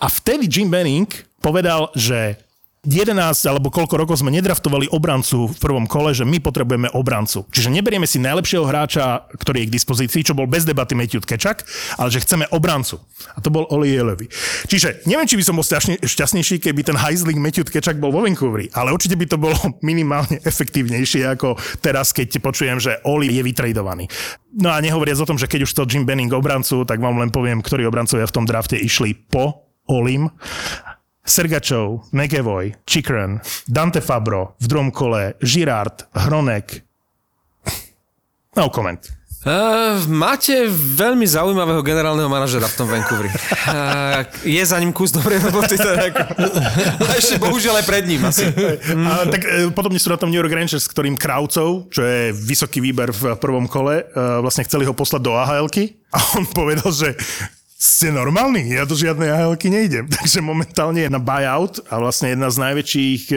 A 0.00 0.08
vtedy 0.08 0.48
Jim 0.48 0.72
Benning 0.72 1.08
povedal, 1.40 1.92
že 1.92 2.40
11 2.86 3.18
alebo 3.50 3.68
koľko 3.68 3.98
rokov 3.98 4.22
sme 4.22 4.30
nedraftovali 4.30 4.86
obrancu 4.94 5.50
v 5.50 5.56
prvom 5.58 5.90
kole, 5.90 6.14
že 6.14 6.22
my 6.22 6.38
potrebujeme 6.38 6.86
obrancu. 6.94 7.42
Čiže 7.50 7.74
neberieme 7.74 8.06
si 8.06 8.22
najlepšieho 8.22 8.62
hráča, 8.62 9.26
ktorý 9.34 9.66
je 9.66 9.68
k 9.68 9.74
dispozícii, 9.74 10.22
čo 10.22 10.38
bol 10.38 10.46
bez 10.46 10.62
debaty 10.62 10.94
Matthew 10.94 11.26
Tkečak, 11.26 11.66
ale 11.98 12.08
že 12.14 12.22
chceme 12.22 12.46
obrancu. 12.54 13.02
A 13.34 13.42
to 13.42 13.50
bol 13.50 13.66
Oli 13.74 13.90
Jelevi. 13.90 14.30
Čiže 14.70 15.02
neviem, 15.10 15.26
či 15.26 15.34
by 15.34 15.44
som 15.44 15.58
bol 15.58 15.66
šťastne- 15.66 16.00
šťastnejší, 16.06 16.62
keby 16.62 16.86
ten 16.86 16.94
Heisling 16.94 17.42
Matthew 17.42 17.66
Tkečak 17.66 17.98
bol 17.98 18.14
vo 18.14 18.22
Vancouveri, 18.22 18.70
ale 18.70 18.94
určite 18.94 19.18
by 19.18 19.26
to 19.26 19.36
bolo 19.36 19.58
minimálne 19.90 20.38
efektívnejšie 20.46 21.26
ako 21.26 21.58
teraz, 21.82 22.14
keď 22.14 22.38
počujem, 22.38 22.78
že 22.78 23.02
Oli 23.02 23.34
je 23.34 23.42
vytradovaný. 23.42 24.06
No 24.56 24.72
a 24.72 24.80
nehovoriac 24.80 25.20
o 25.20 25.28
tom, 25.28 25.36
že 25.36 25.50
keď 25.50 25.68
už 25.68 25.72
to 25.74 25.84
Jim 25.84 26.08
Benning 26.08 26.32
obrancu, 26.32 26.86
tak 26.88 27.02
vám 27.02 27.20
len 27.20 27.28
poviem, 27.28 27.60
ktorí 27.60 27.84
obrancovia 27.84 28.24
v 28.24 28.34
tom 28.40 28.48
drafte 28.48 28.78
išli 28.78 29.12
po 29.12 29.66
Olim. 29.86 30.26
Sergačov, 31.26 32.06
McEvoy, 32.14 32.72
Chikren, 32.86 33.42
Dante 33.66 34.00
Fabro 34.00 34.54
v 34.62 34.66
druhom 34.70 34.94
kole, 34.94 35.34
Girard, 35.42 36.06
Hronek. 36.14 36.86
No 38.54 38.70
comment. 38.70 39.02
Uh, 39.46 40.02
máte 40.10 40.66
veľmi 40.74 41.22
zaujímavého 41.22 41.78
generálneho 41.78 42.26
manažera 42.26 42.66
v 42.66 42.76
tom 42.82 42.90
Vancouveri. 42.90 43.30
Uh, 43.30 44.26
je 44.42 44.58
za 44.58 44.74
ním 44.82 44.90
kus 44.90 45.14
dobrej 45.14 45.38
roboty. 45.38 45.78
Teda 45.78 46.10
ako... 46.10 46.22
A 47.06 47.10
ešte 47.14 47.38
bohužiaľ 47.38 47.78
aj 47.78 47.86
pred 47.86 48.10
ním 48.10 48.26
asi. 48.26 48.42
Mm. 48.50 49.06
A, 49.06 49.10
tak 49.30 49.46
e, 49.46 49.70
podobne 49.70 50.02
sú 50.02 50.10
na 50.10 50.18
tom 50.18 50.34
New 50.34 50.40
York 50.42 50.50
Rangers, 50.50 50.82
s 50.82 50.90
ktorým 50.90 51.14
Kraucov, 51.14 51.86
čo 51.94 52.02
je 52.02 52.34
vysoký 52.34 52.82
výber 52.82 53.14
v 53.14 53.38
prvom 53.38 53.70
kole, 53.70 54.02
e, 54.02 54.04
vlastne 54.42 54.66
chceli 54.66 54.82
ho 54.82 54.90
poslať 54.90 55.22
do 55.22 55.38
ahl 55.38 55.70
A 56.10 56.18
on 56.34 56.44
povedal, 56.50 56.90
že 56.90 57.14
ste 57.76 58.08
normálni, 58.08 58.72
ja 58.72 58.88
do 58.88 58.96
žiadnej 58.96 59.28
AHL-ky 59.28 59.68
nejdem. 59.68 60.08
Takže 60.16 60.40
momentálne 60.40 61.04
je 61.04 61.12
na 61.12 61.20
buyout 61.20 61.84
a 61.92 62.00
vlastne 62.00 62.32
jedna 62.32 62.48
z 62.48 62.56
najväčších 62.56 63.22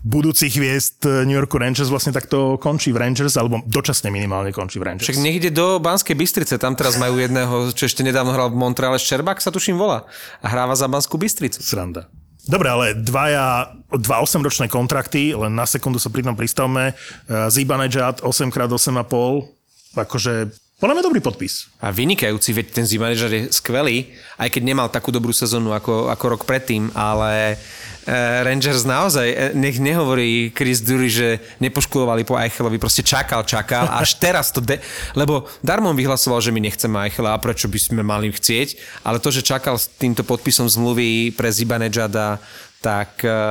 budúcich 0.00 0.56
hviezd 0.56 1.04
New 1.28 1.36
Yorku 1.36 1.60
Rangers 1.60 1.92
vlastne 1.92 2.16
takto 2.16 2.56
končí 2.56 2.96
v 2.96 3.04
Rangers, 3.04 3.36
alebo 3.36 3.60
dočasne 3.68 4.08
minimálne 4.08 4.56
končí 4.56 4.80
v 4.80 4.88
Rangers. 4.88 5.04
Však 5.04 5.20
ide 5.20 5.52
do 5.52 5.76
Banskej 5.84 6.16
Bystrice, 6.16 6.56
tam 6.56 6.72
teraz 6.72 6.96
majú 6.96 7.20
jedného, 7.20 7.68
čo 7.76 7.84
ešte 7.84 8.00
nedávno 8.00 8.32
hral 8.32 8.48
v 8.48 8.56
Montreale, 8.56 8.96
Šerbak 8.96 9.44
sa 9.44 9.52
tuším 9.52 9.76
volá 9.76 10.08
a 10.40 10.46
hráva 10.48 10.72
za 10.72 10.88
Banskú 10.88 11.20
Bystricu. 11.20 11.60
Sranda. 11.60 12.08
Dobre, 12.48 12.72
ale 12.72 12.86
dvaja, 12.96 13.76
dva 13.92 14.24
8-ročné 14.24 14.72
kontrakty, 14.72 15.36
len 15.36 15.52
na 15.52 15.68
sekundu 15.68 16.00
sa 16.00 16.08
pri 16.08 16.24
tom 16.24 16.32
pristavme. 16.32 16.96
Uh, 17.28 17.52
Zibanejad 17.52 18.24
8x8,5, 18.24 19.92
akože 19.92 20.48
podľa 20.78 20.94
mňa 20.94 21.06
dobrý 21.10 21.18
podpis. 21.18 21.66
A 21.82 21.90
vynikajúci, 21.90 22.54
veď 22.54 22.66
ten 22.70 22.86
Zibanejad 22.86 23.34
je 23.34 23.42
skvelý, 23.50 24.14
aj 24.38 24.46
keď 24.46 24.62
nemal 24.62 24.86
takú 24.86 25.10
dobrú 25.10 25.34
sezónu 25.34 25.74
ako, 25.74 26.06
ako 26.06 26.24
rok 26.38 26.42
predtým, 26.46 26.94
ale 26.94 27.58
e, 28.06 28.16
Rangers 28.46 28.86
naozaj, 28.86 29.26
e, 29.26 29.36
nech 29.58 29.82
nehovorí 29.82 30.54
Chris 30.54 30.78
Dury, 30.78 31.10
že 31.10 31.42
nepoškulovali 31.58 32.22
po 32.22 32.38
Eichelovi, 32.38 32.78
proste 32.78 33.02
čakal, 33.02 33.42
čakal, 33.42 33.90
až 33.90 34.22
teraz 34.22 34.54
to, 34.54 34.62
de- 34.62 34.78
lebo 35.18 35.50
Darmon 35.66 35.98
vyhlasoval, 35.98 36.38
že 36.38 36.54
my 36.54 36.62
nechceme 36.62 37.10
Eichela 37.10 37.34
a 37.34 37.42
prečo 37.42 37.66
by 37.66 37.78
sme 37.82 38.02
mali 38.06 38.30
chcieť, 38.30 39.02
ale 39.02 39.18
to, 39.18 39.34
že 39.34 39.42
čakal 39.42 39.74
s 39.74 39.90
týmto 39.90 40.22
podpisom 40.22 40.70
zmluvy 40.70 41.34
pre 41.34 41.50
Zibanejada, 41.50 42.38
tak, 42.78 43.18
e, 43.26 43.42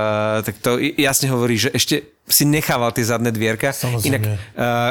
tak 0.47 0.55
to 0.63 0.79
jasne 0.95 1.27
hovorí, 1.27 1.59
že 1.59 1.75
ešte 1.75 2.07
si 2.23 2.47
nechával 2.47 2.95
tie 2.95 3.03
zadné 3.03 3.35
dvierka. 3.35 3.75
Samozrejme. 3.75 4.15
Inak, 4.15 4.23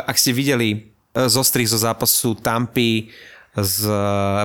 ak 0.08 0.16
ste 0.16 0.32
videli 0.32 0.95
zostrih 1.24 1.64
zo 1.64 1.80
zápasu 1.80 2.36
Tampy 2.36 3.08
s 3.56 3.88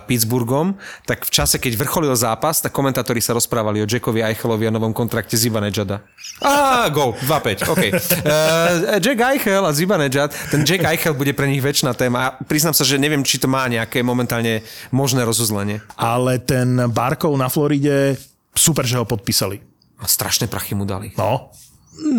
Pittsburghom, 0.08 0.80
tak 1.04 1.28
v 1.28 1.32
čase, 1.32 1.60
keď 1.60 1.84
vrcholil 1.84 2.16
zápas, 2.16 2.64
tak 2.64 2.72
komentátori 2.72 3.20
sa 3.20 3.36
rozprávali 3.36 3.84
o 3.84 3.86
Jackovi 3.88 4.24
Eichelovi 4.24 4.68
a 4.68 4.72
novom 4.72 4.96
kontrakte 4.96 5.36
Zibanejada. 5.36 6.00
Á, 6.40 6.88
gol, 6.88 7.12
2-5, 7.28 7.68
OK. 7.68 7.84
Uh, 7.92 8.98
Jack 9.04 9.20
Eichel 9.20 9.64
a 9.68 9.72
Zibanejad, 9.76 10.32
ten 10.48 10.64
Jack 10.64 10.88
Eichel 10.88 11.12
bude 11.12 11.36
pre 11.36 11.52
nich 11.52 11.60
väčšiná 11.60 11.92
téma 11.92 12.40
priznám 12.48 12.72
sa, 12.72 12.88
že 12.88 12.96
neviem, 12.96 13.22
či 13.22 13.36
to 13.36 13.52
má 13.52 13.68
nejaké 13.68 14.00
momentálne 14.00 14.64
možné 14.96 15.28
rozuzlenie. 15.28 15.84
Ale 16.00 16.40
ten 16.40 16.80
Barkov 16.88 17.36
na 17.36 17.52
Floride, 17.52 18.16
super, 18.56 18.88
že 18.88 18.96
ho 18.96 19.04
podpísali. 19.04 19.60
A 20.02 20.08
strašné 20.08 20.48
prachy 20.48 20.74
mu 20.74 20.88
dali. 20.88 21.14
No, 21.20 21.54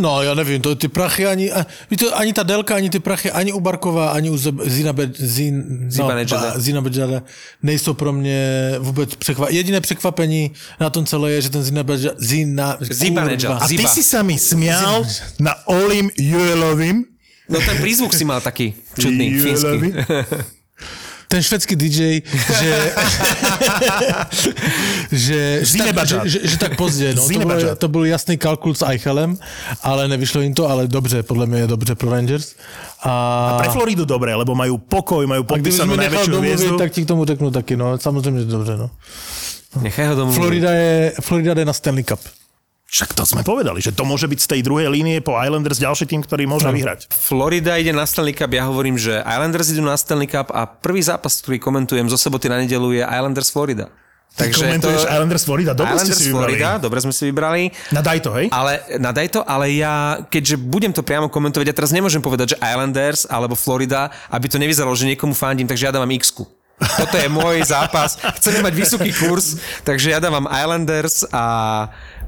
No, 0.00 0.22
já 0.22 0.34
nevím, 0.34 0.62
to 0.62 0.74
ty 0.74 0.88
prachy 0.88 1.26
ani, 1.26 1.52
a, 1.52 1.66
víte, 1.90 2.10
ani 2.10 2.32
ta 2.32 2.42
délka, 2.42 2.74
ani 2.76 2.90
ty 2.90 2.98
prachy, 3.00 3.30
ani 3.30 3.52
u 3.52 3.60
Barkova, 3.60 4.10
ani 4.12 4.30
u 4.30 4.36
Zina, 4.64 4.92
Be, 4.92 5.10
Zin, 5.14 5.88
no, 5.98 6.08
ba- 6.30 6.60
Zina 6.60 6.80
Bedžada 6.80 7.22
nejsou 7.62 7.94
pro 7.94 8.12
mě 8.12 8.72
vůbec 8.78 9.14
překvapení. 9.14 9.56
Jediné 9.56 9.80
překvapení 9.80 10.50
na 10.80 10.90
tom 10.90 11.06
celé 11.06 11.30
je, 11.32 11.42
že 11.42 11.50
ten 11.50 11.62
Zina 11.62 11.82
Bedžada, 11.82 12.14
Zina, 12.18 12.76
kurva. 12.76 13.56
a 13.56 13.68
ty 13.68 13.76
Ziba. 13.76 13.88
si 13.88 14.02
sa 14.02 14.22
mi 14.22 14.38
smial 14.38 15.06
na 15.40 15.54
Olim 15.66 16.10
Juelovým. 16.18 17.04
No 17.48 17.58
ten 17.60 17.76
prízvuk 17.82 18.14
si 18.14 18.24
mal 18.24 18.40
taký 18.40 18.74
čudný, 18.96 19.40
fínsky. 19.40 19.92
Ten 21.32 21.40
švedský 21.40 21.80
DJ, 21.80 22.20
že, 22.60 22.72
že, 25.12 25.40
že, 25.64 25.78
tak, 25.80 26.04
že, 26.04 26.16
že, 26.24 26.38
že, 26.44 26.56
tak 26.60 26.76
pozdě. 26.76 27.14
No. 27.14 27.14
To, 27.14 27.20
byl, 27.20 27.28
Zinebadžad. 27.28 27.78
to 27.78 27.88
byl 27.88 28.04
jasný 28.04 28.36
kalkul 28.36 28.74
s 28.74 28.84
Eichelem, 28.84 29.38
ale 29.82 30.08
nevyšlo 30.08 30.40
jim 30.40 30.54
to, 30.54 30.68
ale 30.68 30.88
dobře, 30.88 31.22
podle 31.22 31.46
mě 31.46 31.58
je 31.58 31.66
dobře 31.66 31.94
pro 31.94 32.10
Rangers. 32.10 32.52
A, 33.02 33.56
Pre 33.58 33.68
Floridu 33.72 34.04
dobre, 34.04 34.34
lebo 34.36 34.52
majú 34.54 34.76
pokoj, 34.78 35.24
majú 35.26 35.42
a 35.42 35.48
podpísanú 35.56 35.96
najväčšiu 35.96 36.36
hviezdu. 36.36 36.76
tak 36.76 36.92
ti 36.92 37.02
k 37.04 37.08
tomu 37.08 37.24
řeknu 37.24 37.50
taky, 37.50 37.76
no, 37.76 37.98
samozřejmě, 37.98 38.40
že 38.40 38.46
dobře, 38.46 38.76
no. 38.76 38.90
Nechaj 39.80 40.06
ho 40.06 40.14
domluviť. 40.14 40.36
Florida 40.36 40.70
je, 40.70 41.12
Florida 41.20 41.52
je 41.56 41.64
na 41.64 41.72
Stanley 41.72 42.04
Cup. 42.04 42.20
Však 42.92 43.16
to 43.16 43.24
sme 43.24 43.40
povedali, 43.40 43.80
že 43.80 43.88
to 43.96 44.04
môže 44.04 44.28
byť 44.28 44.36
z 44.36 44.48
tej 44.52 44.60
druhej 44.68 44.92
línie 44.92 45.24
po 45.24 45.32
Islanders 45.40 45.80
ďalší 45.80 46.04
tým, 46.04 46.20
ktorý 46.20 46.44
môže 46.44 46.68
vyhrať. 46.68 47.08
Florida 47.08 47.80
ide 47.80 47.88
na 47.88 48.04
Stanley 48.04 48.36
Cup, 48.36 48.52
ja 48.52 48.68
hovorím, 48.68 49.00
že 49.00 49.24
Islanders 49.24 49.72
idú 49.72 49.80
na 49.80 49.96
Stanley 49.96 50.28
Cup 50.28 50.52
a 50.52 50.68
prvý 50.68 51.00
zápas, 51.00 51.40
ktorý 51.40 51.56
komentujem 51.56 52.04
zo 52.12 52.20
soboty 52.20 52.52
na 52.52 52.60
nedelu 52.60 52.92
je 52.92 53.00
Islanders 53.00 53.48
Florida. 53.48 53.88
Ty 54.36 54.52
komentuješ 54.52 55.08
Islanders 55.08 55.44
Florida, 55.48 55.72
dobre 55.72 55.96
ste 55.96 56.12
Islanders 56.12 56.20
si 56.20 56.28
vybrali. 56.28 56.44
Florida, 56.44 56.70
dobre 56.76 56.98
sme 57.00 57.12
si 57.16 57.22
vybrali. 57.32 57.62
Nadaj 57.96 58.18
to, 58.20 58.30
hej? 58.36 58.46
Ale 58.52 58.72
nadaj 59.00 59.26
to, 59.28 59.40
ale 59.40 59.72
ja, 59.72 60.20
keďže 60.28 60.56
budem 60.60 60.92
to 60.92 61.00
priamo 61.00 61.32
komentovať, 61.32 61.72
ja 61.72 61.76
teraz 61.76 61.96
nemôžem 61.96 62.20
povedať, 62.20 62.56
že 62.56 62.60
Islanders 62.60 63.24
alebo 63.24 63.56
Florida, 63.56 64.12
aby 64.28 64.52
to 64.52 64.60
nevyzeralo, 64.60 64.92
že 64.92 65.08
niekomu 65.08 65.32
fandím, 65.32 65.64
takže 65.64 65.88
ja 65.88 65.92
dávam 65.96 66.12
x 66.12 66.28
Toto 66.82 67.16
je 67.16 67.28
môj 67.30 67.62
zápas. 67.62 68.18
Chceme 68.40 68.64
mať 68.64 68.74
vysoký 68.74 69.10
kurz, 69.14 69.60
takže 69.86 70.12
ja 70.12 70.18
dávam 70.18 70.48
Islanders 70.50 71.22
a 71.30 71.44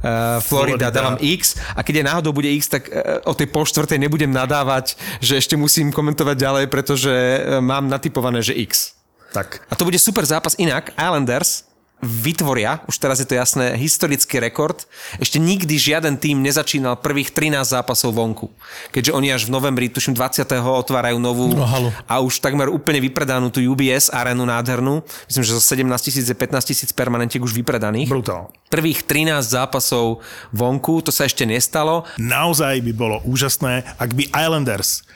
uh, 0.02 0.40
Florida, 0.40 0.88
Florida. 0.88 0.88
dávam 0.90 1.16
X 1.20 1.58
a 1.76 1.80
keď 1.82 1.94
je 2.00 2.04
náhodou 2.04 2.32
bude 2.32 2.50
X, 2.50 2.68
tak 2.68 2.88
uh, 2.88 3.22
o 3.28 3.34
tej 3.36 3.50
pol 3.50 3.66
štvrtej 3.68 3.98
nebudem 3.98 4.30
nadávať, 4.30 4.98
že 5.20 5.38
ešte 5.38 5.54
musím 5.54 5.92
komentovať 5.92 6.36
ďalej, 6.38 6.64
pretože 6.72 7.12
uh, 7.12 7.60
mám 7.60 7.86
natypované, 7.86 8.42
že 8.42 8.56
X. 8.56 8.96
Tak. 9.34 9.66
A 9.66 9.74
to 9.74 9.82
bude 9.82 9.98
super 9.98 10.22
zápas. 10.22 10.54
Inak 10.62 10.94
Islanders 10.94 11.66
vytvoria, 12.02 12.84
už 12.84 12.96
teraz 13.00 13.16
je 13.22 13.26
to 13.26 13.32
jasné, 13.32 13.78
historický 13.80 14.36
rekord. 14.36 14.84
Ešte 15.16 15.40
nikdy 15.40 15.72
žiaden 15.78 16.20
tým 16.20 16.44
nezačínal 16.44 17.00
prvých 17.00 17.32
13 17.32 17.64
zápasov 17.64 18.12
vonku. 18.12 18.52
Keďže 18.92 19.14
oni 19.16 19.32
až 19.32 19.48
v 19.48 19.54
novembri, 19.56 19.86
tuším 19.88 20.12
20. 20.12 20.44
otvárajú 20.60 21.16
novú 21.16 21.54
No, 21.56 21.64
halu. 21.64 21.88
a 22.04 22.20
už 22.20 22.44
takmer 22.44 22.68
úplne 22.68 23.00
vypredanú 23.00 23.48
tú 23.48 23.64
UBS 23.64 24.12
arénu 24.12 24.44
nádhernú. 24.44 25.00
Myslím, 25.30 25.44
že 25.48 25.56
zo 25.56 25.62
17 25.62 25.80
tisíc 26.04 26.26
je 26.28 26.36
15 26.36 26.60
tisíc 26.68 26.90
permanentiek 26.92 27.40
už 27.40 27.56
vypredaných. 27.56 28.08
Brutál. 28.10 28.52
Prvých 28.68 29.06
13 29.06 29.40
zápasov 29.40 30.20
vonku, 30.52 31.00
to 31.00 31.08
sa 31.08 31.24
ešte 31.24 31.48
nestalo. 31.48 32.04
Naozaj 32.20 32.84
by 32.84 32.92
bolo 32.92 33.16
úžasné, 33.24 33.96
ak 33.96 34.12
by 34.12 34.28
Islanders 34.28 35.06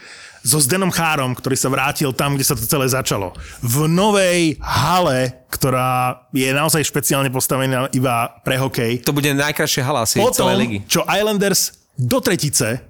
so 0.48 0.56
Zdenom 0.64 0.88
Chárom, 0.88 1.36
ktorý 1.36 1.60
sa 1.60 1.68
vrátil 1.68 2.08
tam, 2.16 2.32
kde 2.32 2.48
sa 2.48 2.56
to 2.56 2.64
celé 2.64 2.88
začalo. 2.88 3.36
V 3.60 3.84
novej 3.84 4.56
hale, 4.64 5.44
ktorá 5.52 6.24
je 6.32 6.48
naozaj 6.48 6.88
špeciálne 6.88 7.28
postavená 7.28 7.92
iba 7.92 8.32
pre 8.40 8.56
hokej. 8.56 9.04
To 9.04 9.12
bude 9.12 9.28
najkrajšie 9.36 9.84
hala 9.84 10.08
asi 10.08 10.16
Potom, 10.16 10.48
celej 10.48 10.56
ligy. 10.64 10.78
čo 10.88 11.04
Islanders 11.04 11.76
do 11.92 12.16
tretice 12.24 12.80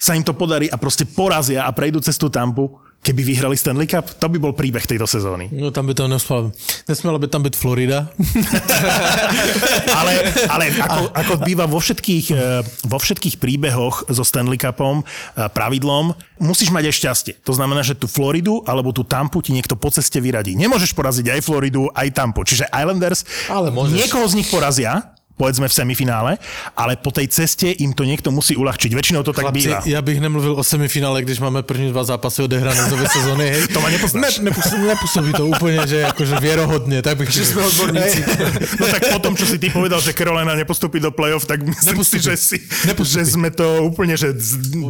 sa 0.00 0.12
im 0.16 0.24
to 0.24 0.32
podarí 0.32 0.72
a 0.72 0.80
proste 0.80 1.04
porazia 1.04 1.68
a 1.68 1.70
prejdú 1.72 2.00
cez 2.00 2.16
tú 2.16 2.32
tampu, 2.32 2.72
keby 3.06 3.22
vyhrali 3.22 3.54
Stanley 3.54 3.86
Cup, 3.86 4.18
to 4.18 4.26
by 4.26 4.42
bol 4.42 4.50
príbeh 4.50 4.82
tejto 4.82 5.06
sezóny. 5.06 5.46
No 5.54 5.70
tam 5.70 5.86
by 5.86 5.94
to 5.94 6.10
nesmělo, 6.10 6.50
nesmělo 6.90 7.18
by 7.22 7.26
tam 7.30 7.42
být 7.46 7.56
Florida. 7.56 8.10
ale, 9.98 10.12
ale 10.50 10.64
ako, 10.82 11.02
ako 11.14 11.32
býva 11.46 11.70
vo 11.70 11.78
všetkých, 11.78 12.26
eh, 12.34 12.66
vo 12.82 12.98
všetkých 12.98 13.38
príbehoch 13.38 14.10
so 14.10 14.26
Stanley 14.26 14.58
Cupom 14.58 15.06
eh, 15.06 15.46
pravidlom, 15.46 16.18
musíš 16.42 16.74
mať 16.74 16.90
aj 16.90 16.94
šťastie. 16.98 17.32
To 17.46 17.54
znamená, 17.54 17.86
že 17.86 17.94
tú 17.94 18.10
Floridu 18.10 18.66
alebo 18.66 18.90
tú 18.90 19.06
Tampu 19.06 19.38
ti 19.38 19.54
niekto 19.54 19.78
po 19.78 19.94
ceste 19.94 20.18
vyradí. 20.18 20.58
Nemôžeš 20.58 20.90
poraziť 20.90 21.38
aj 21.38 21.40
Floridu, 21.46 21.86
aj 21.94 22.10
Tampu. 22.10 22.42
Čiže 22.42 22.66
Islanders 22.74 23.22
Ale 23.46 23.70
môžeš. 23.70 23.94
niekoho 23.94 24.26
z 24.26 24.34
nich 24.34 24.50
porazia, 24.50 25.15
povedzme 25.36 25.68
v 25.68 25.74
semifinále, 25.74 26.38
ale 26.76 26.96
po 26.96 27.12
tej 27.12 27.28
ceste 27.28 27.68
im 27.68 27.92
to 27.92 28.04
niekto 28.04 28.32
musí 28.32 28.56
uľahčiť. 28.56 28.90
Väčšinou 28.96 29.20
to 29.22 29.32
tak 29.36 29.44
Chlapci, 29.44 29.68
býva. 29.68 29.82
já 29.84 30.02
bych 30.02 30.20
nemluvil 30.20 30.52
o 30.56 30.64
semifinále, 30.64 31.22
když 31.22 31.38
máme 31.38 31.62
první 31.62 31.92
dva 31.92 32.04
zápasy 32.04 32.42
odehrané 32.42 32.82
z 32.84 32.90
nové 32.90 33.08
sezóny. 33.08 33.50
Hej. 33.50 33.62
To 33.76 33.80
ma 33.80 33.88
nepoznáš. 33.90 34.38
Ne, 34.38 34.44
nepůsobí, 34.44 34.82
nepůsobí 34.86 35.32
to 35.32 35.46
úplně, 35.46 35.86
že 35.86 35.96
jakože 35.96 36.34
věrohodně. 36.40 37.02
Tak 37.02 37.16
bych 37.18 37.28
Že 37.30 37.44
sme 37.44 37.62
odborníci. 37.66 38.24
No 38.80 38.86
tak 38.88 39.12
potom, 39.12 39.36
čo 39.36 39.44
si 39.46 39.58
ty 39.60 39.68
povedal, 39.70 40.00
že 40.00 40.16
Carolina 40.16 40.54
nepostupí 40.54 41.00
do 41.00 41.10
play-off, 41.12 41.44
tak 41.44 41.60
myslím 41.62 42.04
si, 42.04 42.18
že, 42.20 42.36
si, 42.36 42.56
Nepostupí. 42.88 43.24
že 43.24 43.36
sme 43.36 43.50
to 43.52 43.84
úplne 43.84 44.16
že 44.16 44.32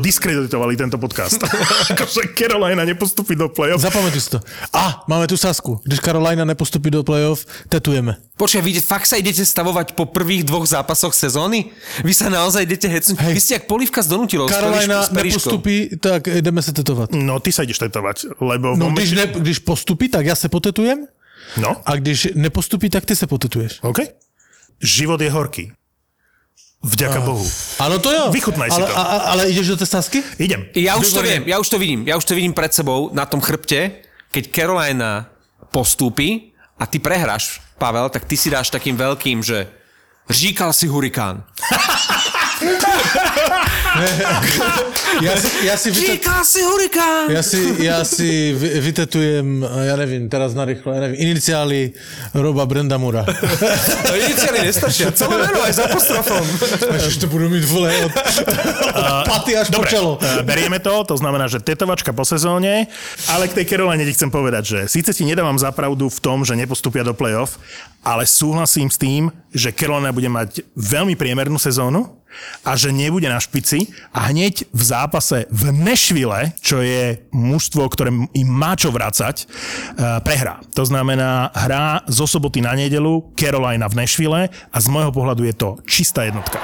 diskreditovali 0.02 0.76
tento 0.76 0.98
podcast. 0.98 1.42
akože 1.92 2.34
Carolina 2.38 2.84
nepostupí 2.84 3.34
do 3.34 3.48
play-off. 3.48 3.82
Zapamatuj 3.82 4.20
si 4.20 4.30
to. 4.30 4.38
A, 4.72 5.04
máme 5.08 5.26
tu 5.26 5.36
Sasku. 5.36 5.80
Když 5.84 6.00
Carolina 6.00 6.44
nepostupí 6.44 6.90
do 6.90 7.02
playoff, 7.02 7.46
tetujeme. 7.68 8.16
Počkaj, 8.36 8.60
vy 8.62 8.72
fakt 8.84 9.08
sa 9.08 9.16
idete 9.16 9.40
stavovať 9.40 9.96
po 9.96 10.04
prvých 10.36 10.52
dvoch 10.52 10.68
zápasoch 10.68 11.16
sezóny? 11.16 11.72
Vy 12.04 12.12
sa 12.12 12.28
naozaj 12.28 12.68
idete 12.68 12.92
hecnúť? 12.92 13.16
Hej. 13.16 13.32
Vy 13.32 13.40
ste 13.40 13.52
jak 13.56 13.64
polívka 13.64 14.04
z 14.04 14.12
s 15.00 15.08
Periškou. 15.08 15.24
nepostupí, 15.24 15.76
tak 15.96 16.28
jdeme 16.28 16.60
se 16.62 16.72
tetovat. 16.76 17.08
No, 17.16 17.40
ty 17.40 17.52
sa 17.52 17.64
ideš 17.64 17.78
tetovať, 17.80 18.36
lebo... 18.40 18.76
No, 18.76 18.92
když, 18.92 19.12
ne, 19.16 19.24
když 19.32 19.58
postupí, 19.64 20.08
tak 20.12 20.26
já 20.28 20.34
se 20.36 20.48
potetujem. 20.52 21.08
no, 21.56 21.80
A 21.86 21.96
když 21.96 22.28
nepostupí, 22.36 22.90
tak 22.90 23.04
ty 23.08 23.16
se 23.16 23.26
potetuješ. 23.26 23.80
OK. 23.80 23.98
Život 24.82 25.20
je 25.20 25.30
horký. 25.32 25.72
Vďaka 26.84 27.20
Bohu. 27.24 27.48
Ano, 27.80 27.98
to 27.98 28.12
jo. 28.12 28.28
Vychutnaj 28.30 28.70
si 28.70 28.76
ale, 28.76 28.86
to. 28.86 28.98
A, 28.98 29.02
ale 29.02 29.42
jdeš 29.48 29.66
do 29.66 29.76
té 29.76 29.86
Sasky? 29.86 30.22
Idem. 30.38 30.68
Ja 30.76 31.00
už 31.00 31.08
to 31.16 31.24
Výborne. 31.24 31.30
viem, 31.32 31.42
ja 31.48 31.56
už 31.58 31.68
to 31.72 31.78
vidím. 31.80 32.00
Ja 32.04 32.14
už 32.20 32.24
to 32.28 32.34
vidím 32.36 32.52
pred 32.52 32.70
sebou 32.74 33.10
na 33.16 33.24
tom 33.26 33.40
chrbte, 33.40 34.04
keď 34.30 34.44
Carolina 34.52 35.32
postúpi 35.72 36.52
a 36.78 36.84
ty 36.86 37.00
prehráš, 37.00 37.64
Pavel, 37.80 38.08
tak 38.12 38.28
ty 38.28 38.36
si 38.36 38.52
dáš 38.52 38.70
takým 38.70 38.94
veľkým, 38.94 39.42
že 39.42 39.66
říkal 40.30 40.72
si 40.72 40.86
hurikán. 40.86 41.42
Ja 45.16 45.32
si, 45.32 45.48
ja 45.64 45.74
si, 45.80 45.88
vytet, 45.88 46.28
si 46.44 46.60
hurikán! 46.60 47.32
ja 47.32 47.40
si, 47.40 47.56
ja 47.80 48.04
si 48.04 48.52
vy- 48.52 48.84
vytetujem, 48.84 49.64
ja 49.64 49.96
neviem, 49.96 50.28
teraz 50.28 50.52
narýchlo, 50.52 50.92
ja 50.92 51.08
neviem, 51.08 51.32
iniciály 51.32 51.96
Roba 52.36 52.68
Brendamura. 52.68 53.24
To 53.24 54.12
iniciály 54.28 54.68
nestačia. 54.68 55.08
Celé 55.16 55.40
meno 55.40 55.64
aj 55.64 55.72
s 55.72 55.80
apostrofom. 55.80 56.44
Až 57.00 57.16
to 57.16 57.32
budú 57.32 57.48
mít 57.48 57.64
vole 57.64 57.88
od, 58.04 58.12
od 59.00 59.16
paty 59.24 59.56
až 59.56 59.72
po 59.72 59.80
Dobre, 59.80 59.88
čelo. 59.88 60.20
eh, 60.20 60.44
berieme 60.44 60.84
to, 60.84 60.92
to 61.08 61.16
znamená, 61.16 61.48
že 61.48 61.64
tetovačka 61.64 62.12
po 62.12 62.28
sezóne, 62.28 62.84
ale 63.32 63.48
k 63.48 63.56
tej 63.56 63.72
Caroline 63.72 64.04
ti 64.04 64.12
chcem 64.12 64.28
povedať, 64.28 64.62
že 64.68 64.78
síce 64.92 65.16
ti 65.16 65.24
nedávam 65.24 65.56
zapravdu 65.56 66.12
v 66.12 66.18
tom, 66.20 66.44
že 66.44 66.52
nepostupia 66.60 67.00
do 67.00 67.16
play-off, 67.16 67.56
ale 68.04 68.28
súhlasím 68.28 68.92
s 68.92 69.00
tým, 69.00 69.32
že 69.48 69.72
Carolina 69.72 70.12
bude 70.12 70.28
mať 70.28 70.60
veľmi 70.76 71.16
priemernú 71.16 71.56
sezónu 71.56 72.25
a 72.66 72.74
že 72.74 72.90
nebude 72.90 73.28
na 73.30 73.38
špici 73.38 73.92
a 74.10 74.32
hneď 74.32 74.66
v 74.70 74.82
zápase 74.82 75.46
v 75.48 75.62
Nešvile, 75.70 76.56
čo 76.58 76.82
je 76.82 77.20
mužstvo, 77.30 77.86
ktoré 77.86 78.10
im 78.10 78.48
má 78.48 78.74
čo 78.74 78.90
vracať, 78.90 79.36
eh, 79.42 79.46
prehrá. 80.24 80.60
To 80.74 80.82
znamená, 80.82 81.54
hrá 81.54 82.02
zo 82.10 82.26
soboty 82.26 82.60
na 82.60 82.74
nedelu 82.74 83.32
Carolina 83.38 83.86
v 83.86 84.04
Nešvile 84.04 84.42
a 84.50 84.76
z 84.76 84.86
môjho 84.90 85.12
pohľadu 85.14 85.42
je 85.46 85.54
to 85.54 85.68
čistá 85.86 86.26
jednotka. 86.26 86.58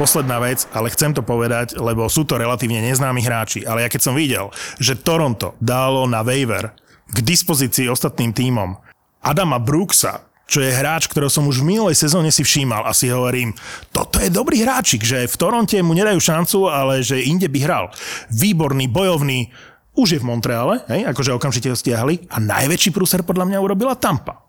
Posledná 0.00 0.40
vec, 0.40 0.66
ale 0.72 0.90
chcem 0.90 1.12
to 1.12 1.22
povedať, 1.22 1.76
lebo 1.76 2.08
sú 2.08 2.24
to 2.24 2.40
relatívne 2.40 2.80
neznámi 2.80 3.22
hráči, 3.22 3.62
ale 3.62 3.84
ja 3.84 3.88
keď 3.92 4.00
som 4.00 4.16
videl, 4.16 4.48
že 4.80 4.98
Toronto 4.98 5.54
dalo 5.60 6.08
na 6.08 6.24
waiver 6.24 6.72
k 7.12 7.18
dispozícii 7.20 7.92
ostatným 7.92 8.32
tímom 8.32 8.80
Adama 9.22 9.60
Brooksa, 9.60 10.31
čo 10.52 10.60
je 10.60 10.68
hráč, 10.68 11.08
ktorého 11.08 11.32
som 11.32 11.48
už 11.48 11.64
v 11.64 11.72
minulej 11.72 11.96
sezóne 11.96 12.28
si 12.28 12.44
všímal 12.44 12.84
a 12.84 12.92
si 12.92 13.08
hovorím, 13.08 13.56
toto 13.88 14.20
je 14.20 14.28
dobrý 14.28 14.60
hráčik, 14.60 15.00
že 15.00 15.24
v 15.24 15.38
Toronte 15.40 15.80
mu 15.80 15.96
nedajú 15.96 16.20
šancu, 16.20 16.68
ale 16.68 17.00
že 17.00 17.24
inde 17.24 17.48
by 17.48 17.58
hral. 17.64 17.88
Výborný, 18.28 18.92
bojovný, 18.92 19.48
už 19.96 20.16
je 20.16 20.20
v 20.20 20.28
Montreale, 20.28 20.84
hej, 20.92 21.08
akože 21.08 21.32
okamžite 21.32 21.72
ho 21.72 21.76
stiahli 21.76 22.28
a 22.28 22.36
najväčší 22.36 22.92
prúser 22.92 23.24
podľa 23.24 23.48
mňa 23.48 23.64
urobila 23.64 23.96
Tampa. 23.96 24.44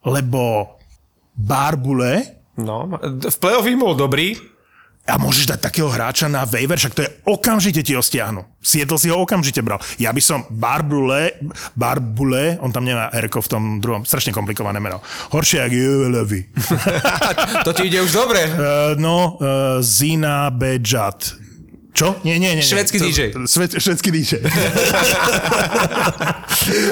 Lebo 0.00 0.72
Barbule 1.36 2.36
No, 2.56 2.88
v 3.04 3.36
play-off 3.36 3.68
bol 3.76 3.92
dobrý, 3.92 4.32
a 5.06 5.14
môžeš 5.22 5.54
dať 5.54 5.60
takého 5.70 5.86
hráča 5.86 6.26
na 6.26 6.42
waiver, 6.42 6.74
však 6.74 6.94
to 6.98 7.06
je 7.06 7.10
okamžite 7.30 7.86
ti 7.86 7.94
ho 7.94 8.02
stiahnu. 8.02 8.42
Sietl 8.58 8.98
si 8.98 9.06
ho 9.06 9.22
okamžite 9.22 9.62
bral. 9.62 9.78
Ja 10.02 10.10
by 10.10 10.18
som 10.18 10.42
Barbule, 10.50 11.38
Barbule, 11.78 12.58
on 12.58 12.74
tam 12.74 12.82
nemá 12.82 13.14
Erko 13.14 13.38
v 13.38 13.48
tom 13.48 13.62
druhom, 13.78 14.02
strašne 14.02 14.34
komplikované 14.34 14.82
meno. 14.82 14.98
Horšie 15.30 15.62
jak 15.62 15.72
Juvelevi. 15.72 16.40
to 17.66 17.70
ti 17.70 17.86
ide 17.86 18.02
už 18.02 18.10
dobre. 18.10 18.50
Uh, 18.50 18.98
no, 18.98 19.38
uh, 19.38 19.78
Zina 19.78 20.50
Bejat. 20.50 21.45
Čo? 21.96 22.20
Nie, 22.28 22.36
nie, 22.36 22.60
nie. 22.60 22.60
To- 22.60 22.76
DJ. 22.76 23.32
Svet, 23.48 23.72
švedský 23.80 24.12
DJ. 24.12 24.44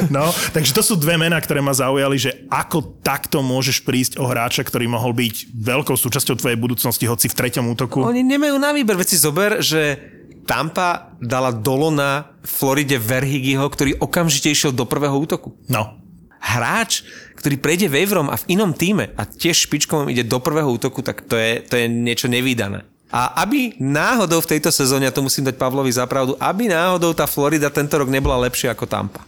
no, 0.09 0.33
takže 0.57 0.73
to 0.73 0.81
sú 0.81 0.97
dve 0.97 1.21
mená, 1.21 1.37
ktoré 1.45 1.61
ma 1.61 1.77
zaujali, 1.77 2.17
že 2.17 2.49
ako 2.49 3.05
takto 3.05 3.45
môžeš 3.45 3.85
prísť 3.85 4.17
o 4.17 4.25
hráča, 4.25 4.65
ktorý 4.65 4.89
mohol 4.89 5.13
byť 5.13 5.53
veľkou 5.53 5.93
súčasťou 5.93 6.41
tvojej 6.41 6.57
budúcnosti, 6.57 7.05
hoci 7.05 7.29
v 7.29 7.37
treťom 7.37 7.69
útoku. 7.77 8.01
Oni 8.01 8.25
nemajú 8.25 8.57
na 8.57 8.73
výber, 8.73 8.97
veď 8.97 9.09
si 9.13 9.19
zober, 9.21 9.61
že 9.61 10.01
Tampa 10.49 11.13
dala 11.21 11.53
dolo 11.53 11.93
na 11.93 12.33
Floride 12.41 12.97
Verhigiho, 12.97 13.65
ktorý 13.69 14.01
okamžite 14.01 14.49
išiel 14.49 14.73
do 14.73 14.89
prvého 14.89 15.17
útoku. 15.21 15.53
No, 15.69 16.01
Hráč, 16.45 17.01
ktorý 17.41 17.57
prejde 17.57 17.89
waiverom 17.89 18.29
a 18.29 18.37
v 18.37 18.53
inom 18.53 18.77
týme 18.77 19.17
a 19.17 19.25
tiež 19.25 19.65
špičkovom 19.65 20.13
ide 20.13 20.29
do 20.29 20.37
prvého 20.45 20.69
útoku, 20.69 21.01
tak 21.01 21.25
to 21.25 21.41
je, 21.41 21.65
to 21.65 21.81
je 21.81 21.89
niečo 21.89 22.29
nevýdané. 22.29 22.85
A 23.15 23.41
aby 23.41 23.79
náhodou 23.79 24.43
v 24.43 24.51
tejto 24.51 24.75
sezóne, 24.75 25.07
a 25.07 25.15
to 25.15 25.23
musím 25.23 25.47
dať 25.47 25.55
Pavlovi 25.55 25.87
zapravdu, 25.89 26.35
aby 26.35 26.67
náhodou 26.67 27.15
tá 27.15 27.31
Florida 27.31 27.71
tento 27.71 27.95
rok 27.95 28.11
nebola 28.11 28.43
lepšia 28.43 28.75
ako 28.75 28.91
Tampa. 28.91 29.23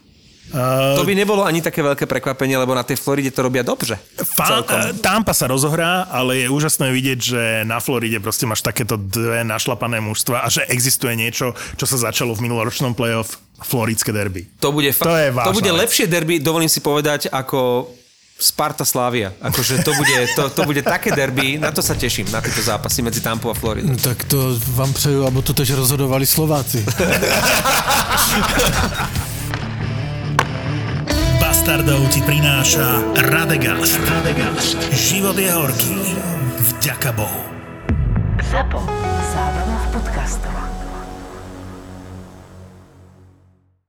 Uh, 0.47 0.95
To 0.95 1.03
by 1.03 1.11
nebolo 1.12 1.43
ani 1.43 1.59
také 1.59 1.82
veľké 1.82 2.03
prekvapenie, 2.03 2.55
lebo 2.55 2.70
na 2.70 2.82
tej 2.82 2.95
Floride 2.97 3.30
to 3.30 3.43
robia 3.43 3.62
dobře. 3.62 3.99
Fa- 4.16 4.47
Celkom. 4.47 4.78
Tampa 4.99 5.30
sa 5.30 5.47
rozohrá, 5.47 6.07
ale 6.07 6.43
je 6.43 6.49
úžasné 6.49 6.87
vidieť, 6.89 7.18
že 7.20 7.43
na 7.62 7.78
Floride 7.78 8.18
proste 8.18 8.43
máš 8.43 8.62
takéto 8.62 8.95
dve 8.97 9.43
našlapané 9.43 9.99
mužstva 9.99 10.43
a 10.43 10.49
že 10.49 10.62
existuje 10.66 11.14
niečo, 11.14 11.51
čo 11.74 11.82
sa 11.84 11.99
začalo 12.01 12.30
v 12.30 12.43
minuloročnom 12.43 12.91
playoff, 12.91 13.39
floridské 13.59 14.11
derby. 14.11 14.47
To 14.59 14.70
bude, 14.70 14.91
fa- 14.91 15.03
To 15.05 15.14
je 15.14 15.30
to 15.30 15.51
bude 15.53 15.72
lepšie 15.72 16.07
derby, 16.07 16.39
dovolím 16.39 16.70
si 16.70 16.78
povedať, 16.78 17.26
ako 17.26 17.91
Sparta 18.37 18.84
Slavia. 18.84 19.32
Akože 19.41 19.80
to 19.80 19.97
bude, 19.97 20.28
to, 20.37 20.51
to 20.53 20.62
bude 20.68 20.82
také 20.84 21.09
derby, 21.16 21.57
na 21.57 21.72
to 21.72 21.80
sa 21.80 21.97
teším, 21.97 22.28
na 22.28 22.45
tieto 22.45 22.61
zápasy 22.61 23.01
medzi 23.01 23.24
Tampou 23.24 23.49
a 23.51 23.57
Floridou. 23.57 23.89
No, 23.89 23.97
tak 23.97 24.24
to 24.28 24.61
vám 24.76 24.93
přeju, 24.93 25.24
aby 25.26 25.43
to 25.43 25.53
tež 25.57 25.70
rozhodovali 25.72 26.26
Slováci. 26.26 26.84
Bastardov 31.41 32.09
ti 32.12 32.20
prináša 32.22 33.01
Radegast. 33.32 33.97
Radegast. 34.05 34.76
Život 34.93 35.39
je 35.41 35.51
horký. 35.53 35.97
Vďaka 36.61 37.12
Bohu. 37.16 37.41
ZAPO. 38.53 38.80
Zábrná 39.32 39.78
v 39.80 39.89
podcastovách. 39.97 40.76